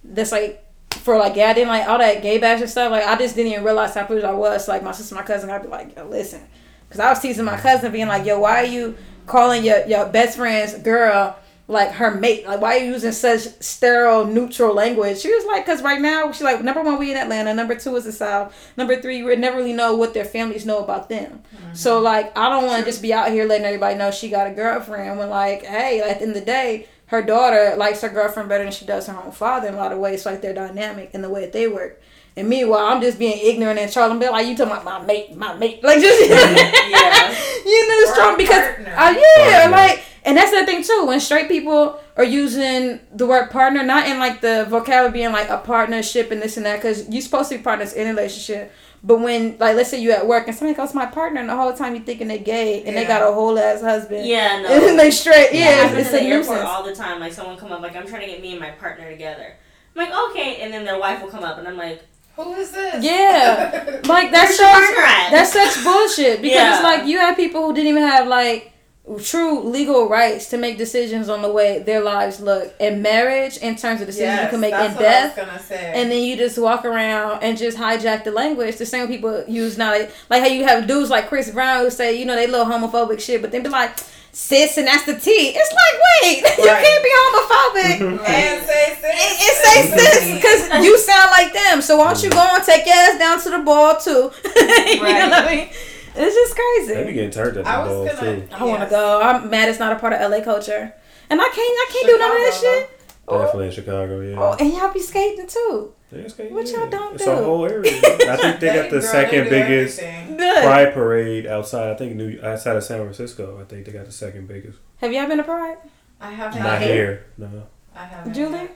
[0.03, 2.91] That's like for like yeah, I didn't like all that gay bash and stuff.
[2.91, 4.67] Like I just didn't even realize how privileged I was.
[4.67, 6.41] Like my sister, my cousin, I'd be like, yo, listen,
[6.87, 10.07] because I was teasing my cousin, being like, yo, why are you calling your your
[10.07, 11.37] best friend's girl?
[11.73, 15.17] Like her mate, like why are you using such sterile, neutral language?
[15.19, 17.53] She was like, cause right now she's like, number one, we in Atlanta.
[17.53, 18.55] Number two is the South.
[18.77, 21.41] Number three, you would never really know what their families know about them.
[21.73, 24.47] So like, I don't want to just be out here letting everybody know she got
[24.47, 25.17] a girlfriend.
[25.19, 28.63] When like, hey, at the end of the day, her daughter likes her girlfriend better
[28.63, 30.25] than she does her own father in a lot of ways.
[30.25, 32.01] Like they're dynamic and the way that they work.
[32.35, 35.35] And meanwhile, I'm just being ignorant and Charlie be like, you talking about my mate,
[35.35, 37.35] my mate, like just Yeah.
[37.65, 38.93] you know, Or strong because partner.
[38.97, 39.77] uh, yeah, Partner.
[39.77, 41.05] like, and that's the thing too.
[41.05, 45.49] When straight people are using the word partner, not in like the vocabulary being like
[45.49, 48.71] a partnership and this and that, because you're supposed to be partners in a relationship.
[49.05, 51.57] But when, like, let's say you're at work and somebody goes, "My partner," and the
[51.57, 54.69] whole time you're thinking they're gay and they got a whole ass husband, Yeah, no.
[54.89, 56.69] and they straight, yeah, happens it's, it's a the airport nuisance.
[56.69, 57.19] all the time.
[57.19, 59.55] Like someone come up, like I'm trying to get me and my partner together.
[59.95, 62.01] I'm like, okay, and then their wife will come up, and I'm like,
[62.37, 63.03] Who is this?
[63.03, 63.99] Yeah.
[64.05, 66.73] Like that where's your shows partner that's such bullshit because Yeah.
[66.75, 68.71] it's like you have people who didn't even have like
[69.21, 73.75] true legal rights to make decisions on the way their lives look in marriage in
[73.75, 75.91] terms of decisions you can make that's in what I was death gonna say.
[75.93, 79.77] and then you just walk around and just hijack the language the same people use
[79.77, 82.47] now like, like how you have dudes like chris brown who say you know they
[82.47, 83.91] little homophobic shit but then be like
[84.31, 85.29] sis and that's the T.
[85.29, 89.03] It's like wait you can't be homophobic and say sis.
[89.03, 91.81] it, it say sis because you sound like them.
[91.83, 94.31] So why don't you go and take your ass down to the ball too?
[94.45, 95.69] you know what I mean?
[96.15, 96.55] It's just
[96.87, 97.13] They be crazy.
[97.13, 98.41] getting turned at the I was balls gonna.
[98.41, 98.47] too.
[98.53, 98.91] I want to yes.
[98.91, 99.21] go.
[99.21, 100.93] I'm mad it's not a part of LA culture,
[101.29, 101.57] and I can't.
[101.57, 102.79] I can't do none of that Chicago.
[102.79, 102.99] shit.
[103.25, 104.35] Oh, Definitely in Chicago, yeah.
[104.37, 105.93] oh, and y'all be skating too.
[106.11, 106.77] Yeah, it's okay, What yeah.
[106.79, 107.31] y'all don't it's do?
[107.31, 107.91] It's a whole area.
[108.03, 109.99] I think they got the girl, second biggest
[110.37, 111.91] Pride parade outside.
[111.91, 113.59] I think New outside of San Francisco.
[113.59, 114.77] I think they got the second biggest.
[114.97, 115.77] Have y'all been to Pride,
[116.19, 116.61] I haven't.
[116.61, 117.63] Not here, no.
[117.95, 118.33] I haven't.
[118.33, 118.69] Julie?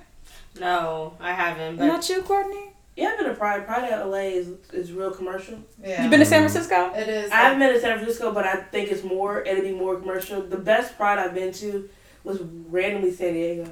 [0.60, 1.76] no, I haven't.
[1.78, 2.72] But Not you, Courtney.
[2.98, 3.66] Yeah, I've been to Pride.
[3.68, 5.60] Pride at LA is, is real commercial.
[5.84, 6.04] Yeah.
[6.04, 6.52] You been to San Mhm.
[6.52, 6.92] Francisco?
[6.96, 7.32] It is.
[7.32, 10.42] I haven't been to San Francisco, but I think it's more, it'll be more commercial.
[10.42, 11.88] The best Pride I've been to
[12.24, 13.70] was randomly San Diego.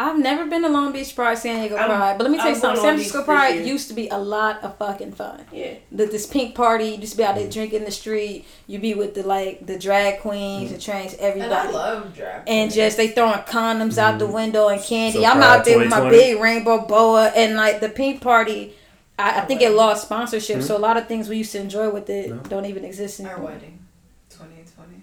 [0.00, 2.50] I've never been to Long Beach Pride, San Diego I'm- Pride, but let me tell
[2.50, 2.76] you something.
[2.76, 5.44] San to Long Beach Francisco Pride used to be a lot of fucking fun.
[5.50, 5.74] Yeah.
[5.90, 6.90] the, this pink party.
[6.90, 8.46] You just be out there drinking in the street.
[8.68, 11.50] You be with the like the drag queens the trans everybody.
[11.50, 11.74] And I everybody.
[11.74, 12.42] love drag.
[12.46, 14.34] And just they throwing condoms out the Mhm.
[14.34, 15.18] window and candy.
[15.18, 18.74] So I'm out there with my big rainbow boa and like the pink party.
[19.18, 20.62] I, I think it lost sponsorship, Mhm.
[20.62, 22.36] so a lot of things we used to enjoy with it No.
[22.48, 23.50] don't even exist Our anymore.
[23.50, 23.80] wedding,
[24.30, 25.02] 2020.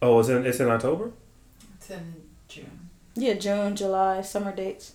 [0.00, 1.10] Oh, it's in it's in October.
[1.76, 2.19] It's in June.
[3.14, 4.94] Yeah, June, July, summer dates.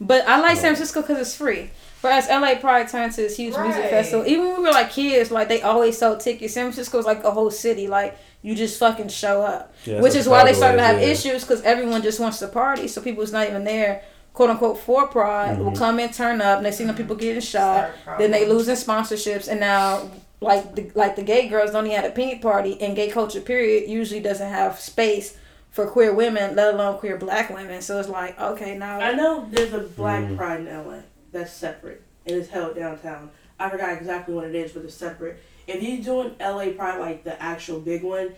[0.00, 1.70] But I like San Francisco because it's free.
[2.02, 4.26] Whereas LA Pride turned to this huge music festival.
[4.26, 6.52] Even when we were like kids, like they always sold tickets.
[6.54, 7.88] San Francisco is like a whole city.
[7.88, 9.74] Like you just fucking show up.
[9.84, 11.06] Yeah, Which is why they started to have yeah.
[11.08, 12.88] issues because everyone just wants to party.
[12.88, 14.02] So people who's not even there,
[14.34, 15.78] quote unquote, for Pride will Mhm.
[15.78, 16.58] come and turn up.
[16.58, 17.90] And they see the people getting shot.
[18.18, 20.10] Then they losing sponsorships, and now
[20.42, 23.40] like the like the gay girls don't even have a pink party, and gay culture
[23.40, 25.38] period usually doesn't have space
[25.76, 27.82] for queer women, let alone queer black women.
[27.82, 28.98] So it's like okay now.
[28.98, 30.36] I know there's a Black Mm.
[30.38, 31.00] Pride in LA
[31.32, 33.30] that's separate and it's held downtown.
[33.60, 35.38] I forgot exactly what it is, but it's separate.
[35.66, 38.34] If you're doing LA Pride like the actual big one,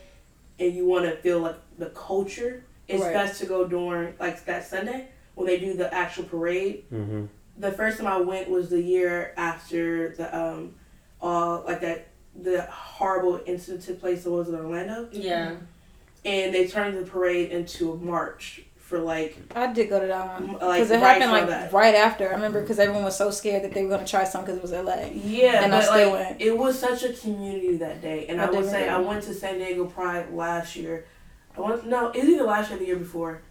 [0.59, 3.13] and you want to feel like the culture, it's Right.
[3.15, 5.07] best to go during like that Sunday
[5.37, 6.85] when they do the actual parade.
[6.93, 7.27] Mm-hmm.
[7.59, 10.75] The first time I went was the year after the um,
[11.21, 14.27] all like that the horrible incident took place.
[14.27, 15.53] It was in Orlando yeah,
[16.29, 20.41] and they turned the parade into a march for like I did go to that
[20.41, 21.73] one M- like, because it right happened for like that.
[21.73, 22.29] right after.
[22.29, 24.85] I remember because everyone was so scared that they were gonna try something because it
[24.85, 25.11] was LA.
[25.13, 26.41] Yeah, And I but still like went.
[26.41, 28.95] it was such a community that day, and I I, would say go.
[28.95, 31.05] I went to San Diego Pride last year.
[31.57, 33.43] I went no, it was either last year or the year before.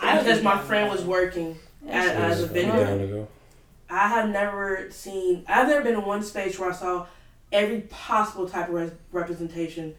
[0.00, 1.56] I because my friend was working
[1.88, 2.84] as, It as a way vendor.
[2.84, 3.28] down to go.
[3.90, 5.44] I have never seen.
[5.48, 7.06] I've never been in one space where I saw
[7.50, 9.94] every possible type of res- representation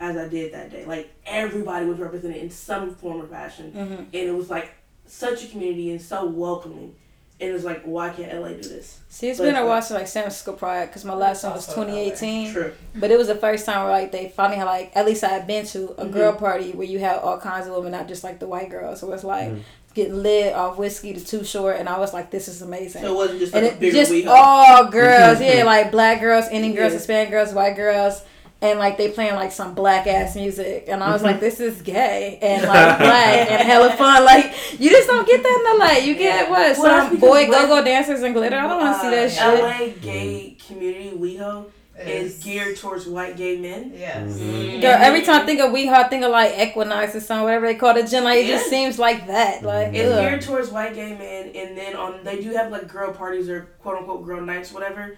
[0.00, 0.84] as I did that day.
[0.84, 3.94] Like everybody was represented in some form or fashion, Mm-hmm.
[3.94, 4.72] and it was like
[5.06, 6.94] such a community and so welcoming.
[7.40, 9.00] And it was like, why can't LA do this?
[9.08, 11.14] See, it's But been it's a like- while since like San Francisco Pride because my
[11.14, 12.52] last one was 2018.
[12.52, 12.72] True.
[12.94, 15.28] But it was the first time where like they finally had like at least I
[15.30, 16.12] had been to a Mhm.
[16.12, 19.00] girl party where you had all kinds of women, not just like the white girls.
[19.00, 19.60] So it's like Mhm.
[19.94, 23.02] getting lit off whiskey to too short, and I was like, this is amazing.
[23.02, 26.46] So it wasn't just and like a it just all girls, yeah, like black girls,
[26.48, 26.98] Indian girls, Yeah.
[26.98, 28.22] Hispanic girls, white girls,
[28.64, 31.82] and like they playing like some black ass music, and I was like, this is
[31.82, 34.24] gay and like black and hella fun.
[34.24, 35.92] Like you just don't get that in LA.
[36.06, 38.56] You get what Well, some boy go go dancers and glitter.
[38.56, 39.92] I don't want to see that Uh, shit.
[39.92, 41.66] LA gay community WeHo
[41.96, 43.92] is geared towards white gay men.
[43.96, 44.32] Yes.
[44.32, 44.80] Mhm.
[44.80, 47.66] Girl, every time I think of WeHo, I think of like Equinox or something, whatever
[47.66, 48.24] they call it, Jen.
[48.24, 49.62] Like it just seems like that.
[49.62, 50.20] Like It's ugh.
[50.20, 53.68] geared towards white gay men, and then on they do have like girl parties or
[53.82, 55.16] quote unquote girl nights, whatever.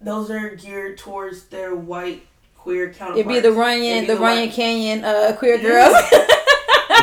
[0.00, 2.26] Those are geared towards their white
[2.62, 3.18] queer counterparts.
[3.20, 5.62] It'd be the Runyon, It'd the Runyon white- Canyon uh, queer Yeah.
[5.62, 5.94] girls.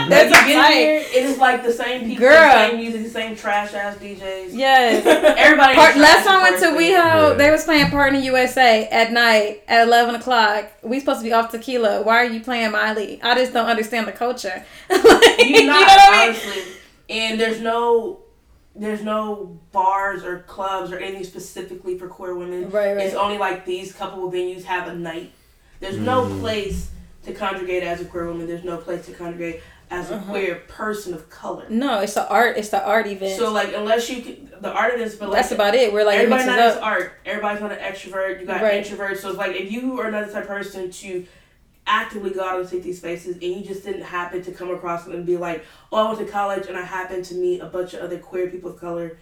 [0.08, 0.74] That's you get right.
[0.76, 2.32] here, it is like the same people, Girl.
[2.32, 4.50] the same music, the same trash ass DJs.
[4.54, 5.06] Yes.
[5.38, 5.76] Everybody.
[5.76, 6.68] Part, last time I went to.
[6.68, 7.34] WeHo, Yeah.
[7.34, 10.72] they was playing Part in the USA at night at eleven o'clock.
[10.84, 12.02] We supposed to be off tequila.
[12.04, 13.20] Why are you playing Miley?
[13.22, 14.64] I just don't understand the culture.
[14.90, 16.30] Like, You not know what I mean?
[16.30, 16.64] honestly,
[17.10, 18.20] and there's no,
[18.76, 22.70] there's no bars or clubs or anything specifically for queer women.
[22.70, 23.06] Right, right.
[23.06, 25.34] It's only like these couple of venues have a night.
[25.80, 26.40] There's no Mm.
[26.40, 26.90] place
[27.26, 28.48] to congregate as a queer woman.
[28.48, 29.62] There's no place to congregate
[29.92, 30.32] as a Uh-huh.
[30.32, 31.66] queer person of color.
[31.70, 32.58] No, it's the art.
[32.58, 33.38] It's the art event.
[33.38, 35.92] So like, unless you can, the art events, but like That's about it.
[35.94, 36.86] We're like it everybody's not into up.
[36.86, 37.14] art.
[37.26, 38.40] Everybody's not an extrovert.
[38.40, 38.84] You got Right.
[38.84, 39.18] introverts.
[39.18, 41.26] So it's like if you are not the type of person to
[41.88, 45.06] actively go out and seek these spaces and you just didn't happen to come across
[45.06, 47.66] them and be like, oh, I went to college and I happened to meet a
[47.66, 49.18] bunch of other queer people of color,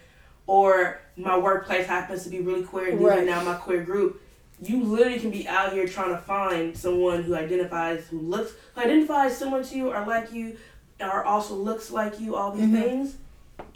[0.46, 3.20] or my workplace happens to be really queer and these Right.
[3.20, 4.20] are now my queer group.
[4.60, 8.80] You literally can be out here trying to find someone who identifies, who looks, who
[8.80, 10.56] identifies similar to you or like you,
[11.00, 12.34] or also looks like you.
[12.34, 12.82] All these Mhm.
[12.82, 13.14] things,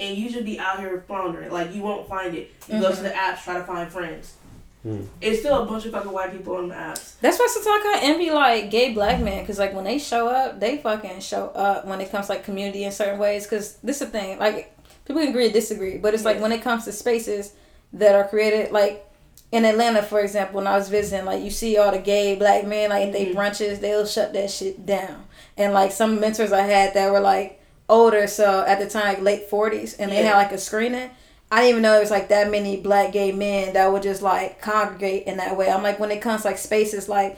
[0.01, 1.51] and you should be out here floundering.
[1.53, 2.51] Like you won't find it.
[2.69, 3.03] You go to Mhm.
[3.03, 4.35] the apps, try to find friends.
[4.83, 5.03] Hmm.
[5.21, 7.13] It's still a bunch of fucking white people on the apps.
[7.21, 10.59] That's why sometimes I envy like gay black men because like when they show up,
[10.59, 13.45] they fucking show up when it comes like community in certain ways.
[13.45, 14.77] Because this is the thing, like
[15.07, 17.53] people can agree or disagree, but it's like when it comes to spaces
[17.93, 19.07] that are created, like
[19.53, 22.67] in Atlanta, for example, when I was visiting, like you see all the gay black
[22.67, 23.35] men, like they Mhm.
[23.35, 25.27] brunches, they'll shut that shit down.
[25.59, 29.23] And like some mentors I had that were like older, so at the time like
[29.23, 30.29] late forties, and they Yeah.
[30.31, 31.11] had like a screening.
[31.51, 34.23] I didn't even know there was like that many black gay men that would just
[34.23, 35.69] like congregate in that way.
[35.71, 37.37] I'm like when it comes to, like spaces like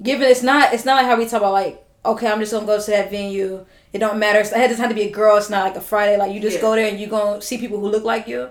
[0.00, 2.66] given it's not it's not like how we talk about like okay I'm just gonna
[2.66, 3.66] go to that venue.
[3.92, 4.38] It don't matter.
[4.38, 5.36] It doesn't have to be a girl.
[5.38, 6.16] It's not like a Friday.
[6.16, 6.62] Like you just Yeah.
[6.62, 8.50] go there and you gonna see people who look like you.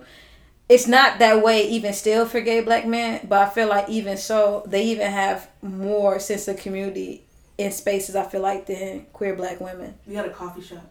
[0.69, 4.17] It's not that way even still for gay black men, but I feel like even
[4.17, 7.23] so they even have more sense of community
[7.57, 8.15] in spaces.
[8.15, 9.95] I feel like than queer black women.
[10.05, 10.83] We got a coffee shop.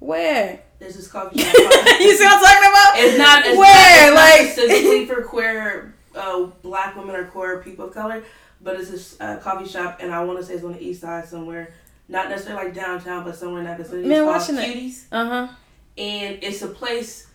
[0.00, 1.54] Where There's this coffee shop.
[1.54, 2.92] you see what I'm talking about?
[2.96, 3.46] It's not.
[3.46, 7.86] It's Where not, like it's not specifically for queer uh, black women or queer people
[7.86, 8.24] of color,
[8.60, 11.00] but it's this uh, coffee shop, and I want to say it's on the east
[11.00, 11.72] side somewhere.
[12.08, 14.08] Not necessarily like downtown, but somewhere in that vicinity.
[14.08, 14.58] Man, it's called.
[14.58, 15.48] Cuties, uh huh.
[15.96, 17.28] and it's a place.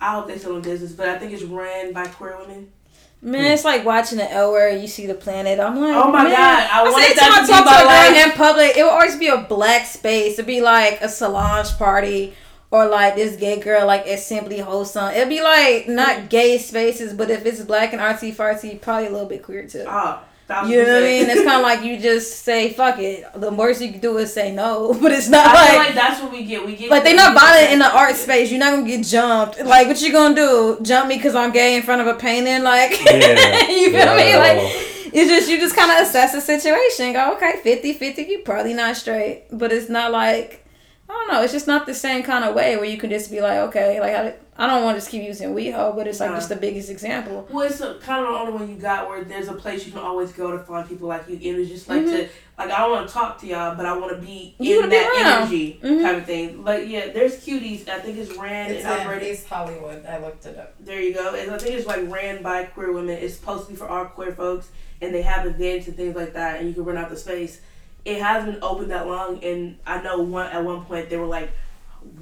[0.00, 2.72] I hope they still in business, but I think it's ran by queer women.
[3.20, 5.58] Man, it's like watching the L Word you see the planet.
[5.58, 6.32] I'm like, Oh my man.
[6.32, 8.26] God, I I wanted that to talk to a girl life.
[8.26, 10.34] in public, it will always be a black space.
[10.34, 12.34] It'd be like a Solange party
[12.70, 15.10] or like this gay girl like it's simply wholesome.
[15.12, 16.28] It'd be like not mm.
[16.28, 19.84] gay spaces, but if it's black and artsy fartsy, probably a little bit queer too.
[19.88, 21.30] Oh, thousand You know what I mean?
[21.30, 23.24] It's kind of like you just say fuck it.
[23.40, 25.94] The worst you can do is say no, but it's not I like feel like
[25.94, 26.64] that's what we get.
[26.66, 27.94] We get like they're not we get violent in the that.
[27.94, 28.50] art space.
[28.50, 29.60] You're not gonna get jumped.
[29.64, 30.78] Like what you gonna do?
[30.82, 32.62] Jump me because I'm gay in front of a painting?
[32.64, 33.68] Like Yeah.
[33.68, 34.32] you feel Not me?
[34.32, 34.70] at Like all.
[35.12, 37.12] it's just you just kind of assess the situation.
[37.12, 40.64] Go okay, 50-50, You probably not straight, but it's not like
[41.10, 41.42] I don't know.
[41.42, 43.98] It's just not the same kind of way where you can just be like okay,
[44.00, 46.36] like I, I don't want to just keep using WeHo, but it's like Nah.
[46.36, 47.46] just the biggest example.
[47.50, 49.92] Well, it's a, kind of the only one you got where there's a place you
[49.92, 51.38] can always go to find people like you.
[51.40, 52.10] It was just like Mhm.
[52.10, 52.28] to
[52.58, 54.80] like I don't want to talk to y'all, but I want to be You in
[54.80, 55.42] wanna be that around.
[55.42, 56.02] energy Mhm.
[56.02, 56.64] type of thing.
[56.64, 57.88] Like yeah, there's cuties.
[57.88, 59.28] I think it's ran It's and in.
[59.28, 60.04] East Hollywood.
[60.04, 60.74] I looked it up.
[60.80, 61.34] There you go.
[61.34, 63.16] And I think it's like ran by queer women.
[63.16, 64.68] It's supposed to be for all queer folks,
[65.00, 67.60] and they have events and things like that, and you can rent out the space.
[68.08, 71.26] It hasn't been open that long, and I know one at one point they were
[71.26, 71.50] like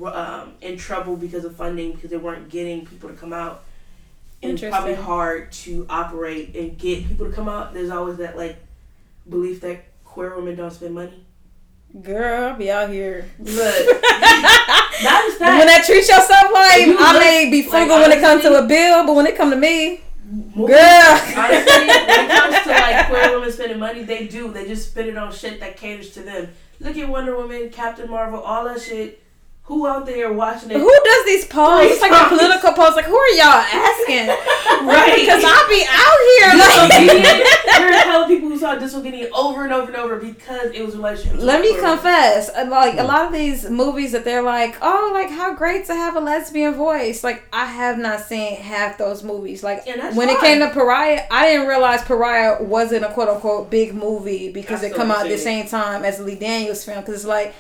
[0.05, 3.63] um, in trouble because of funding because they weren't getting people to come out.
[4.43, 7.73] And it's probably hard to operate and get people to come out.
[7.73, 8.57] There's always that like
[9.29, 11.25] belief that queer women don't spend money.
[12.03, 13.31] Girl, I'll be out here.
[13.39, 15.57] Look, not just that.
[15.59, 18.59] When I treat yourself like You I may be like, frugal when it comes to
[18.59, 21.23] a bill, but when it come to me, Movies- girl.
[21.37, 24.53] Honestly, when it comes to like queer women spending money, they do.
[24.53, 26.49] They just spend it on shit that caters to them.
[26.81, 29.23] Look at Wonder Woman, Captain Marvel, all that shit.
[29.67, 30.77] Who out there watching it?
[30.77, 31.81] Who does these polls?
[31.81, 32.95] Three It's like a political polls.
[32.95, 34.31] Like, who are y'all asking?
[34.87, 35.17] Right.
[35.17, 37.25] Because I'll be out here Disobedient.
[37.25, 37.77] like.
[37.79, 40.95] There are hella people who saw disobedient over and over and over because it was
[40.95, 41.43] relationships.
[41.43, 42.03] Let me with queer women.
[42.03, 45.87] confess, uh, like a lot of these movies that they're like, oh, like how great
[45.87, 47.25] to have a lesbian voice.
[47.25, 49.65] Like I have not seen half those movies.
[49.65, 53.29] Like And that's when it came to Pariah, I didn't realize Pariah wasn't a quote
[53.29, 56.37] unquote big movie because I it still come out at the same time as Lee
[56.37, 57.01] Daniels film.
[57.01, 57.55] Because it's like.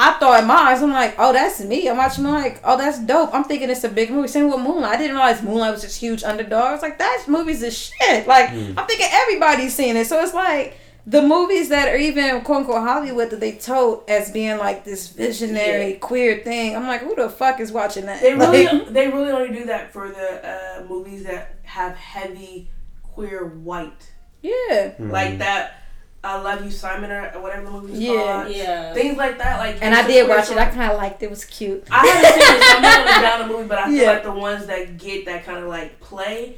[0.00, 1.88] I thought in my eyes, I'm like, oh, that's me.
[1.88, 3.34] I'm watching, I'm like, oh, that's dope.
[3.34, 4.28] I'm thinking it's a big movie.
[4.28, 4.94] Same with Moonlight.
[4.94, 6.64] I didn't realize Moonlight was this huge underdog.
[6.64, 8.26] I was like, that movie's a shit.
[8.26, 8.74] Like, Mm.
[8.78, 10.06] I'm thinking everybody's seeing it.
[10.06, 14.30] So it's like, the movies that are even quote unquote Hollywood that they tote as
[14.30, 16.76] being like this visionary queer thing.
[16.76, 18.20] I'm like, who the fuck is watching that?
[18.20, 22.70] They really, Like, they really only do that for the uh, movies that have heavy
[23.02, 24.12] queer white,
[24.42, 24.92] yeah.
[24.98, 25.10] Mm.
[25.10, 25.79] like that.
[26.22, 28.42] I love you, Simon, or whatever the movie's Yeah.
[28.42, 28.54] called.
[28.54, 28.92] Yeah.
[28.92, 30.58] Things like that, like And I did queer watch it.
[30.58, 31.26] I kind of liked it.
[31.26, 31.84] It was cute.
[31.90, 34.10] I haven't seen it, so I'm not gonna down the movie, but I feel Yeah.
[34.12, 36.56] like the ones that get that kind of like play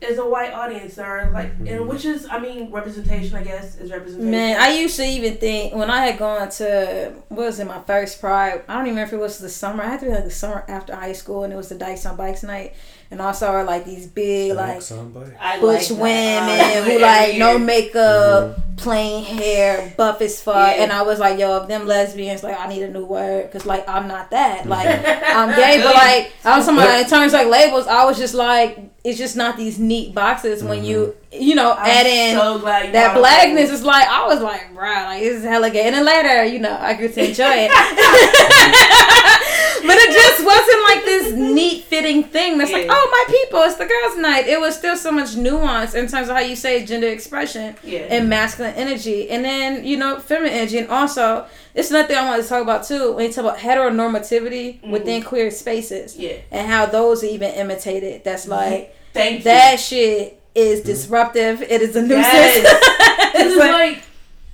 [0.00, 3.36] is a white audience, or like, and which is, I mean, representation.
[3.36, 4.30] I guess is representation.
[4.30, 7.80] Man, I used to even think when I had gone to what was it my
[7.86, 8.62] first pride.
[8.68, 9.82] I don't even remember if it was the summer.
[9.82, 12.04] I had to be like the summer after high school, and it was the Dykes
[12.06, 12.74] on Bikes night.
[13.10, 15.32] And also saw like these big like somebody.
[15.38, 16.84] I butch like women that.
[16.84, 17.58] who like no year.
[17.60, 20.76] makeup, plain hair, buff as fuck.
[20.76, 20.82] Yeah.
[20.82, 23.66] And I was like, yo, if them lesbians, like, I need a new word because
[23.66, 24.66] like I'm not that.
[24.66, 27.86] Like I'm gay, but like I was talking about in terms of, like labels.
[27.86, 31.86] I was just like, it's just not these neat boxes when you you know I'm
[31.86, 32.36] add in.
[32.36, 35.86] so that blackness is like I was like, bro, like this is hella gay.
[35.86, 37.70] And then later, you know, I grew to enjoy it.
[39.86, 43.76] but it just wasn't like this neat fitting thing that's like, oh my people, it's
[43.76, 44.46] the girls' night.
[44.46, 48.00] It was still so much nuance in terms of how you say gender expression Yeah.
[48.10, 49.30] and masculine energy.
[49.30, 50.78] And then, you know, feminine energy.
[50.78, 53.58] And also, it's another thing I wanted to talk about too, when you talk about
[53.58, 54.90] heteronormativity mm-hmm.
[54.90, 56.36] within queer spaces yeah.
[56.50, 58.24] and how those are even imitated.
[58.24, 58.52] That's mm-hmm.
[58.52, 59.44] like Thank you.
[59.44, 60.88] that shit is mm-hmm.
[60.88, 61.62] disruptive.
[61.62, 62.24] It is a nuisance.
[62.24, 62.90] Yes.
[63.36, 64.02] It's It's like- like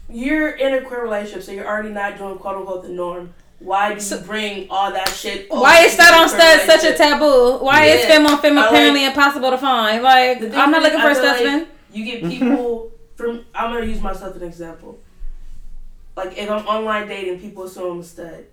[0.09, 3.35] you're in a queer relationship, so you're already not doing quote unquote the norm.
[3.59, 5.47] Why do you bring all that shit?
[5.51, 7.63] Why is that on into stud such a taboo?
[7.63, 8.09] Why is Yeah.
[8.09, 10.03] femme on femme I like- apparently impossible to find?
[10.03, 11.69] Like, I'm not looking for a feel stud like.
[11.93, 12.31] You get mm-hmm.
[12.31, 13.45] people from.
[13.55, 14.99] I'm gonna use myself as an example.
[16.17, 18.45] Like if I'm online dating, people assume I'm a stud.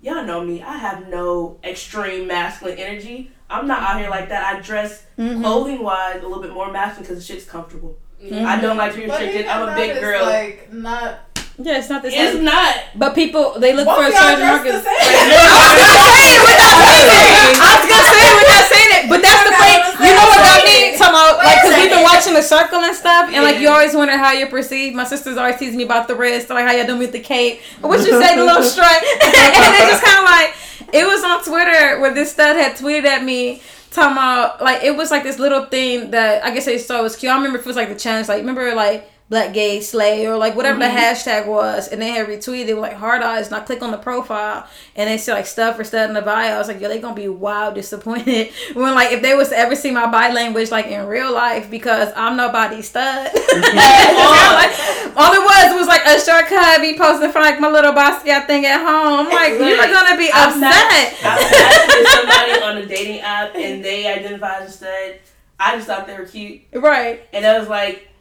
[0.00, 0.62] Y'all know me.
[0.62, 3.30] I have no extreme masculine energy.
[3.52, 4.42] I'm not out here like that.
[4.56, 5.42] I dress Mm-hmm.
[5.44, 7.98] clothing wise a little bit more masculine because the shit's comfortable.
[8.18, 8.48] Yeah.
[8.48, 9.46] I don't like to be But restricted.
[9.46, 10.24] I'm a big is, girl.
[10.24, 11.20] Like not.
[11.60, 12.32] Yeah, it's not the same.
[12.32, 12.74] it's not.
[12.96, 14.72] But people, they look Both for a y'all certain dress market.
[14.72, 15.04] I same.
[15.04, 17.60] was gonna say it without saying it.
[17.60, 19.02] I was gonna say it without saying it.
[19.12, 19.82] But that's the Okay, thing.
[20.00, 20.76] You know what got say me?
[20.80, 20.81] it.
[21.12, 23.68] Talking about, Wait like, because we've been watching the circle and stuff, and like, you
[23.68, 24.96] always wonder how you're perceived.
[24.96, 27.60] My sister's always teasing me about the wrist, like, how y'all doing with the cape.
[27.80, 28.88] What you say, the little strut?
[29.02, 29.32] and
[29.76, 30.54] it just kind of like,
[30.92, 33.62] it was on Twitter where this stud had tweeted at me.
[33.90, 37.14] Talking about like it was like this little thing that I guess they saw was
[37.14, 37.30] cute.
[37.30, 40.36] I remember if it was like the challenge, like remember like black gay slay or
[40.36, 40.94] like whatever the mm-hmm.
[40.94, 43.46] hashtag was, and they had retweeted like hard eyes.
[43.46, 46.20] And I click on the profile and they said like stuff for stud in the
[46.20, 46.54] bio.
[46.54, 49.56] I was like, yo, they gonna be wild disappointed when like if they was to
[49.56, 53.30] ever see my body language like in real life because I'm nobody's stud.
[53.32, 54.72] like,
[55.16, 58.46] all it was was like a short cut me posting for like my little Basquiat
[58.46, 59.26] thing at home.
[59.26, 61.24] I'm like, you're gonna be I'm not- upset.
[61.24, 65.20] I was matching somebody on a dating app and they identified as a stud.
[65.58, 66.60] I just thought they were cute.
[66.74, 67.22] right.
[67.32, 68.11] And I was like,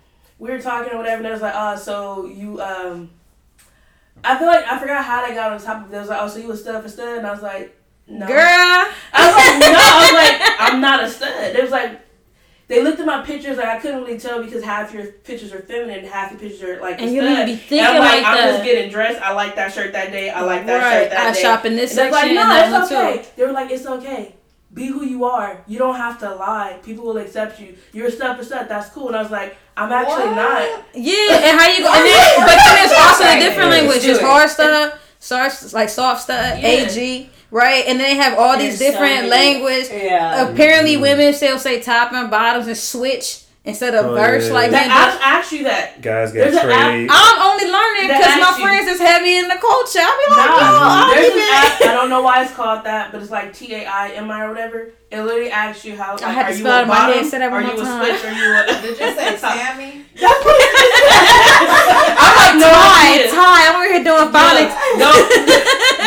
[0.41, 3.11] we were talking or whatever, and I was like, oh, so you, um,
[4.23, 5.91] I feel like I forgot how they got on top of it.
[5.91, 7.19] They was like, oh, so you a stud for stud?
[7.19, 7.77] And I was like,
[8.07, 8.25] no.
[8.27, 8.37] Girl.
[8.39, 9.79] I was like, no.
[9.79, 11.55] I was like, I'm not a stud.
[11.55, 12.01] It was like,
[12.67, 15.59] they looked at my pictures, like, I couldn't really tell because half your pictures are
[15.61, 17.45] feminine, half your pictures are like, And you stud.
[17.45, 18.51] be thinking and I'm like, like I'm that.
[18.53, 19.21] just getting dressed.
[19.21, 20.29] I like that shirt that day.
[20.31, 21.01] I like that right.
[21.03, 21.39] shirt that I day.
[21.39, 22.95] I shop in this And section like, no, it's too.
[22.95, 23.25] okay.
[23.35, 24.35] They were like, it's okay.
[24.73, 25.61] Be who you are.
[25.67, 26.79] You don't have to lie.
[26.83, 27.75] People will accept you.
[27.91, 28.69] You're a stud for stud.
[28.69, 29.07] That's cool.
[29.07, 30.35] And I was like, I'm actually What?
[30.35, 30.85] not.
[30.93, 31.91] Yeah, and how you go?
[31.93, 33.95] And then, but then there's also a different Yeah, language.
[33.97, 34.23] let's There's it.
[34.23, 36.67] hard stuff, soft, like soft stuff, Yeah.
[36.67, 37.83] AG, right?
[37.85, 39.87] And they have all these There's so different many- language.
[39.91, 40.47] Yeah.
[40.49, 41.01] Apparently, mm-hmm.
[41.01, 44.53] women still say top and bottoms and switch instead of Oh, verse yeah.
[44.53, 45.19] like That, that.
[45.21, 46.01] I asked you that.
[46.01, 47.07] Guys got There's trade.
[47.11, 50.01] I'm only learning because my actually- friends is heavy in the culture.
[50.01, 51.81] I'll be like, Nah, oh, I'll there's an app.
[51.81, 54.45] I don't know why it's called that, but it's like T A I M I
[54.45, 54.91] or whatever.
[55.11, 56.13] It literally asks you how.
[56.13, 57.29] Like, I had to are you spell it a in my head, bottom?
[57.29, 58.21] say that one Are you a switch?
[58.23, 58.61] Are you a?
[58.81, 60.05] Did you say Sammy?
[60.15, 61.11] That's what it is.
[62.17, 63.27] I'm like, No Ty.
[63.29, 63.59] Ty.
[63.67, 64.73] I'm over here doing phonics.
[64.97, 65.29] Don't,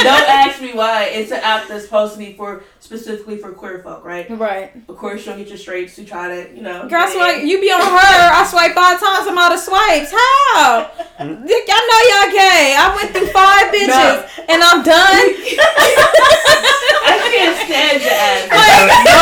[0.03, 1.05] don't ask me why.
[1.13, 4.29] It's an app that's supposed to be for specifically for queer folk, right?
[4.29, 4.71] Right.
[4.89, 6.87] Of course, you don't get your straights to try to, you know.
[6.87, 7.89] Girl, I swipe, you be on her.
[7.89, 9.25] I swipe five times.
[9.27, 10.13] I'm out of swipes.
[10.13, 10.93] How?
[11.17, 11.47] Hmm?
[11.49, 12.77] Dick, I know y'all gay.
[12.77, 15.25] I went through five bitches and I'm done.
[17.09, 18.53] I can't stand your ass.
[18.53, 19.21] Like- no.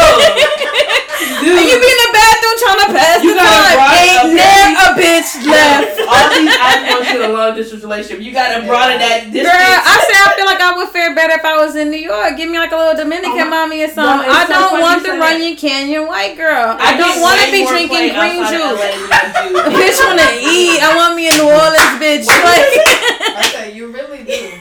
[1.23, 3.75] And you be in the bathroom trying to pass You the gotta time.
[3.79, 5.99] broaden Ain't up never a bitch left.
[6.03, 8.23] All these apps want you in a long distance relationship.
[8.25, 9.47] You gotta broaden that distance.
[9.47, 11.99] Girl, I say I feel like I would fare better if I was in New
[11.99, 12.37] York.
[12.37, 14.31] Give me like a little Dominican Oh my- mommy or No, something.
[14.33, 15.31] it's I don't funny want you the say that.
[15.31, 16.67] Runyon Canyon white girl.
[16.81, 18.81] I, get don't want to be drinking green juice.
[18.81, 19.21] LA I
[19.77, 20.81] bitch wanna eat.
[20.81, 22.25] I want me a New Orleans bitch.
[22.43, 24.59] Like, I say you really do.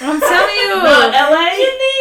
[0.00, 0.68] I'm telling you.
[0.68, 1.48] No, LA.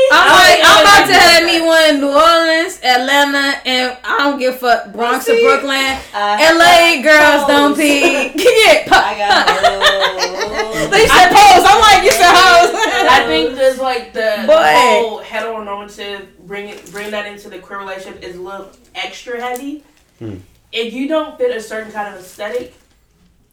[0.10, 1.14] I'm like, like I'm about to better.
[1.14, 4.94] have me one in New Orleans, Atlanta, and I don't give a fuck.
[4.94, 5.98] Bronx or Brooklyn.
[6.14, 7.78] I LA girls got don't hoes.
[7.80, 8.32] pee.
[8.36, 10.90] yeah, pop, I got hoes.
[10.92, 11.66] They said pose.
[11.68, 12.72] I'm like, you said hoes.
[13.10, 14.74] I think there's like the, the Boy.
[14.76, 19.84] whole heteronormative bring it bring that into the queer relationship is a little extra heavy.
[20.20, 20.38] Hmm.
[20.72, 22.74] If you don't fit a certain kind of aesthetic,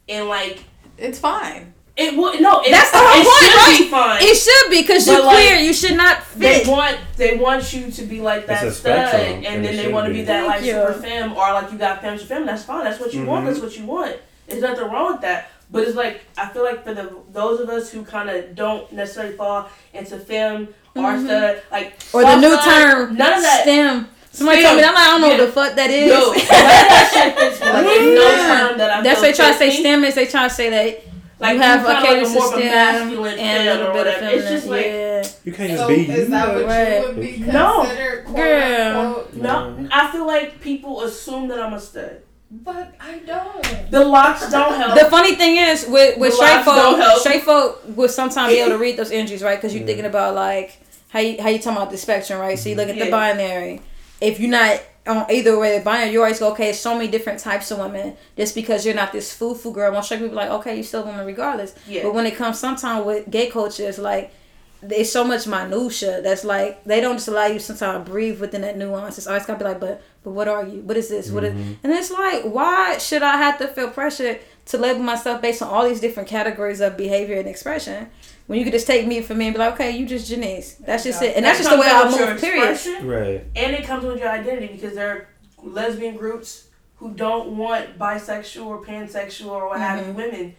[0.07, 0.63] and like
[0.97, 1.73] It's fine.
[1.97, 3.79] It would no, it, That's the whole it point, should right?
[3.79, 4.21] be fine.
[4.21, 5.55] It should be because you're But, like, queer.
[5.59, 6.39] You should not fit.
[6.39, 6.67] they fit.
[6.67, 10.11] want they want you to be like that stud, and, and then they want to
[10.13, 10.19] be.
[10.19, 10.71] be that like Thank you.
[10.73, 12.45] super femme or like you got femmes femme.
[12.45, 12.83] That's fine.
[12.83, 13.45] That's what you want.
[13.45, 13.49] Mhm.
[13.49, 14.17] That's what you want.
[14.47, 15.49] There's nothing wrong with that.
[15.71, 18.91] But it's like I feel like for the those of us who kind of don't
[18.91, 21.25] necessarily fall into femme or Mhm.
[21.25, 23.61] stud, like Or the new stud, term, none of that.
[23.63, 24.09] STEM.
[24.31, 24.67] Somebody STEM.
[24.69, 24.89] told me that.
[24.89, 25.37] I'm like, I don't know Yeah.
[25.37, 26.11] what the fuck that is.
[26.11, 27.67] No, that shit fits me.
[27.67, 28.29] Like, there's no
[28.69, 29.71] term that I That's what they try to say.
[29.71, 31.03] STEM is they try to say that
[31.39, 33.71] Like you have kinda a cater like a more of a system masculine and a
[33.73, 34.35] little or bit of whatever.
[34.37, 35.27] It's just like yeah.
[35.43, 36.25] You can't just So be is you.
[36.27, 36.99] that what Right.
[37.01, 37.81] you would be No.
[37.81, 38.25] considered?
[38.25, 38.97] Quote Girl.
[38.97, 39.33] unquote?
[39.35, 39.87] no.
[39.91, 42.21] I feel like people assume that I'm a stud.
[42.51, 43.91] But I don't.
[43.91, 44.97] The locks don't help.
[44.97, 48.59] The funny thing is, with with The straight locks folk, straight folk will sometimes be
[48.59, 49.57] able to read those energies, right?
[49.59, 50.77] Because you're thinking about like
[51.09, 52.57] how you how you talking about the spectrum, right?
[52.57, 53.81] So you look at the binary.
[54.21, 57.07] If you're not on either way, the binary, you always go, okay, there's so many
[57.09, 58.17] different types of women.
[58.37, 60.83] Just because you're not this foo foo girl, most straight people be like, okay, you
[60.83, 61.75] still a woman regardless.
[61.87, 62.03] yeah.
[62.03, 64.33] But when it comes sometimes with gay culture, it's like
[64.81, 68.77] there's so much minutia that's like they don't just allow you sometimes breathe within that
[68.77, 69.17] nuance.
[69.17, 70.81] It's always gotta be like, but but what are you?
[70.81, 71.29] What is this?
[71.31, 71.77] What is Mhm.
[71.83, 75.69] and it's like, why should I have to feel pressure to label myself based on
[75.69, 78.09] all these different categories of behavior and expression?
[78.47, 80.75] When you could just take me for me and be like, okay, you just Janice.
[80.75, 81.35] That's just it.
[81.35, 82.71] And that's That just the way I comes with your move, period.
[82.71, 83.43] expression, Right.
[83.55, 85.27] And it comes with your identity because there are
[85.63, 86.67] lesbian groups
[86.97, 90.15] who don't want bisexual or pansexual or what have you Mhm.
[90.15, 90.55] women.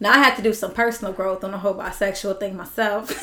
[0.00, 3.10] Now I had to do some personal growth on the whole bisexual thing myself.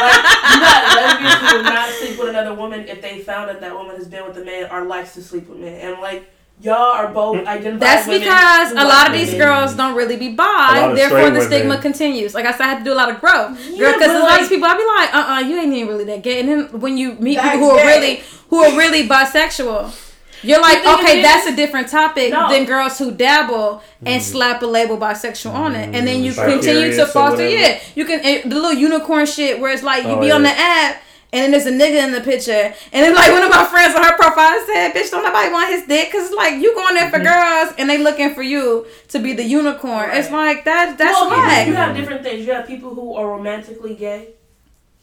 [0.00, 0.14] Like
[0.54, 3.74] you got lesbians who will not sleep with another woman if they found that that
[3.74, 5.74] woman has been with a man or likes to sleep with men.
[5.74, 6.30] And like
[6.62, 7.80] y'all are both identified.
[7.80, 9.46] That's women because a lot of these women.
[9.46, 11.82] girls don't really be bi, therefore the stigma women.
[11.82, 12.34] continues.
[12.34, 13.92] Like I said, I had to do a lot of growth, Yeah, girl.
[13.94, 15.88] Because but, a lot of these people, I be like, uh, uh you ain't even
[15.88, 16.40] really that gay.
[16.40, 17.86] And then when you meet people who are gay.
[17.86, 20.06] really, who are really bisexual,
[20.42, 22.48] you're like, The thing okay, is- that's a different topic No.
[22.50, 24.24] than girls who dabble and Mhm.
[24.24, 26.44] slap a label bisexual on it, and then you Mhm.
[26.52, 27.46] continue to foster.
[27.48, 30.42] Yeah, you can eh, the little unicorn shit where it's like you Oh, be on
[30.42, 31.02] the app.
[31.32, 33.94] And then there's a nigga in the picture, and then like one of my friends
[33.94, 36.94] on her profile said, "Bitch, don't nobody want his dick, cause it's like you going
[36.96, 37.24] there for Mhm.
[37.24, 40.08] girls, and they looking for you to be the unicorn.
[40.08, 40.18] Right.
[40.18, 40.98] It's like that.
[40.98, 41.68] That's well, whack.
[41.68, 42.44] You have different things.
[42.44, 44.30] You have people who are romantically gay,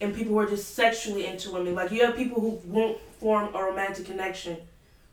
[0.02, 1.74] and people who are just sexually into women.
[1.74, 4.58] Like you have people who won't form a romantic connection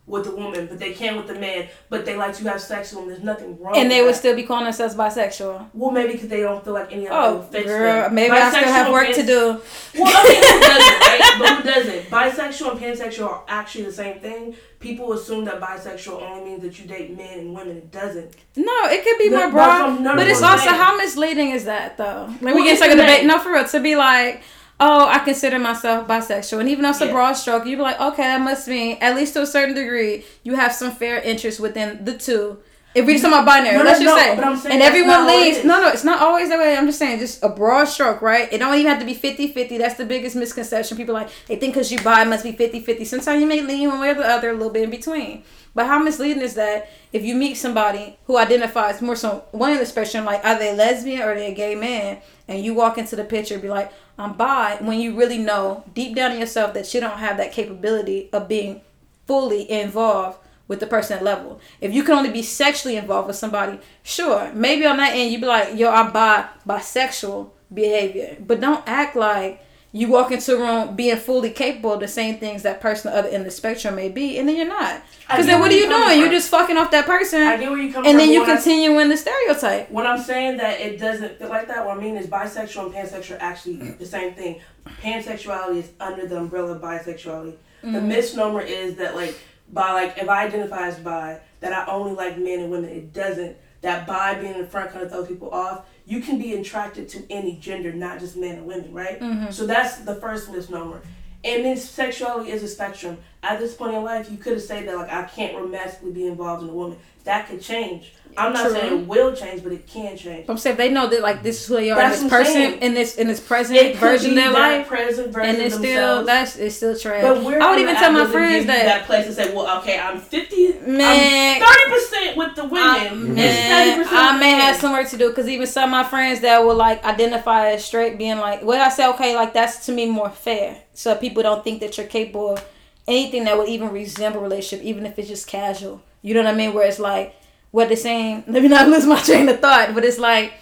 [0.08, 1.68] with the woman, but they can with the man.
[1.90, 3.10] But they like to have sex with them.
[3.10, 3.76] There's nothing wrong.
[3.76, 4.18] and they would that.
[4.20, 5.70] still be calling themselves bisexual.
[5.74, 8.14] Well, maybe because they don't feel like any of Oh, girl, them.
[8.14, 9.62] maybe I still have work and to do.
[9.98, 11.36] Well, I mean, who doesn't, right?
[11.40, 12.10] But who doesn't?
[12.12, 14.56] Bisexual and pansexual are actually the same thing.
[14.80, 17.78] People assume that bisexual only means that you date men and women.
[17.78, 18.36] It doesn't.
[18.56, 22.32] No, it could be but broad, but it's also how misleading is that though?
[22.42, 23.26] Like we get like a the debate.
[23.26, 24.44] No, for real, to be like.
[24.78, 28.00] Oh, I consider myself bisexual, and even though it's a broad stroke, you'd be like,
[28.00, 31.62] okay, that must mean at least to a certain degree you have some fair interest
[31.62, 32.60] within the two.
[32.94, 34.74] If we're just talking about binary, No, no, let's just no, say, but I'm saying
[34.74, 35.66] and everyone leaves.
[35.66, 36.78] No, no, it's not always that way.
[36.78, 38.52] I'm just saying, just a broad stroke, right?
[38.54, 39.78] It don't even have to be 50-50.
[39.78, 40.96] That's the biggest misconception.
[40.96, 43.06] People like they think because you buy it must be 50-50.
[43.06, 45.44] Sometimes you may lean one way or the other, a little bit in between.
[45.74, 49.78] But how misleading is that if you meet somebody who identifies more so one in
[49.78, 52.98] the spectrum, like are they lesbian or are they a gay man, and you walk
[52.98, 56.40] into the picture and be like, I'm bi, when you really know deep down in
[56.40, 58.82] yourself that you don't have that capability of being
[59.28, 61.60] fully involved with the person level.
[61.82, 65.42] If you can only be sexually involved with somebody, sure, maybe on that end you'd
[65.42, 69.62] be like, yo, I'm bi bisexual behavior, but don't act like
[69.98, 73.30] you walk into a room being fully capable of the same things that person other
[73.30, 75.02] end of the spectrum may be, and then you're not.
[75.22, 76.20] Because then what are you doing?
[76.20, 77.42] You're just fucking off that person.
[77.44, 78.18] I get where you come and from.
[78.18, 79.90] then you When I- continue in the stereotype.
[79.90, 82.94] When I'm saying that it doesn't feel like that, what I mean is bisexual and
[82.94, 84.60] pansexual are actually the same thing.
[85.02, 87.56] Pansexuality is under the umbrella of bisexuality.
[87.82, 88.08] The Mm-hmm.
[88.08, 89.38] misnomer is that like
[89.72, 92.90] by like if I identify as bi, that I only like men and women.
[92.90, 93.56] It doesn't.
[93.82, 95.86] That bi being in the front kind of throws people off.
[96.06, 99.20] You can be attracted to any gender, not just men and women, right?
[99.20, 99.52] Mm-hmm.
[99.52, 101.02] So that's the first misnomer.
[101.44, 103.18] And then sexuality is a spectrum.
[103.44, 106.26] At this point in life, you could have said that like I can't romantically be
[106.26, 106.98] involved in a woman.
[107.26, 108.14] That could change.
[108.38, 108.74] I'm not True.
[108.74, 110.46] saying it will change, but it can change.
[110.50, 112.82] I'm saying they know that like this is who they are That's this person saying.
[112.82, 116.26] in this in this present It version of their life, present version and it's still
[116.26, 117.22] that's it's still trash.
[117.22, 119.98] But we're I would even tell my friends that, that, place and say, well, okay,
[119.98, 121.62] I'm fifty, Man.
[121.62, 125.48] Thirty percent with the women, man, 70% I may have some work to do because
[125.48, 128.90] even some of my friends that will like identify as straight, being like, "What I
[128.90, 132.52] say, okay, like that's to me more fair." So people don't think that you're capable
[132.52, 132.66] of
[133.08, 136.02] anything that would even resemble relationship, even if it's just casual.
[136.26, 136.74] You know what I mean?
[136.74, 137.36] Where it's like
[137.70, 138.46] what they're saying.
[138.48, 140.54] Let me not lose my train of thought, but it's like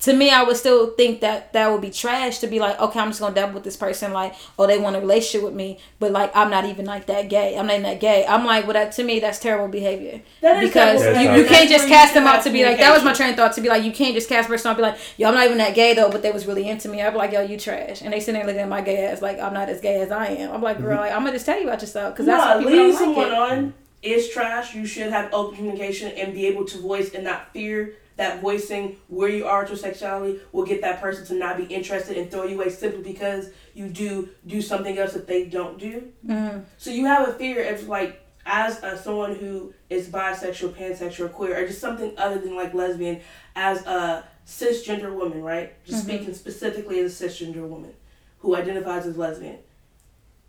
[0.00, 2.98] to me, I would still think that that would be trash to be like, okay,
[2.98, 5.78] I'm just gonna dabble with this person, like, oh, they want a relationship with me,
[5.98, 7.56] but like, I'm not even like that gay.
[7.58, 8.24] I'm not even that gay.
[8.26, 11.46] I'm like, well, that to me, that's terrible behavior That is because terrible you, you
[11.46, 13.60] can't just cast them out to be like that was my train of thought to
[13.60, 15.58] be like you can't just cast person out and be like yo I'm not even
[15.58, 18.00] that gay though but they was really into me I'd be like yo you trash
[18.02, 20.10] and they sitting there looking at my gay ass like I'm not as gay as
[20.10, 21.00] I am I'm like girl mm-hmm.
[21.00, 23.16] like, I'm gonna just tell you about yourself because that's no, what people leading don't
[23.16, 23.52] like someone it.
[23.52, 24.74] on is trash.
[24.74, 28.96] You should have open communication and be able to voice and not fear that voicing
[29.08, 32.30] where you are with your sexuality will get that person to not be interested and
[32.30, 36.12] throw you away simply because you do do something else that they don't do.
[36.26, 36.64] Mhm.
[36.76, 41.62] So you have a fear of like as a, someone who is bisexual, pansexual, queer,
[41.62, 43.20] or just something other than like lesbian,
[43.54, 45.72] as a cisgender woman, right?
[45.84, 46.08] Just Mhm.
[46.08, 47.92] speaking specifically as a cisgender woman
[48.40, 49.58] who identifies as lesbian.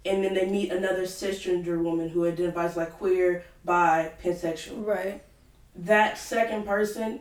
[0.05, 4.85] And then they meet another cisgender woman who identifies like queer, bi, pansexual.
[4.85, 5.21] right
[5.75, 7.19] That second person,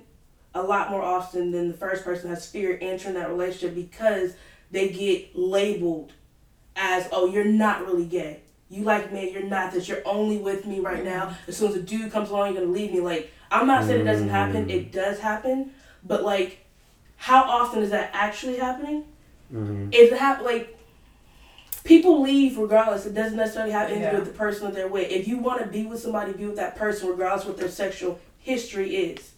[0.55, 4.35] a lot more often than the first person, has fear entering that relationship because
[4.70, 6.12] they get labeled
[6.77, 8.40] as, oh, you're not really gay.
[8.70, 9.89] You like me, you're not this.
[9.89, 11.36] You're only with me right now.
[11.48, 13.01] As soon as a dude comes along, you're gonna leave me.
[13.01, 14.66] Like, I'm not saying it doesn't happen.
[14.66, 14.70] Mm.
[14.70, 15.73] It does happen,
[16.05, 16.65] but like,
[17.16, 19.05] how often is that actually happening?
[19.52, 19.93] Mhm.
[19.93, 20.78] If it happen, like,
[21.85, 23.07] people leave regardless.
[23.07, 24.20] It doesn't necessarily have anything to do Yeah.
[24.20, 25.11] with the person that they're with.
[25.11, 28.19] If you want to be with somebody, be with that person, regardless what their sexual
[28.39, 29.31] history is.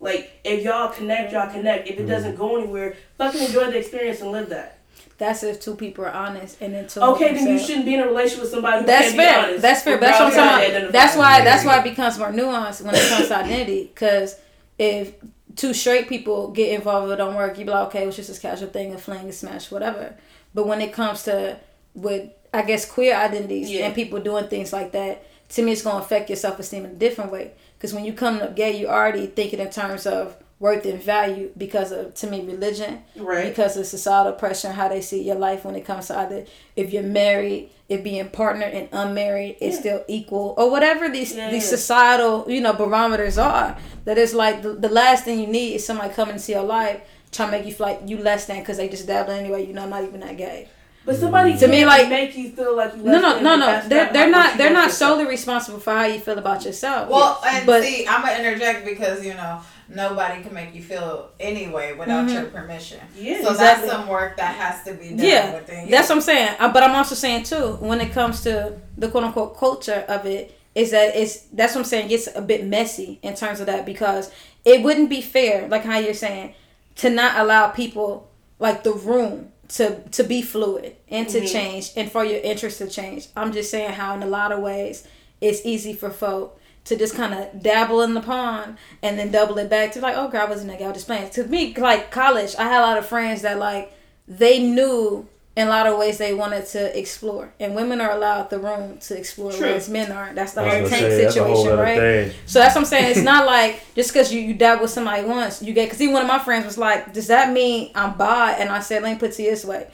[0.00, 1.88] Like, if y'all connect, y'all connect.
[1.88, 2.08] If it mm-hmm.
[2.10, 4.78] doesn't go anywhere, fucking enjoy the experience and live that.
[5.18, 8.00] that's if two people are honest and then two Okay, then you shouldn't be in
[8.00, 9.32] a relationship with somebody who That's can't fair.
[9.32, 9.62] be honest.
[9.62, 9.98] That's fair.
[9.98, 10.92] That's what I'm regardless of how talking about.
[10.92, 11.44] That's why.
[11.44, 13.90] That's why it becomes more nuanced when it comes to identity.
[13.94, 14.36] Because
[14.78, 15.14] if
[15.56, 17.58] two straight people get involved, it don't work.
[17.58, 20.14] You be like, okay, it was just this casual thing, a fling, a smash, whatever.
[20.54, 21.58] But when it comes to
[21.94, 23.86] with, I guess, queer identities Yeah.
[23.86, 26.90] and people doing things like that, to me, it's gonna affect your self esteem in
[26.92, 27.52] a different way.
[27.78, 31.50] Because when you come up gay, you already thinking in terms of worth and value
[31.56, 33.44] because of to me religion Right.
[33.48, 36.46] because of societal pressure how they see your life when it comes to either
[36.76, 39.80] if you're married, if being partnered and unmarried is Yeah.
[39.80, 41.76] still equal or whatever these Yeah, these yeah.
[41.76, 43.76] societal you know barometers are.
[44.06, 47.00] That it's like the, the last thing you need is somebody coming into your life
[47.32, 49.66] trying to make you feel like you less than because they just dabble anyway.
[49.66, 50.68] You know, I'm not even that gay.
[51.04, 53.02] But somebody To me, like- make you feel like you.
[53.02, 53.82] No, no, no, no.
[53.86, 55.18] They're not they're not they're want not yourself.
[55.18, 57.08] solely responsible for how you feel about yourself.
[57.10, 61.30] Well, and But- see, I'm gonna interject because you know nobody can make you feel
[61.38, 62.32] any way without Mhm.
[62.34, 62.98] your permission.
[63.16, 63.88] Yeah, so exactly.
[63.88, 65.90] that's some work that has to be done Yeah, within you.
[65.90, 66.50] That's what I'm saying.
[66.58, 70.26] Uh, But I'm also saying too, when it comes to the quote unquote culture of
[70.26, 72.06] it, is that it's that's what I'm saying.
[72.06, 74.30] It gets a bit messy in terms of that because
[74.64, 76.54] it wouldn't be fair, like how you're saying,
[76.96, 81.52] to not allow people like the room to to be fluid and to Mhm.
[81.52, 83.28] change and for your interest to change.
[83.36, 85.04] I'm just saying how in a lot of ways
[85.40, 89.58] it's easy for folk to just kind of dabble in the pond and then double
[89.58, 90.86] it back to like, oh, girl, I wasn't that guy.
[90.86, 91.30] I was just playing.
[91.30, 93.92] To me, like college, I had a lot of friends that like
[94.28, 98.50] they knew in a lot of ways they wanted to explore, and women are allowed
[98.50, 99.62] the room to explore, True.
[99.62, 100.34] whereas men aren't.
[100.34, 101.98] That's the whole gonna tank say, that's whole situation, right?
[101.98, 102.32] thing.
[102.44, 103.10] So that's what I'm saying.
[103.12, 105.86] It's not like just because you, you dabble with somebody once, you get.
[105.86, 108.80] Because even one of my friends was like, "Does that mean I'm bi?" And I
[108.80, 109.88] said, "Let me put it this way: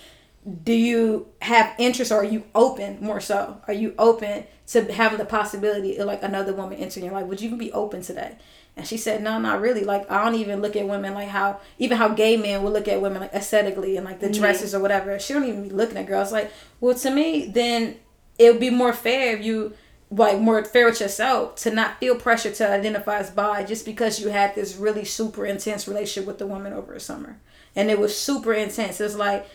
[0.65, 3.61] Do you have interest, or are you open more so?
[3.69, 7.27] Are you open to having the possibility of like another woman entering your life?
[7.27, 8.41] Would you even be open to that?"
[8.77, 9.85] And she said, "No, not really.
[9.85, 12.89] Like I don't even look at women like how even how gay men would look
[12.89, 15.19] at women like aesthetically and like the dresses or whatever.
[15.19, 16.51] She don't even be looking at girls like.
[16.81, 17.97] Well, to me, then
[18.39, 19.75] it would be more fair if you
[20.11, 24.21] like more fair with yourself to not feel pressure to identify as bi just because
[24.21, 27.39] you had this really super intense relationship with the woman over a summer
[27.75, 29.47] and it was super intense it's like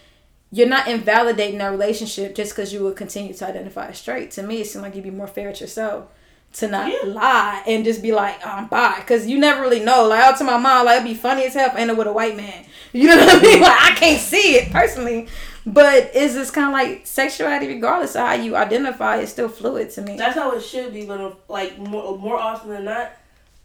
[0.52, 4.32] you're not invalidating that relationship just because you will continue to identify as straight.
[4.32, 6.08] To me it seems like you'd be more fair with yourself
[6.54, 7.10] to not Yeah.
[7.10, 10.08] lie and just be like oh, I'm bi because you never really know.
[10.08, 12.08] Like out to my mom like it'd be funny as hell if I ended with
[12.08, 12.66] a white man.
[12.94, 13.62] You know what I mean?
[13.62, 15.28] Like I can't see it personally.
[15.66, 19.90] But it's just kind of like sexuality regardless of how you identify it's still fluid
[19.92, 20.16] to me.
[20.16, 23.12] That's how it should be, but uh, like more more often than not,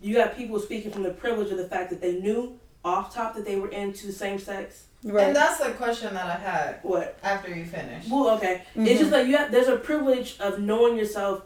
[0.00, 3.36] you got people speaking from the privilege of the fact that they knew off top
[3.36, 4.86] that they were into same sex.
[5.04, 7.18] Right And that's the question that I had What?
[7.22, 8.08] after you finish.
[8.08, 8.62] Well, okay.
[8.74, 8.98] It's mm-hmm.
[8.98, 9.52] just like you have.
[9.52, 11.42] There's a privilege of knowing yourself,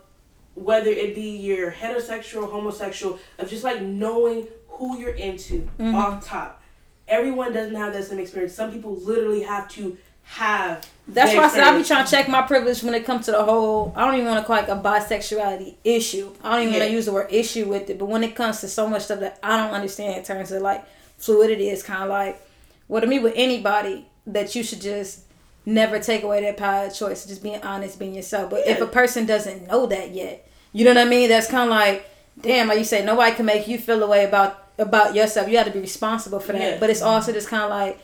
[0.55, 5.95] whether it be you're heterosexual, homosexual, of just like knowing who you're into mm-hmm.
[5.95, 6.63] off top.
[7.09, 8.55] Everyone doesn't have that same experience.
[8.55, 9.97] Some people literally have to
[10.27, 10.89] have.
[11.09, 13.33] That's why I said I'll be trying to check my privilege when it comes to
[13.33, 13.93] the whole.
[13.95, 16.33] I don't even want to call it a bisexuality issue.
[16.43, 17.99] I don't even want to use the word issue with it.
[17.99, 20.63] But when it comes to so much stuff that I don't understand in terms of
[20.63, 20.85] like
[21.17, 22.43] fluidity, it's kind of like,
[22.89, 25.25] well, to me, with anybody, that you should just
[25.65, 27.27] never take away their power of choice.
[27.27, 28.51] Just being honest, being yourself.
[28.51, 31.29] But if a person doesn't know that yet, you know what I mean?
[31.29, 32.09] That's kind of like,
[32.41, 35.49] damn, like you say, nobody can make you feel a way about about yourself.
[35.49, 36.61] You got to be responsible for that.
[36.61, 36.79] Yeah.
[36.79, 37.99] But it's also just kind of like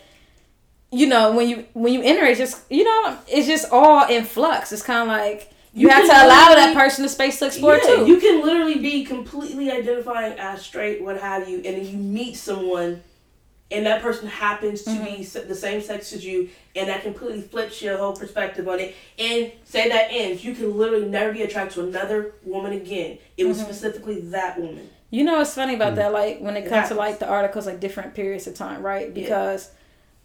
[0.93, 4.25] you know, when you when you enter, it's just you know, it's just all in
[4.25, 4.73] flux.
[4.73, 7.77] It's kind of like you, You have to allow that person the space to explore
[7.77, 8.07] yeah, too.
[8.07, 12.37] You can literally be completely identifying as straight, what have you, and then you meet
[12.37, 13.03] someone,
[13.73, 15.05] and that person happens to Mm-hmm.
[15.05, 18.95] be the same sex as you, and that completely flips your whole perspective on it.
[19.19, 23.19] And say that ends, you can literally never be attracted to another woman again.
[23.37, 23.49] It Mm-hmm.
[23.49, 24.89] was specifically that woman.
[25.11, 26.13] You know what's funny about that?
[26.13, 29.09] Like when it It comes to like the articles, like different periods of time, right?
[29.09, 29.13] Yeah.
[29.15, 29.71] Because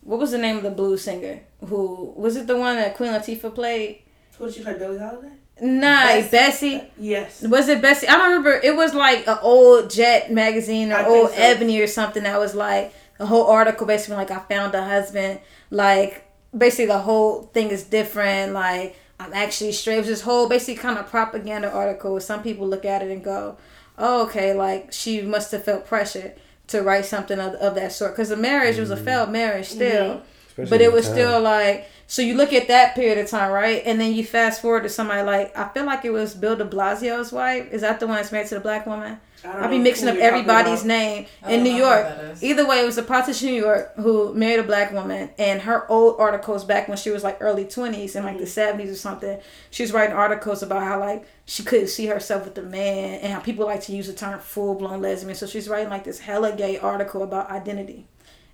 [0.01, 1.41] what was the name of the blues singer?
[1.65, 2.47] Who was it?
[2.47, 4.03] The one that Queen Latifah played?
[4.37, 4.75] Who did she play?
[4.75, 5.31] Billie Holiday.
[5.59, 6.29] Nah, Bessie.
[6.77, 6.83] Bessie.
[6.99, 7.41] Yes.
[7.41, 8.07] Was it Bessie?
[8.07, 8.53] I don't remember.
[8.63, 11.35] It was like an old Jet magazine or I old so.
[11.37, 15.39] Ebony or something that was like a whole article basically like I found a husband.
[15.69, 16.25] Like
[16.55, 18.53] basically the whole thing is different.
[18.53, 19.95] Like I'm actually straight.
[19.95, 22.19] It was this whole basically kind of propaganda article.
[22.19, 23.57] Some people look at it and go,
[23.97, 26.33] "Oh, okay, like she must have felt pressure
[26.67, 29.03] to write something of, of that sort." Because the marriage was a mm.
[29.03, 30.21] failed marriage still
[30.57, 33.51] Especially but it was the still like so you look at that period of time
[33.51, 33.83] right?
[33.85, 36.65] And then you fast forward to somebody like i feel like it was bill de
[36.65, 37.71] blasio's wife.
[37.71, 39.19] Is that the one that's married to the black woman?
[39.43, 42.07] I don't i'll be mixing up everybody's name in new york.
[42.41, 45.61] either way it was a politician in new york who married a black woman and
[45.61, 48.95] her old articles back when she was like early 20s in like the 70s or
[48.95, 49.39] something
[49.69, 53.31] she was writing articles about how like she couldn't see herself with the man and
[53.31, 55.33] how people like to use the term full-blown lesbian.
[55.33, 58.05] So she's writing like this hella gay article about identity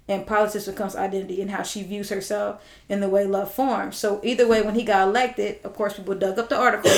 [0.08, 3.96] and politics becomes identity and how she views herself in the way love forms.
[3.96, 6.92] So either way, when he got elected, of course, people dug up the article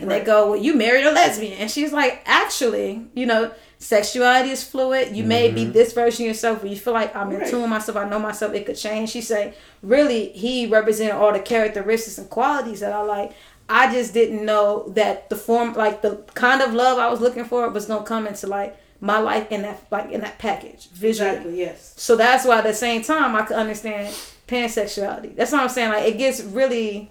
[0.00, 4.50] and they go, "Well, you married a lesbian," and she's like, "Actually, you know, sexuality
[4.50, 5.16] is fluid.
[5.16, 5.72] You may be mm-hmm.
[5.72, 7.96] this version of yourself, where you feel like I'm in tune with myself.
[7.96, 8.54] I know myself.
[8.54, 13.02] It could change." She say, "Really, he represented all the characteristics and qualities that I
[13.02, 13.32] like."
[13.68, 17.44] I just didn't know that the form, like the kind of love I was looking
[17.44, 21.30] for, was gonna come into like my life in that like in that package visually.
[21.30, 21.58] Exactly.
[21.58, 21.94] Yes.
[21.96, 24.14] So that's why at the same time I could understand
[24.46, 25.34] pansexuality.
[25.34, 25.90] That's what I'm saying.
[25.90, 27.10] Like it gets really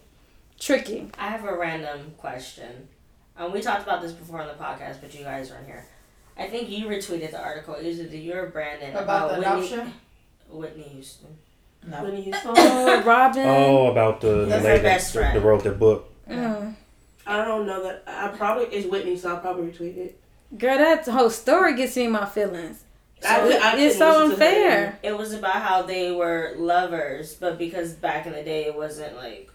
[0.57, 1.11] tricky.
[1.19, 2.87] I have a random question.
[3.37, 5.85] Um, we talked about this before on the podcast, but you guys weren't here.
[6.37, 7.75] I think you retweeted the article.
[7.75, 9.93] It was either you or Brandon About the Whitney, adoption?
[10.49, 11.37] Whitney Houston.
[11.85, 12.03] No.
[12.03, 12.51] Whitney Houston.
[12.55, 13.45] Oh, Robin.
[13.45, 15.35] Oh, about the That's lady her best that, friend.
[15.35, 16.09] that wrote that book.
[16.29, 16.75] Mm.
[17.27, 18.03] I don't know that.
[18.07, 20.21] I probably it's Whitney, so I'll probably retweet it.
[20.57, 22.83] Girl, that whole story gets me in my feelings.
[23.23, 24.99] I So could- it- I it's couldn't so listen to her unfair.
[25.03, 29.15] It was about how they were lovers, but because back in the day it wasn't
[29.15, 29.49] like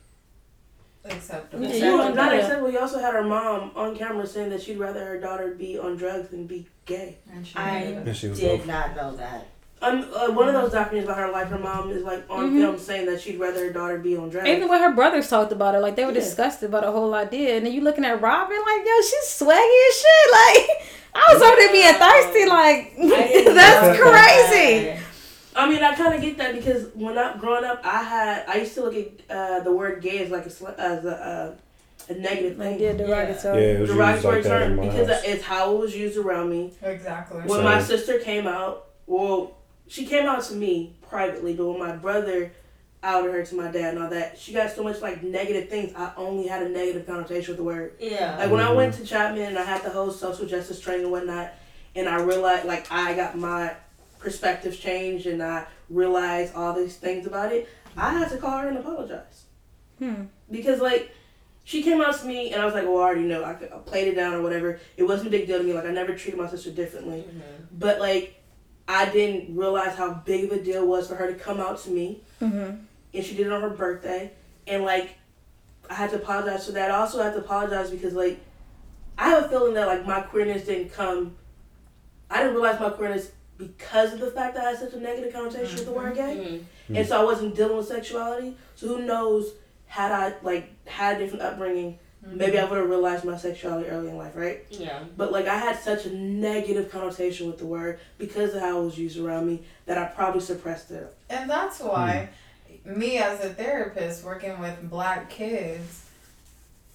[1.08, 1.62] Acceptable.
[1.64, 2.68] Yeah, you You want not acceptable.
[2.68, 5.96] You also had her mom on camera saying that she'd rather her daughter be on
[5.96, 7.18] drugs than be gay.
[7.32, 8.06] And she I knew it.
[8.08, 8.66] And she was did both.
[8.66, 9.46] not know that.
[9.82, 12.60] Um, uh, one of those documentaries about her life, her mom is like on Mhm.
[12.62, 14.48] film saying that she'd rather her daughter be on drugs.
[14.48, 16.20] Even when her brothers talked about it, like they were Yeah.
[16.20, 17.56] disgusted about the whole idea.
[17.56, 20.32] And then you looking at Robin, like, yo, she's swaggy as shit.
[20.32, 20.82] Like,
[21.14, 22.46] I was over there being thirsty.
[22.46, 22.96] Like,
[23.54, 24.84] that's crazy.
[24.86, 24.98] that.
[25.54, 28.56] I mean, I kind of get that because when I growing up, I had I
[28.58, 31.54] used to look at uh, the word gay as like a sl- as a,
[32.10, 33.62] uh, a negative thing, yeah, Yeah, derogatory.
[33.64, 35.22] it was used derogatory like term because house.
[35.24, 36.72] it's how it was used around me.
[36.82, 37.40] Exactly.
[37.42, 39.55] When my sister came out, well,
[39.88, 42.52] she came out to me privately, but when my brother
[43.02, 45.92] outed her to my dad and all that, she got so much like negative things.
[45.96, 47.92] I only had a negative connotation with the word.
[48.00, 48.36] Yeah.
[48.38, 48.76] Like when I Mhm.
[48.76, 51.52] went to Chapman and I had the whole social justice training and whatnot,
[51.94, 53.74] and I realized like I got my
[54.18, 58.68] perspectives changed and I realized all these things about it, I had to call her
[58.68, 59.44] and apologize
[59.98, 60.24] Hmm.
[60.50, 61.10] because like
[61.64, 63.42] she came out to me and I was like, well, I already know.
[63.44, 64.78] I, I played it down or whatever.
[64.96, 65.72] It wasn't a big deal to me.
[65.74, 67.64] Like I never treated my sister differently, Mm-hmm.
[67.78, 68.35] but like
[68.88, 71.78] I didn't realize how big of a deal it was for her to come out
[71.80, 72.76] to me, Mm-hmm.
[73.14, 74.32] and she did it on her birthday,
[74.66, 75.14] and like
[75.90, 76.90] I had to apologize for that.
[76.90, 78.38] I also had to apologize because like
[79.18, 81.36] I have a feeling that like my queerness didn't come.
[82.30, 85.32] I didn't realize my queerness because of the fact that I had such a negative
[85.32, 86.60] connotation with the word gay.
[86.90, 86.96] Mhm.
[86.98, 88.56] and so I wasn't dealing with sexuality.
[88.74, 89.52] So who knows?
[89.86, 92.38] Had I like had a different upbringing, Mm-hmm.
[92.38, 94.64] maybe I would have realized my sexuality early in life, right?
[94.70, 95.00] Yeah.
[95.16, 98.84] But like I had such a negative connotation with the word because of how it
[98.84, 101.14] was used around me that I probably suppressed it.
[101.30, 102.30] And that's why
[102.84, 102.98] hmm.
[102.98, 106.04] me as a therapist working with black kids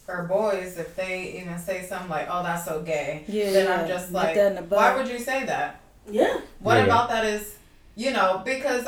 [0.07, 3.51] or boys, if they even say something like, "Oh, that's so gay," Yeah.
[3.51, 4.75] then I'm just like, that in the bud.
[4.75, 5.79] why would you say that?
[6.09, 6.41] Yeah.
[6.59, 6.85] What Yeah.
[6.85, 7.55] about that is,
[7.95, 8.87] you know, because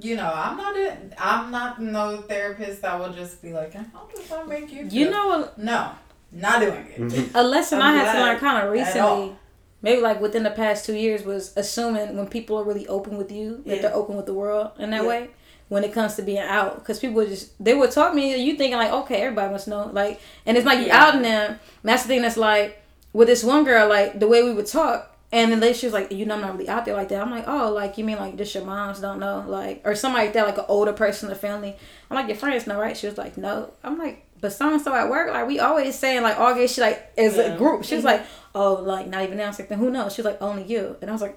[0.00, 4.08] you know, I'm not a, I'm not no therapist that will just be like, how
[4.14, 4.88] does that make you?
[4.88, 4.92] Feel?
[4.92, 5.90] You know, a, no,
[6.32, 6.98] not doing it.
[7.00, 7.30] Mhm.
[7.34, 9.36] a lesson I'm I had to learn kind of recently,
[9.82, 13.30] maybe like within the past two years, was assuming when people are really open with
[13.32, 13.82] you, that Yeah.
[13.82, 15.08] they're open with the world in that Yeah.
[15.08, 15.30] way.
[15.68, 18.78] When it comes to being out, because people just they would talk me, you thinking
[18.78, 21.04] like, okay, everybody must know, like, and it's like you Yeah.
[21.04, 21.50] outing them.
[21.50, 24.66] And that's the thing that's like with this one girl, like the way we would
[24.66, 27.10] talk, and then later she was like, you know, I'm not really out there like
[27.10, 27.20] that.
[27.20, 30.26] I'm like, oh, like you mean like just your moms don't know, like, or somebody
[30.26, 31.76] like that, like an older person in the family.
[32.10, 32.96] I'm like, your friends know, right?
[32.96, 33.70] She was like, no.
[33.84, 36.66] I'm like, but so and so at work, like we always saying like all gay
[36.66, 37.54] shit like as Yeah.
[37.54, 37.84] a group.
[37.84, 38.22] She was mm-hmm.
[38.22, 39.44] like, oh, like not even now.
[39.44, 40.14] I was like, then who knows?
[40.14, 40.96] She was like, only you.
[41.02, 41.36] And I was like,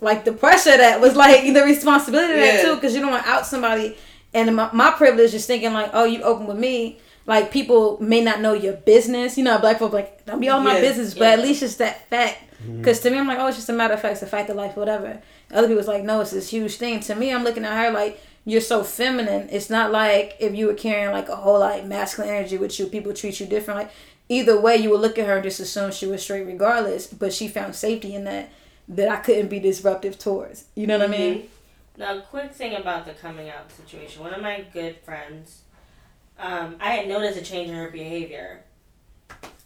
[0.00, 3.24] like the pressure that was like the responsibility of that too, because you don't want
[3.24, 3.96] to out somebody.
[4.34, 6.98] And my, my privilege is thinking like, oh, you open with me.
[7.24, 9.38] Like people may not know your business.
[9.38, 10.80] You know, black folk like don't be all my Yeah.
[10.80, 11.30] business, but Yeah.
[11.34, 12.42] at least it's that fact.
[12.66, 14.50] Because to me, I'm like, oh, it's just a matter of fact, it's a fact
[14.50, 15.20] of life, whatever.
[15.52, 17.00] Other people's like, no, it's this huge thing.
[17.00, 19.48] To me, I'm looking at her like, you're so feminine.
[19.50, 22.86] It's not like if you were carrying like a whole like masculine energy with you,
[22.86, 23.80] people treat you different.
[23.80, 23.90] Like
[24.28, 27.06] either way, you would look at her and just assume she was straight regardless.
[27.06, 28.50] But she found safety in that
[28.88, 30.64] that I couldn't be disruptive towards.
[30.74, 31.48] You know what I mean?
[31.96, 34.22] Now, quick thing about the coming out situation.
[34.22, 35.62] One of my good friends,
[36.38, 38.64] um, I had noticed a change in her behavior,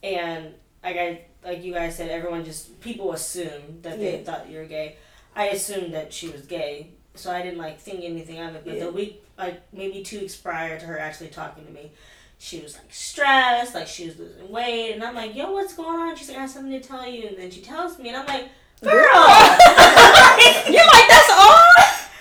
[0.02, 4.24] and like I, like you guys said, everyone just people assume that they Yeah.
[4.24, 4.96] thought you were gay.
[5.34, 8.64] I assumed that she was gay, so I didn't like think anything of it.
[8.64, 8.84] But Yeah.
[8.84, 11.92] the week, like maybe two weeks prior to her actually talking to me,
[12.38, 15.98] she was like stressed, like she was losing weight, and I'm like, "Yo, what's going
[16.00, 18.16] on?" She's like, "I have something to tell you," and then she tells me, and
[18.18, 18.48] I'm like,
[18.82, 18.92] "Girl."
[20.68, 21.62] You're like that's all.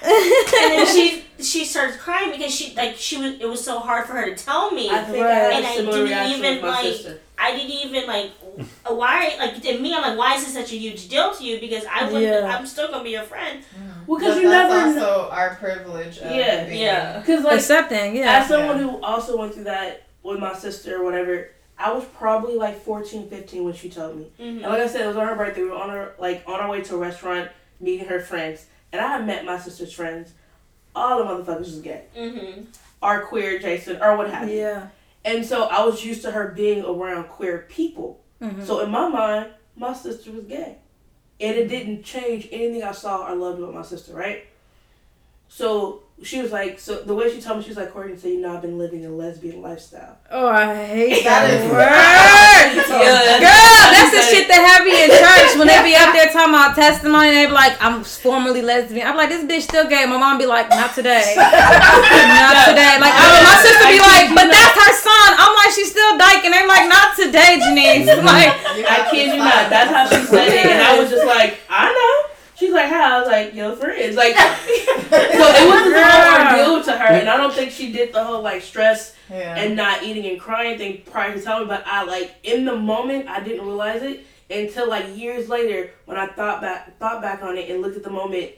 [0.04, 4.06] and then she she starts crying because she like she was it was so hard
[4.06, 4.90] for her to tell me.
[4.90, 5.54] I think Right.
[5.54, 7.20] I I didn't even, like, sister.
[7.38, 8.32] I didn't even like
[8.88, 11.60] why like to me I'm like why is this such a huge deal to you
[11.60, 12.56] because I wouldn't Yeah.
[12.58, 13.64] I'm still gonna be your friend.
[14.08, 15.06] Well, because you that's never know.
[15.10, 16.18] also our privilege.
[16.20, 17.20] Of Yeah, being- yeah.
[17.20, 18.40] Because like Accepting, yeah.
[18.40, 22.56] as someone who also went through that with my sister or whatever, I was probably
[22.56, 24.28] like 14, 15 when she told me.
[24.40, 24.64] Mm-hmm.
[24.64, 25.62] And like I said, it was on her birthday.
[25.64, 27.50] We were on our like on our way to a restaurant,
[27.82, 30.32] meeting her friends, and I had met my sister's friends.
[30.96, 32.62] All the motherfuckers was gay, Mm-hmm.
[33.02, 34.56] or queer, Jason, or what have you.
[34.60, 34.88] Yeah.
[35.26, 38.22] And so I was used to her being around queer people.
[38.42, 38.66] Mhm.
[38.66, 40.78] So in my mind, my sister was gay,
[41.42, 44.46] and it didn't change anything I saw or loved about my sister, right?
[45.50, 48.28] So she was like, so the way she told me, she was like, Courtney so
[48.30, 50.18] you know, I've been living a lesbian lifestyle.
[50.32, 51.92] Oh, I hate That that, is- word.
[52.96, 56.32] Yeah, Girl, that's the shit that have me in church when they be up there
[56.32, 57.30] talking about testimony.
[57.36, 60.48] They be like, "I'm formerly lesbian." I'm like, "This bitch still gay." My mom be
[60.48, 65.30] like, "Not today, not today." Like, I, my sister be like, "But that's her son."
[65.36, 68.56] I'm like, "She's still dyking." They're like, "Not today, Janice." Like,
[68.88, 69.70] I kid you not.
[69.70, 72.15] That's how she said it, and I was just like, I know.
[72.66, 73.18] She's like, how?
[73.18, 74.16] I was like, your friends.
[74.16, 78.12] Like, so it was a hard ordeal to her, and I don't think she did
[78.12, 79.56] the whole like stress Yeah.
[79.56, 81.68] and not eating and crying thing prior to telling me.
[81.70, 86.18] But I like in the moment, I didn't realize it until like years later when
[86.18, 88.52] I thought back, thought back on it and looked at the moment.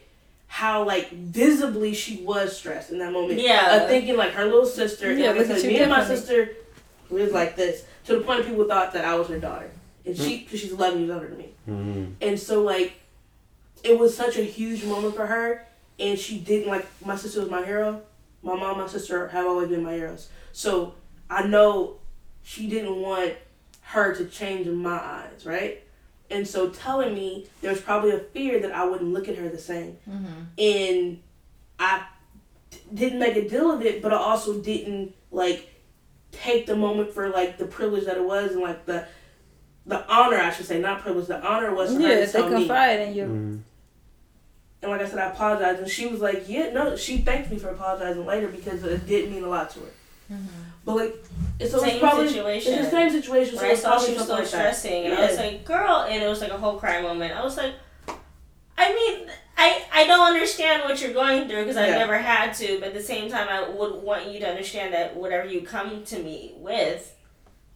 [0.50, 3.42] How like visibly she was stressed in that moment.
[3.42, 3.76] Yeah.
[3.84, 5.12] Of thinking like her little sister.
[5.12, 6.52] Yeah, and look because at me and my sister
[7.10, 9.70] lived like this to the point of people thought that I was her daughter,
[10.06, 11.50] and she because she's eleven years older than me.
[11.70, 12.14] Mhm.
[12.22, 12.94] And so like
[13.88, 15.66] it was such a huge moment for her
[16.00, 18.02] and she didn't like my sister was my hero.
[18.44, 20.30] My mom, my sister have always been my heroes.
[20.52, 20.94] So
[21.30, 21.98] I know
[22.44, 23.34] she didn't want
[23.82, 25.84] her to change in my eyes, right?
[26.30, 29.50] And so telling me there was probably a fear that I wouldn't look at her
[29.50, 29.98] the same.
[30.58, 31.20] And
[31.80, 32.06] I
[32.70, 35.74] d- didn't make a deal of it, but I also didn't like
[36.32, 39.06] take the moment for like the privilege that it was and like the
[39.86, 42.32] the honor I should say, not privilege, the honor was for her yeah, to they
[42.32, 42.56] tell me.
[42.58, 43.24] confide in you.
[43.26, 43.62] Mhm.
[44.82, 47.58] And like I said, I apologized, and she was like, "Yeah, no." She thanked me
[47.58, 49.86] for apologizing later because it did mean a lot to her.
[50.32, 50.46] Mm-hmm.
[50.86, 51.16] But like,
[51.60, 52.74] it's, so Same probably situation.
[52.74, 53.56] it's the same situation.
[53.56, 56.22] When so I saw she was still like stressing, and I was like, "Girl," and
[56.22, 57.34] it was like a whole cry moment.
[57.36, 57.74] I was like,
[58.78, 61.98] I mean, I I don't understand what you're going through because I've Yeah.
[61.98, 65.16] never had to, but at the same time, I would want you to understand that
[65.16, 67.16] whatever you come to me with,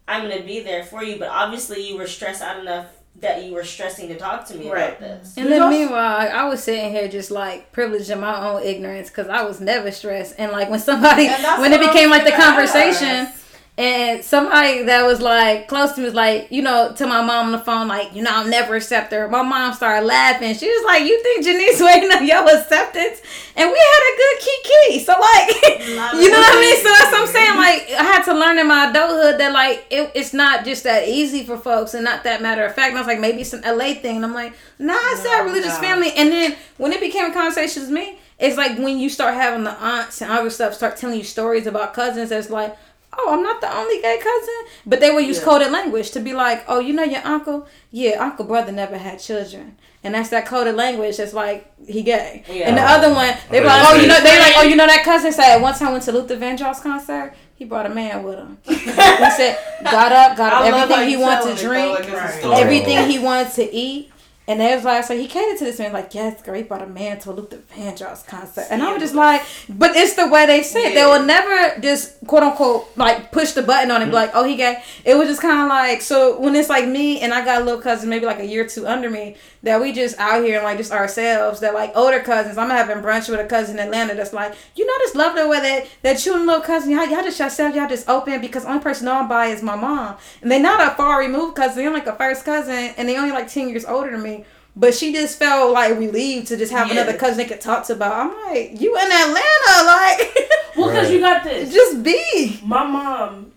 [0.07, 1.17] I'm gonna be there for you.
[1.17, 2.87] But obviously, you were stressed out enough
[3.19, 4.97] that you were stressing to talk to me Right.
[4.97, 5.33] about this.
[5.37, 8.63] And There's then also- meanwhile, I was sitting here just like privileged in my own
[8.63, 10.35] ignorance because I was never stressed.
[10.37, 11.27] And like when somebody,
[11.59, 13.40] when it became like the conversation, ask.
[13.77, 17.47] And somebody that was like close to me was like, you know, to my mom
[17.47, 19.29] on the phone, like, you know, I'll never accept her.
[19.29, 20.53] My mom started laughing.
[20.55, 23.21] She was like, you think Janice waiting on your acceptance?
[23.55, 24.99] And we had a good kiki.
[24.99, 26.77] So like, you know what I mean?
[26.77, 27.57] So that's what I'm saying.
[27.57, 31.07] Like I had to learn in my adulthood that like it, it's not just that
[31.07, 32.89] easy for folks and not that matter of fact.
[32.89, 34.17] And I was like, maybe it's an LA thing.
[34.17, 35.81] And I'm like, nah, it's that religious no.
[35.81, 36.11] family.
[36.11, 39.63] And then when it became a conversation with me, it's like when you start having
[39.63, 42.29] the aunts and other stuff start telling you stories about cousins.
[42.29, 42.77] That's like.
[43.17, 44.53] Oh, I'm not the only gay cousin,
[44.85, 45.43] but they will use Yeah.
[45.43, 47.67] coded language to be like, "Oh, you know your uncle?
[47.91, 51.17] Yeah, uncle brother never had children, and that's that coded language.
[51.17, 52.69] That's like he gay." Yeah.
[52.69, 54.75] And the other one, they be Oh, like, "Oh, you know, they like, oh, you
[54.77, 57.33] know that cousin said one time went to Luther Vandross concert.
[57.55, 58.57] He brought a man with him.
[58.63, 61.99] he said, got up, got up, I love how everything he wanted to drink, like
[62.05, 62.39] it's a Right.
[62.39, 62.55] story.
[62.55, 64.11] everything he wanted to eat.
[64.51, 66.81] And they was like, so he catered to this man, like, yes, girl, he brought
[66.81, 68.65] a man to a Luther Vandross concert.
[68.69, 70.95] And I was just like, but it's the way they say it.
[70.95, 74.43] They will never just, quote unquote, like, push the button on it, be like, oh,
[74.43, 74.83] he gay.
[75.05, 77.63] It was just kind of like, so when it's like me and I got a
[77.63, 80.55] little cousin, maybe like a year or two under me, that we just out here
[80.55, 82.57] and like just ourselves, that like older cousins.
[82.57, 85.47] I'm having brunch with a cousin in Atlanta that's like, you know, just love the
[85.47, 88.63] way that, that you and little cousin, y'all, y'all just yourself, y'all just open because
[88.63, 90.17] the only person I'm by is my mom.
[90.41, 93.31] And they're not a far removed cousin, they're like a first cousin and they only
[93.31, 94.40] like 10 years older than me.
[94.75, 97.01] But she just felt like relieved to just have Yeah.
[97.01, 98.13] another cousin they could talk to about.
[98.13, 100.37] I'm like, you in Atlanta, like,
[100.77, 101.11] Well, because Right.
[101.13, 101.73] you got this.
[101.73, 102.59] just be.
[102.63, 103.51] My mom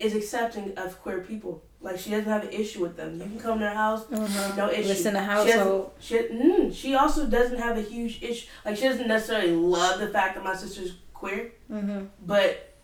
[0.00, 1.62] is accepting of queer people.
[1.80, 3.14] Like she doesn't have an issue with them.
[3.18, 4.88] You can come to her house, no issue.
[4.88, 5.90] Listen to She, has, household.
[6.00, 8.46] she, mm, she also doesn't have a huge issue.
[8.64, 12.06] Like she doesn't necessarily love the fact that my sister's queer, Mm-hmm.
[12.26, 12.74] but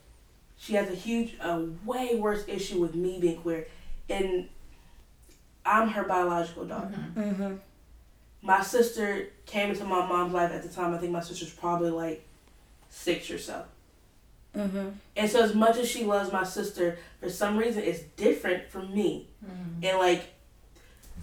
[0.56, 3.66] she has a huge, a way worse issue with me being queer,
[4.08, 4.48] and
[5.64, 6.94] I'm her biological daughter.
[7.14, 7.54] Mm-hmm.
[8.42, 10.92] My sister came into my mom's life at the time.
[10.94, 12.26] I think my sister's probably like
[12.90, 13.64] six or so.
[14.56, 14.88] Mm-hmm.
[15.16, 18.92] And so, as much as she loves my sister, for some reason, it's different from
[18.94, 19.28] me.
[19.44, 19.84] Mm-hmm.
[19.84, 20.24] And like,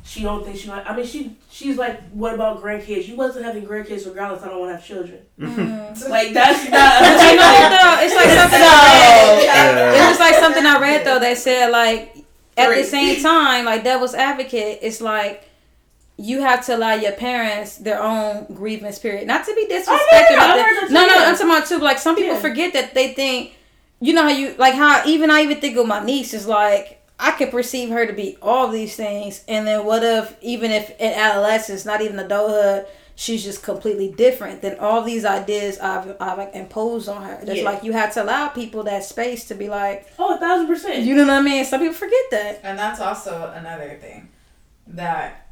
[0.04, 0.70] she don't think she.
[0.70, 3.08] want- I mean, she she's like, what about grandkids?
[3.08, 4.42] You wasn't having grandkids regardless.
[4.42, 5.20] I don't want to have children.
[5.40, 5.78] Mm-hmm.
[6.10, 7.02] Like that's But not.
[7.32, 8.06] you know what though?
[8.06, 8.68] It's like something No.
[8.70, 9.44] I read.
[9.44, 10.06] Yeah.
[10.06, 12.16] It was like something I read though that said like
[12.60, 15.46] at the same time, like devil's advocate, it's like
[16.18, 19.26] you have to allow your parents their own grievance period.
[19.28, 20.08] Not to be disrespectful.
[20.12, 21.14] Oh, no, no, but I the- heard no, no.
[21.26, 21.78] I'm talking about too.
[21.80, 22.42] Like some people Yeah.
[22.42, 23.54] forget that they think,
[24.02, 26.98] you know how you like how even I even think of my niece is like
[27.22, 30.90] I could perceive her to be all these things, and then what if even if
[31.00, 32.86] in adolescence, not even adulthood,
[33.20, 37.38] she's just completely different than all these ideas I've I've like imposed on her.
[37.44, 37.66] That's Yeah.
[37.70, 41.04] like you have to allow people that space to be like, oh, a thousand percent.
[41.04, 41.66] you know what I mean?
[41.66, 42.62] Some people forget that.
[42.64, 44.30] And that's also another thing
[44.88, 45.48] that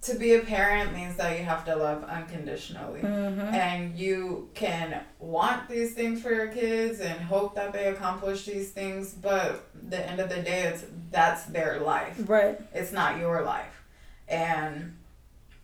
[0.00, 3.00] to be a parent means that you have to love unconditionally.
[3.02, 3.40] Mm-hmm.
[3.54, 8.70] And you can want these things for your kids and hope that they accomplish these
[8.70, 12.16] things, but the end of the day, it's that's their life.
[12.26, 12.58] Right.
[12.72, 13.82] It's not your life.
[14.28, 14.97] And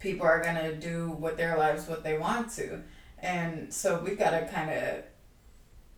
[0.04, 2.80] people are going to do with their lives what they want to.
[3.20, 5.02] And so we got to kind of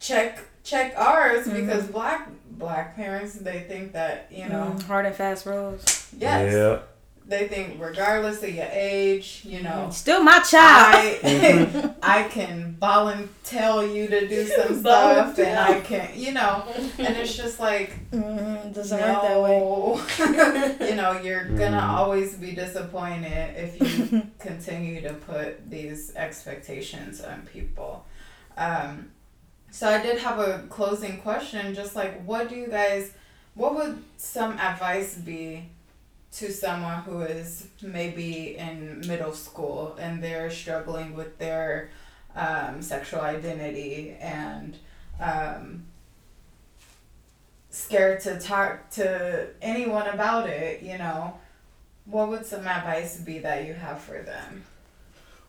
[0.00, 1.54] check check ours Mhm.
[1.60, 5.82] because black black parents they think that, you know, Mm, hard and fast rules.
[6.16, 6.52] yes.
[6.52, 6.78] Yeah.
[7.28, 11.18] They think regardless of your age, you know, Still my child.
[11.24, 16.62] I I can volunteer you to do some stuff and I can you know
[16.98, 19.58] and it's just like mm, doesn't work that way.
[20.78, 20.86] no.
[20.86, 21.88] you know, you're gonna Mhm.
[21.98, 23.80] always be disappointed if
[24.12, 28.04] you continue to put these expectations on people.
[28.56, 29.10] Um,
[29.72, 33.10] so I did have a closing question, just like what do you guys,
[33.54, 35.70] what would some advice be
[36.36, 41.90] to someone who is maybe in middle school and they're struggling with their
[42.34, 44.76] um, sexual identity and
[45.18, 45.84] um,
[47.70, 51.38] scared to talk to anyone about it, you know,
[52.04, 54.62] what would some advice be that you have for them?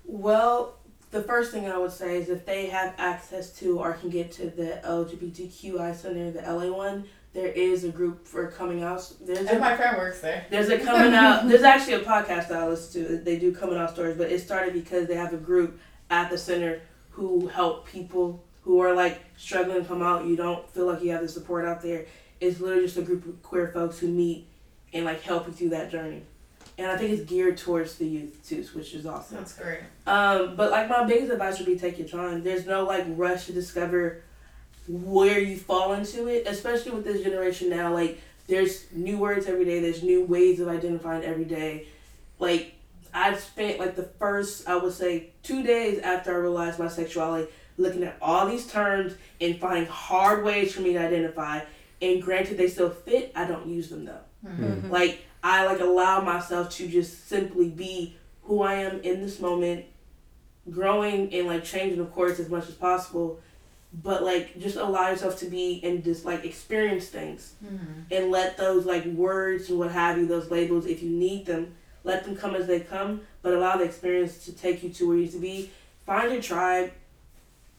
[0.05, 0.77] Well,
[1.11, 4.31] the first thing I would say is if they have access to or can get
[4.33, 7.05] to the LGBTQI center, the LA one,
[7.37, 9.07] there is a group for coming out.
[9.21, 10.43] There's And a, my friend works there.
[10.49, 11.47] there's a coming out.
[11.47, 13.17] There's actually a podcast that I listen to.
[13.19, 16.37] They do coming out stories, but it started because they have a group at the
[16.39, 16.81] center
[17.11, 20.25] who help people who are like struggling to come out.
[20.25, 22.07] You don't feel like you have the support out there.
[22.41, 24.47] It's literally just a group of queer folks who meet
[24.91, 26.23] and like help you through that journey.
[26.79, 29.37] And I think it's geared towards the youth too, which is awesome.
[29.37, 29.81] That's great.
[30.07, 32.43] Um, but like my biggest advice would be take your time.
[32.43, 34.23] There's no like rush to discover
[34.87, 37.93] where you fall into it, especially with this generation now.
[37.93, 39.79] Like there's new words every day.
[39.79, 41.87] There's new ways of identifying every day.
[42.39, 42.75] Like
[43.13, 47.51] I've spent like the first I would say two days after I realized my sexuality
[47.77, 51.61] looking at all these terms and finding hard ways for me to identify.
[52.01, 53.31] And granted, they still fit.
[53.35, 54.19] I don't use them though.
[54.45, 54.91] Mm-hmm.
[54.91, 59.85] Like I like allow myself to just simply be who I am in this moment,
[60.69, 63.41] growing and like changing of course as much as possible,
[63.93, 68.01] but like just allow yourself to be and just like experience things Mm-hmm.
[68.11, 71.73] and let those like words and what have you, those labels, if you need them,
[72.03, 75.17] let them come as they come, but allow the experience to take you to where
[75.17, 75.71] you need to be.
[76.05, 76.91] Find your tribe.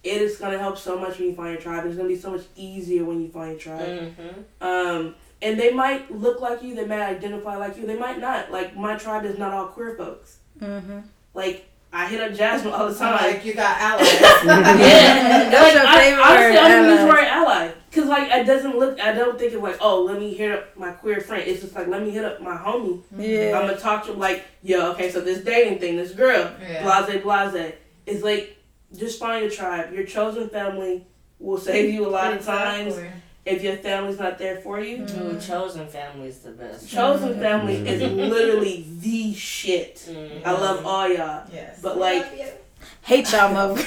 [0.03, 1.85] It is gonna help so much when you find your tribe.
[1.87, 3.89] It's gonna be so much easier when you find your tribe.
[4.17, 4.67] Mm-hmm.
[4.67, 8.51] Um, and they might look like you, they might identify like you, they might not.
[8.51, 10.39] Like my tribe is not all queer folks.
[10.61, 11.01] Mm-hmm.
[11.35, 13.17] Like I hit up Jasmine all the So time.
[13.35, 14.21] like you got allies.
[14.45, 17.15] yeah, That's like, your I, favorite honestly, word, I'm gonna use the ally.
[17.15, 19.01] word ally because like it doesn't look.
[19.01, 21.45] I don't think of like oh let me hit up my queer friend.
[21.47, 23.03] It's just like let me hit up my homie.
[23.17, 23.59] Yeah.
[23.59, 26.83] I'm gonna talk to him like yo okay so this dating thing this girl Yeah.
[27.05, 27.73] blase blase
[28.07, 28.57] is like
[28.97, 29.93] just find your tribe.
[29.93, 31.07] Your chosen family
[31.39, 33.23] will save you a lot of times Exactly.
[33.49, 34.99] If your family's not there for you.
[34.99, 35.37] Mm-hmm.
[35.37, 36.87] Ooh, chosen family is the best.
[36.87, 36.97] Mm-hmm.
[36.97, 37.41] Chosen mm-hmm.
[37.41, 39.97] family is literally the shit.
[40.09, 40.45] Mhm.
[40.45, 41.47] I love all y'all.
[41.53, 41.81] Yes.
[41.83, 42.59] But, like-
[43.03, 43.75] Hate y'all, mother.
[43.75, 43.83] no,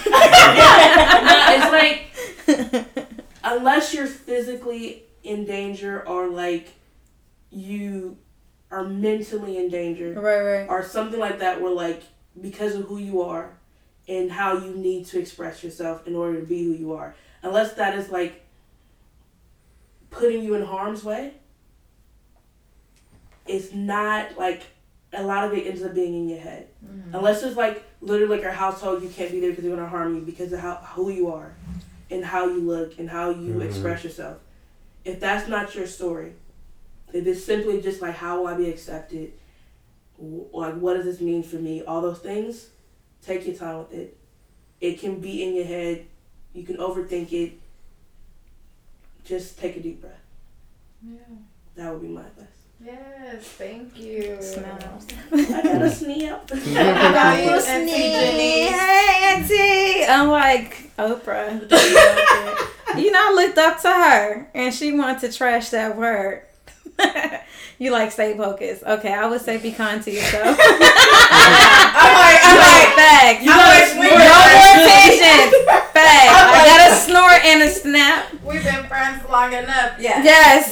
[1.49, 6.73] it's like unless you're physically in danger or like
[7.51, 8.17] you
[8.71, 10.69] are mentally in danger right, right.
[10.69, 12.03] or something like that where like
[12.39, 13.51] because of who you are
[14.07, 17.13] and how you need to express yourself in order to be who you are
[17.43, 18.43] unless that is like
[20.11, 21.33] putting you in harm's way
[23.47, 24.61] it's not like
[25.13, 26.67] a lot of it ends up being in your head.
[26.85, 27.13] Mhm.
[27.15, 30.15] unless it's like literally like your household you can't be there because they're gonna harm
[30.15, 31.53] you because of how who you are
[32.09, 33.65] and how you look and how you Mhm.
[33.65, 34.37] express yourself.
[35.03, 36.33] If that's not your story
[37.13, 39.33] if it's simply just like how will i be accepted?
[40.19, 41.83] Like what does this mean for me?
[41.83, 42.69] All those things
[43.21, 44.17] take your time with it.
[44.79, 46.05] It can be in your head.
[46.53, 47.53] You can overthink it
[49.25, 50.13] just take a deep breath
[51.03, 51.17] Yeah.
[51.75, 52.47] that would be my advice
[52.83, 53.43] Yes.
[53.43, 54.41] Thank you.
[54.41, 55.05] Snaps.
[55.31, 56.29] i got a sneeze.
[56.29, 58.71] How about you, Auntie Janice?
[58.71, 60.05] Hey, Auntie.
[60.11, 61.61] I'm like Oprah.
[62.99, 66.41] you know, I looked up to her and she wanted to trash that word.
[67.79, 68.83] you like stay focused.
[68.83, 70.57] Okay, I would say be kind to yourself.
[72.03, 73.43] I'm like, I'm like, facts.
[73.47, 75.57] I'm like, we no more tangents.
[75.91, 76.31] Facts.
[76.31, 78.33] I'm I like- got a snort and a snap.
[78.43, 79.93] we've been friends long enough.
[79.99, 80.23] Yeah.
[80.23, 80.67] Yes.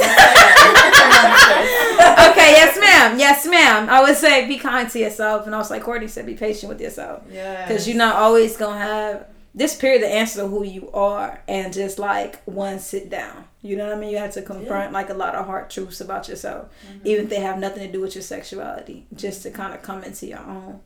[2.31, 3.19] okay, yes, ma'am.
[3.19, 3.89] Yes, ma'am.
[3.89, 5.45] I would say be kind to yourself.
[5.45, 7.23] And also, like Courtney said, be patient with yourself.
[7.31, 7.65] Yeah.
[7.67, 11.73] Because you're not always going to have this period to answer who you are and
[11.73, 13.45] just like one sit down.
[13.61, 14.09] You know what I mean?
[14.11, 16.69] You have to confront like a lot of hard truths about yourself,
[17.03, 20.03] even if they have nothing to do with your sexuality, just to kind of come
[20.03, 20.79] into your own.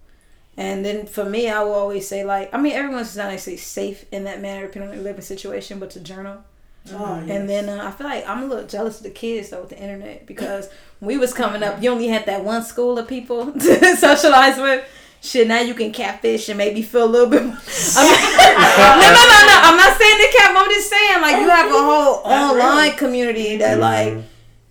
[0.57, 4.05] And then for me, I will always say, like, I mean, everyone's not necessarily safe
[4.11, 6.43] in that manner, depending on their living situation, but to journal.
[6.91, 9.61] oh, And then uh, I feel like I'm a little jealous of the kids though
[9.61, 10.69] with the internet because
[10.99, 14.57] when we was coming up, you only had that one school of people to socialize
[14.57, 14.83] with.
[15.25, 17.43] Shit, now you can catfish and maybe feel a little bit.
[17.45, 17.55] More.
[17.95, 18.43] I mean,
[18.99, 19.55] no, no, no, no.
[19.63, 20.53] I'm not saying the cap.
[20.55, 24.17] I'm just saying like you have a whole online community that like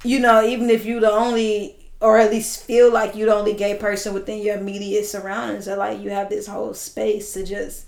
[0.05, 3.55] you know even if you the only or at least feel like you the only
[3.55, 7.87] gay person within your immediate surroundings, that like you have this whole space to just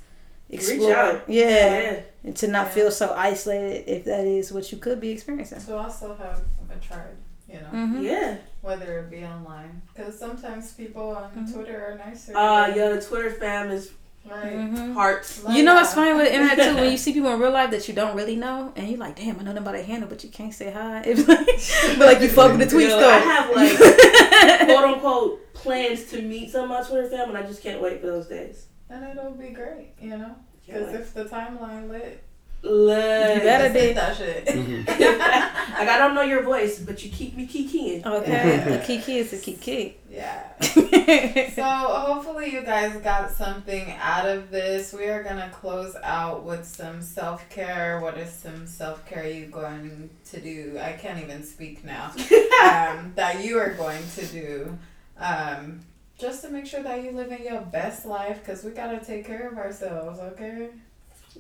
[0.49, 0.95] explore.
[0.95, 1.23] out.
[1.29, 1.49] Yeah
[1.81, 2.73] yeah and to not Yeah.
[2.73, 5.61] feel so isolated if that is what you could be experiencing.
[5.61, 7.17] To also have a tribe,
[7.47, 8.03] you know, Mm-hmm.
[8.05, 11.53] yeah whether it be online, because sometimes people on Mhm.
[11.53, 12.33] Twitter are nicer.
[12.37, 13.91] uh than- yo the twitter fam is
[14.27, 14.93] Like, Mm-hmm.
[14.95, 16.75] hearts like You know what's funny with the internet too?
[16.77, 19.17] When you see people in real life that you don't really know, and you're like,
[19.17, 22.07] "Damn, I know them by their handle, but you can't say hi." It's like, but
[22.11, 23.11] like you fuck with the tweets Yo, though.
[23.11, 23.77] I have like
[24.71, 28.01] quote unquote plans to meet some of my Twitter fam, and I just can't wait
[28.01, 28.57] for those days.
[28.89, 30.35] And it'll be great, you know,
[30.67, 31.01] Can't because wait.
[31.01, 32.23] if the timeline lit,
[32.65, 33.37] Lit.
[33.37, 33.93] You better let's be.
[33.93, 34.47] that shit.
[34.87, 38.07] like I don't know your voice, but you keep me kikiing.
[38.07, 39.99] okay, the kiki is the kiki.
[40.09, 40.53] yeah.
[41.55, 44.95] So hopefully you guys got something out of this.
[44.95, 48.01] We are gonna close out with some self care.
[48.01, 50.79] What is some self care you going to do?
[50.81, 52.07] I can't even speak now.
[52.63, 54.79] um, that you are going to do,
[55.19, 55.81] um,
[56.19, 58.45] just to make sure that you live in your best life.
[58.47, 60.19] Cause we gotta take care of ourselves.
[60.19, 60.71] Okay.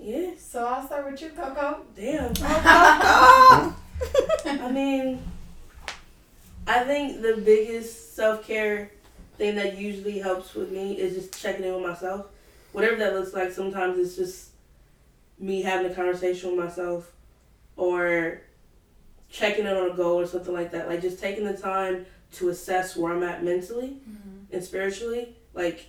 [0.00, 0.30] Yeah.
[0.38, 1.82] So I'll start with you, Coco.
[1.94, 2.32] Damn.
[2.40, 3.76] Oh,
[4.46, 5.22] I mean,
[6.66, 8.90] I think the biggest self care
[9.36, 12.26] thing that usually helps with me is just checking in with myself.
[12.72, 14.50] Whatever that looks like, sometimes it's just
[15.38, 17.12] me having a conversation with myself
[17.76, 18.40] or
[19.30, 20.88] checking in on a goal or something like that.
[20.88, 24.54] Like just taking the time to assess where I'm at mentally mm-hmm.
[24.54, 25.36] and spiritually.
[25.54, 25.86] Like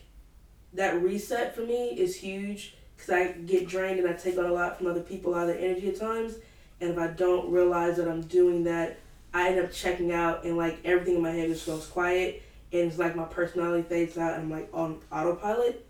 [0.73, 2.75] that reset for me is huge
[3.05, 5.49] because I get drained and I take on a lot from other people, a lot
[5.49, 6.35] of their energy at times.
[6.81, 8.97] And if I don't realize that I'm doing that,
[9.33, 12.41] I end up checking out and like everything in my head just goes quiet
[12.71, 15.85] and it's like my personality fades out and I'm like on autopilot.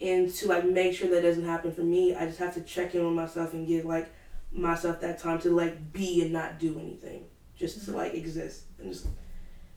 [0.00, 2.94] And to like make sure that doesn't happen for me, I just have to check
[2.94, 4.08] in with myself and give like
[4.52, 7.24] myself that time to like be and not do anything.
[7.56, 7.98] Just to mm-hmm.
[7.98, 8.62] like exist.
[8.78, 9.06] And just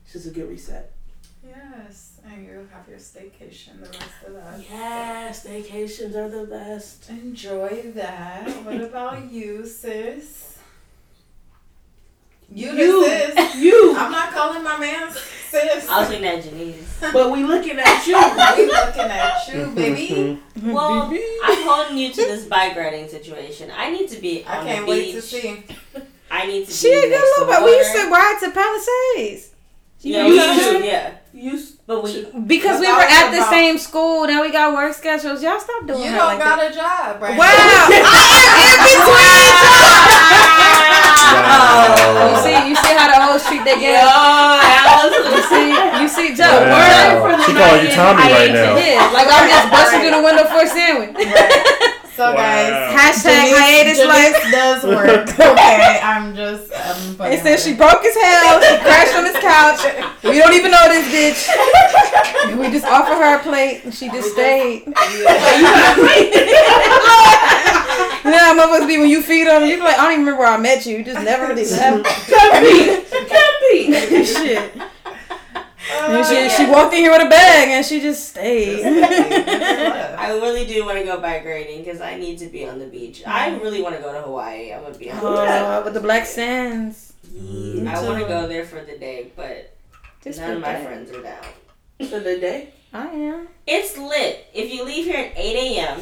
[0.04, 0.93] it's just a good reset.
[1.46, 4.60] Yes, and you have your staycation the rest of that.
[4.70, 7.08] Yes, staycations are the best.
[7.10, 8.48] Enjoy that.
[8.64, 10.58] What about you, sis?
[12.50, 13.04] You, You.
[13.08, 13.54] the sis.
[13.56, 15.88] You I'm not calling my man sis.
[15.88, 16.98] I was looking at Janice.
[17.12, 18.14] but we looking at you.
[18.56, 20.40] we looking at you, baby.
[20.62, 23.70] Well, I'm holding you to this bike riding situation.
[23.76, 25.62] I need to be I on can't the wait to see.
[26.30, 27.64] I need to She be a good next little to bit.
[27.64, 29.50] We used to ride to Palisades.
[30.00, 30.78] Yeah, You we know used that?
[30.80, 31.14] to, yeah.
[31.34, 34.24] You But we Because we were at the about- same school.
[34.26, 35.42] Now we got work schedules.
[35.42, 36.70] Y'all stop doing You her don't like got that.
[36.70, 37.36] a job, right?
[37.36, 37.48] Wow.
[41.34, 42.30] Oh, wow.
[42.30, 43.98] You see, you see how the whole street they Yo, get.
[43.98, 46.44] that You see, you see, Joe.
[46.46, 47.22] Wow.
[47.24, 47.40] Word.
[47.44, 48.76] She calling you Tommy right now.
[48.76, 51.16] Yeah, like I'm just busting through the window for a sandwich.
[52.16, 52.94] So guys, Wow.
[52.96, 54.34] Hashtag hiatus life.
[54.38, 55.28] Janice does work.
[55.34, 56.70] Okay, I'm just.
[56.74, 58.60] I'm They said she broke his hell.
[58.62, 59.80] She crashed on his couch.
[60.24, 62.50] We don't even know this bitch.
[62.50, 64.84] And we just offered her a plate, and she just stayed.
[68.24, 70.52] Yeah, motherfuckers be when you feed them, you be like, I don't even remember where
[70.52, 70.96] I met you.
[70.98, 72.04] You just never really left.
[72.26, 74.24] Cappy, Cappy.
[74.24, 74.72] Shit.
[75.92, 78.84] And oh, she, she walked in here with a bag, and she just stayed.
[79.04, 82.86] I really do want to go bike riding because I need to be on the
[82.86, 83.22] beach.
[83.26, 83.62] I mm-hmm.
[83.62, 84.72] really want to go to Hawaii.
[84.72, 85.24] I'm gonna be honest.
[85.24, 87.12] Oh, with the black sands.
[87.36, 89.76] I want to go there for the day, but
[90.22, 90.84] Just none of my that.
[90.84, 91.44] friends are down.
[91.98, 92.70] For the day.
[92.92, 93.48] I am.
[93.66, 94.46] It's lit.
[94.54, 96.00] If you leave here at 8 a.m.,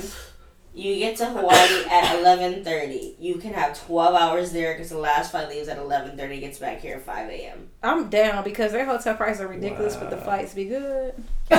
[0.75, 3.15] you get to Hawaii at 11:30.
[3.19, 6.41] You can have 12 hours there because the last flight leaves at 11:30.
[6.41, 7.69] Gets back here at 5 a.m.
[7.83, 11.15] I'm down because their hotel prices are ridiculous, but the flights be good.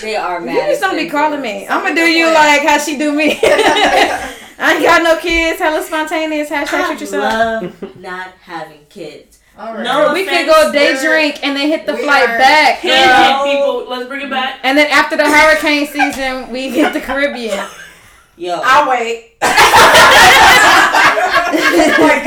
[0.00, 0.54] They are mad.
[0.54, 1.68] You just don't be calling me.
[1.68, 3.38] I'm gonna do you like- like how she do me.
[3.42, 5.58] I ain't got no kids.
[5.60, 6.48] Hella spontaneous.
[6.48, 7.22] Hashtag I treat yourself.
[7.82, 9.40] love not having kids.
[9.58, 9.82] All right.
[9.82, 10.14] No.
[10.14, 12.80] We could go day drink and then hit the we flight are- back.
[12.82, 12.92] girl.
[12.92, 13.86] Handshake people.
[13.90, 14.60] Let's bring it back.
[14.62, 17.66] And then after the hurricane season, we hit the Caribbean.
[18.40, 19.34] Yo, I'll wait.
[19.42, 19.52] like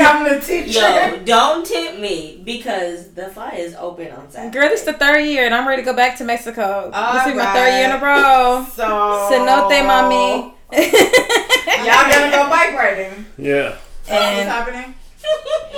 [0.00, 0.78] I'm the teacher.
[0.78, 4.52] yo, don't tip me because the flight is open on Saturday.
[4.56, 6.84] Girl, this the third year, and I'm ready to go back to Mexico.
[6.92, 8.64] this is my third year in a row.
[8.74, 8.84] So.
[9.28, 10.54] Cenote, mommy.
[10.72, 13.26] Y'all gonna go bike riding?
[13.36, 13.70] Yeah.
[13.70, 14.94] What's And happening?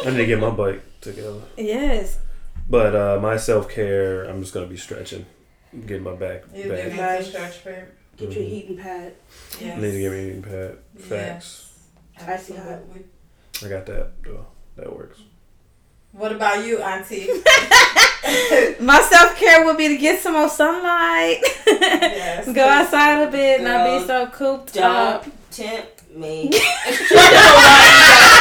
[0.05, 1.41] I need to get my bike together.
[1.57, 2.19] yes,
[2.69, 5.25] But uh, my self care, I'm just gonna be stretching,
[5.87, 6.89] getting my back You do back.
[6.91, 7.85] need to stretch, babe.
[8.17, 9.13] Get your heating pad.
[9.61, 9.77] Yes.
[9.77, 10.79] I need to get my eating pad.
[10.99, 11.79] Facts.
[12.19, 12.67] Icy hot.
[12.67, 13.05] Absolutely.
[13.65, 14.11] I got that.
[14.25, 14.47] Though.
[14.77, 15.21] That works.
[16.13, 17.27] What about you, Auntie?
[18.81, 22.51] my self care would be to get some more sunlight, Yes.
[22.53, 25.25] go outside a bit, not be so cooped up.
[25.25, 26.51] Don't tempt me.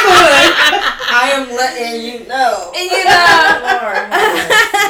[0.08, 2.72] I am letting you know.
[2.74, 3.60] And you know.
[3.62, 4.10] Lord, have
[4.72, 4.85] mercy.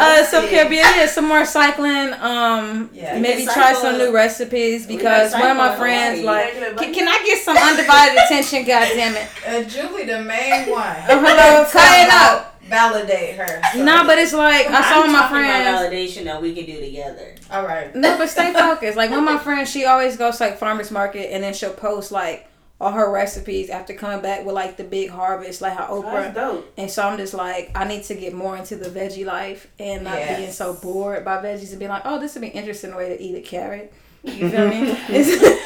[0.00, 2.12] Uh, self care be yeah, some more cycling.
[2.14, 6.92] Um, Yeah, maybe you try some new recipes because one of my friends like, can,
[6.94, 8.64] can I get some undivided attention?
[8.64, 9.28] God damn it!
[9.46, 10.96] Uh, Julie, the main one.
[11.08, 12.46] Oh, hello, cut it up.
[12.68, 13.60] Validate her.
[13.72, 15.66] so- No, but it's like I saw I'm my talking friends.
[15.80, 17.34] validation that we can do together.
[17.50, 17.92] All right.
[17.96, 18.96] No, but stay focused.
[18.96, 21.72] Like one of my friends, she always goes to like farmers market and then she'll
[21.72, 22.46] post like
[22.80, 26.34] all her recipes after coming back with like the big harvest, like how That's Oprah.
[26.34, 26.72] dope.
[26.78, 30.04] And so I'm just like, I need to get more into the veggie life and
[30.04, 32.94] not being so bored by veggies and being like, oh, this would be an interesting
[32.96, 33.92] way to eat a carrot.
[34.22, 34.90] You feel me?
[35.10, 35.56] It's-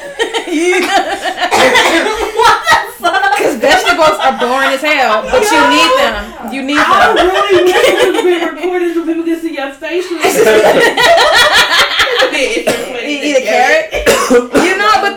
[2.95, 6.53] Because vegetables are boring as hell, but you need them.
[6.53, 7.27] You need I them.
[7.27, 10.17] really wish was being recorded so people can see your facial.
[12.35, 13.91] Eat, a carrot.
[14.63, 15.14] you know, but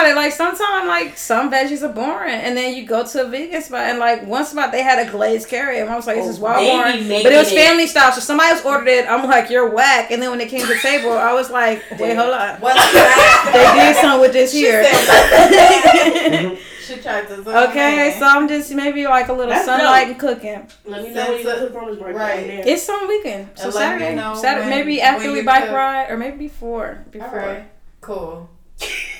[0.00, 0.16] about it.
[0.16, 3.62] Like sometimes, like like some veggies are boring, and then you go to a vegan
[3.62, 6.26] spot, and like one spot they had a glazed carrot, and I was like, "This
[6.28, 8.64] is Oh, wild they boring," making but it was it- family style, so somebody else
[8.64, 9.06] ordered it.
[9.08, 11.82] I'm like, "You're whack," and then when it came to the table, I was like,
[11.98, 12.60] "Wait, hold on."
[13.52, 14.84] They did something with this She here.
[14.84, 17.36] said- she tried to.
[17.42, 20.10] zoom okay, so I'm just maybe like a little That's sunlight dope.
[20.10, 20.66] and cooking.
[20.84, 22.16] Let me know when you Since, go to the farmer's market.
[22.16, 22.38] right.
[22.40, 22.62] I'm there.
[22.66, 25.72] It's some weekend, so And Saturday, Saturday, when- maybe after we bike cook.
[25.74, 27.04] ride, or maybe before.
[27.10, 27.38] Before.
[27.38, 27.64] right,
[28.00, 28.50] cool.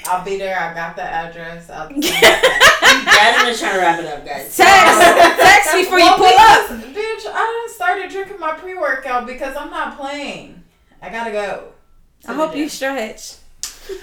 [0.07, 0.59] I'll be there.
[0.59, 1.71] I got the address.
[1.71, 4.57] I'll Jasmine's trying to wrap it up, guys.
[4.57, 5.01] Text,
[5.39, 6.69] text before you Well, pull up.
[6.95, 10.63] Bitch, I started drinking my pre workout because I'm not playing.
[11.03, 11.73] I gotta go.
[12.27, 13.37] I hope you stretch.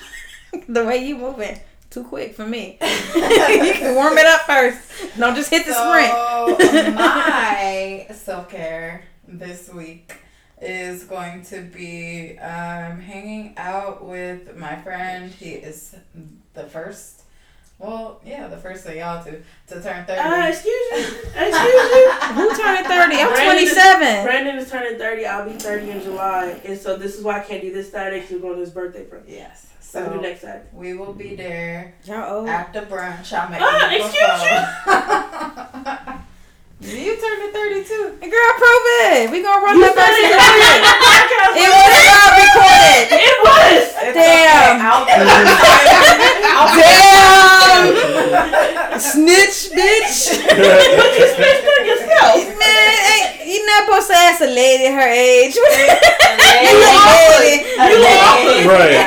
[0.67, 1.59] the way you moving,
[1.89, 2.77] too quick for me.
[2.81, 4.79] you can warm it up first.
[5.17, 6.95] Don't just hit the sprint.
[6.95, 10.13] My self care this week
[10.61, 15.31] is going to be um, hanging out with my friend.
[15.31, 15.95] He is
[16.53, 17.21] the first.
[17.79, 20.19] Well, yeah, the first of y'all to to turn thirty.
[20.19, 20.97] Uh, excuse me.
[20.97, 22.11] Excuse you.
[22.33, 23.17] Who turning thirty?
[23.17, 25.25] I'm Brandon twenty is- Brandon is turning 30.
[25.27, 26.59] I'll be 30 in July.
[26.65, 28.71] And so this is why I can't do this Saturday because we're going to his
[28.71, 29.33] birthday party.
[29.33, 29.67] yes.
[29.79, 30.65] So I'll next Saturday.
[30.73, 32.49] we will be there Y'all old.
[32.49, 33.31] after brunch.
[33.31, 34.17] I'll make Ah, excuse
[36.17, 36.23] you.
[36.79, 38.13] you turned thirty two.
[38.21, 39.31] Girl, prove it.
[39.31, 43.17] We gonna run You that said versus it It was not recorded.
[43.17, 43.97] It was.
[44.13, 44.77] Damn.
[44.85, 45.09] I'll,
[46.77, 47.97] Damn.
[48.99, 50.37] Snitch, bitch.
[50.37, 52.45] But you snitched on yourself.
[52.57, 55.55] Man, ain't, you not supposed to ask a lady her age.
[55.55, 56.93] you You a
[57.33, 57.65] lady.
[57.77, 58.65] You awkward.
[58.69, 59.01] Right.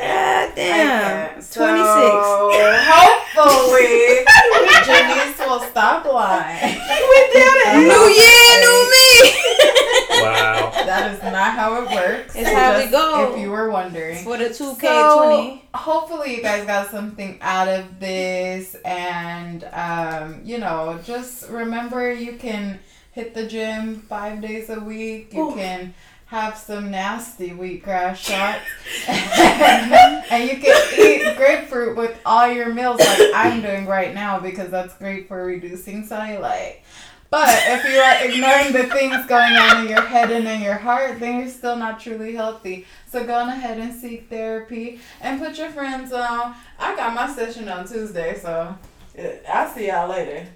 [0.00, 1.42] God damn.
[1.42, 3.23] So, 26.
[3.34, 4.24] Hopefully,
[4.86, 6.78] Janice will stop lying.
[7.74, 9.34] New year, new me.
[10.22, 10.70] Wow.
[10.86, 12.36] That is not how it works.
[12.36, 13.32] It's how we Just go.
[13.32, 14.22] If you were wondering.
[14.22, 14.78] For the 2K20.
[14.80, 22.12] So, hopefully you guys got something out of this and um, you know just remember
[22.12, 22.78] you can
[23.12, 25.54] hit the gym five days a week you Ooh.
[25.54, 25.94] can
[26.34, 28.66] have some nasty wheatgrass shots
[29.08, 34.68] and you can eat grapefruit with all your meals like i'm doing right now because
[34.68, 36.78] that's great for reducing cellulite
[37.30, 40.76] but if you are ignoring the things going on in your head and in your
[40.76, 42.86] heart, then you're still not truly healthy.
[43.10, 46.54] So go on ahead and seek therapy and put your friends on.
[46.78, 48.78] I got my session on Tuesday, so
[49.52, 50.46] I'll see y'all later.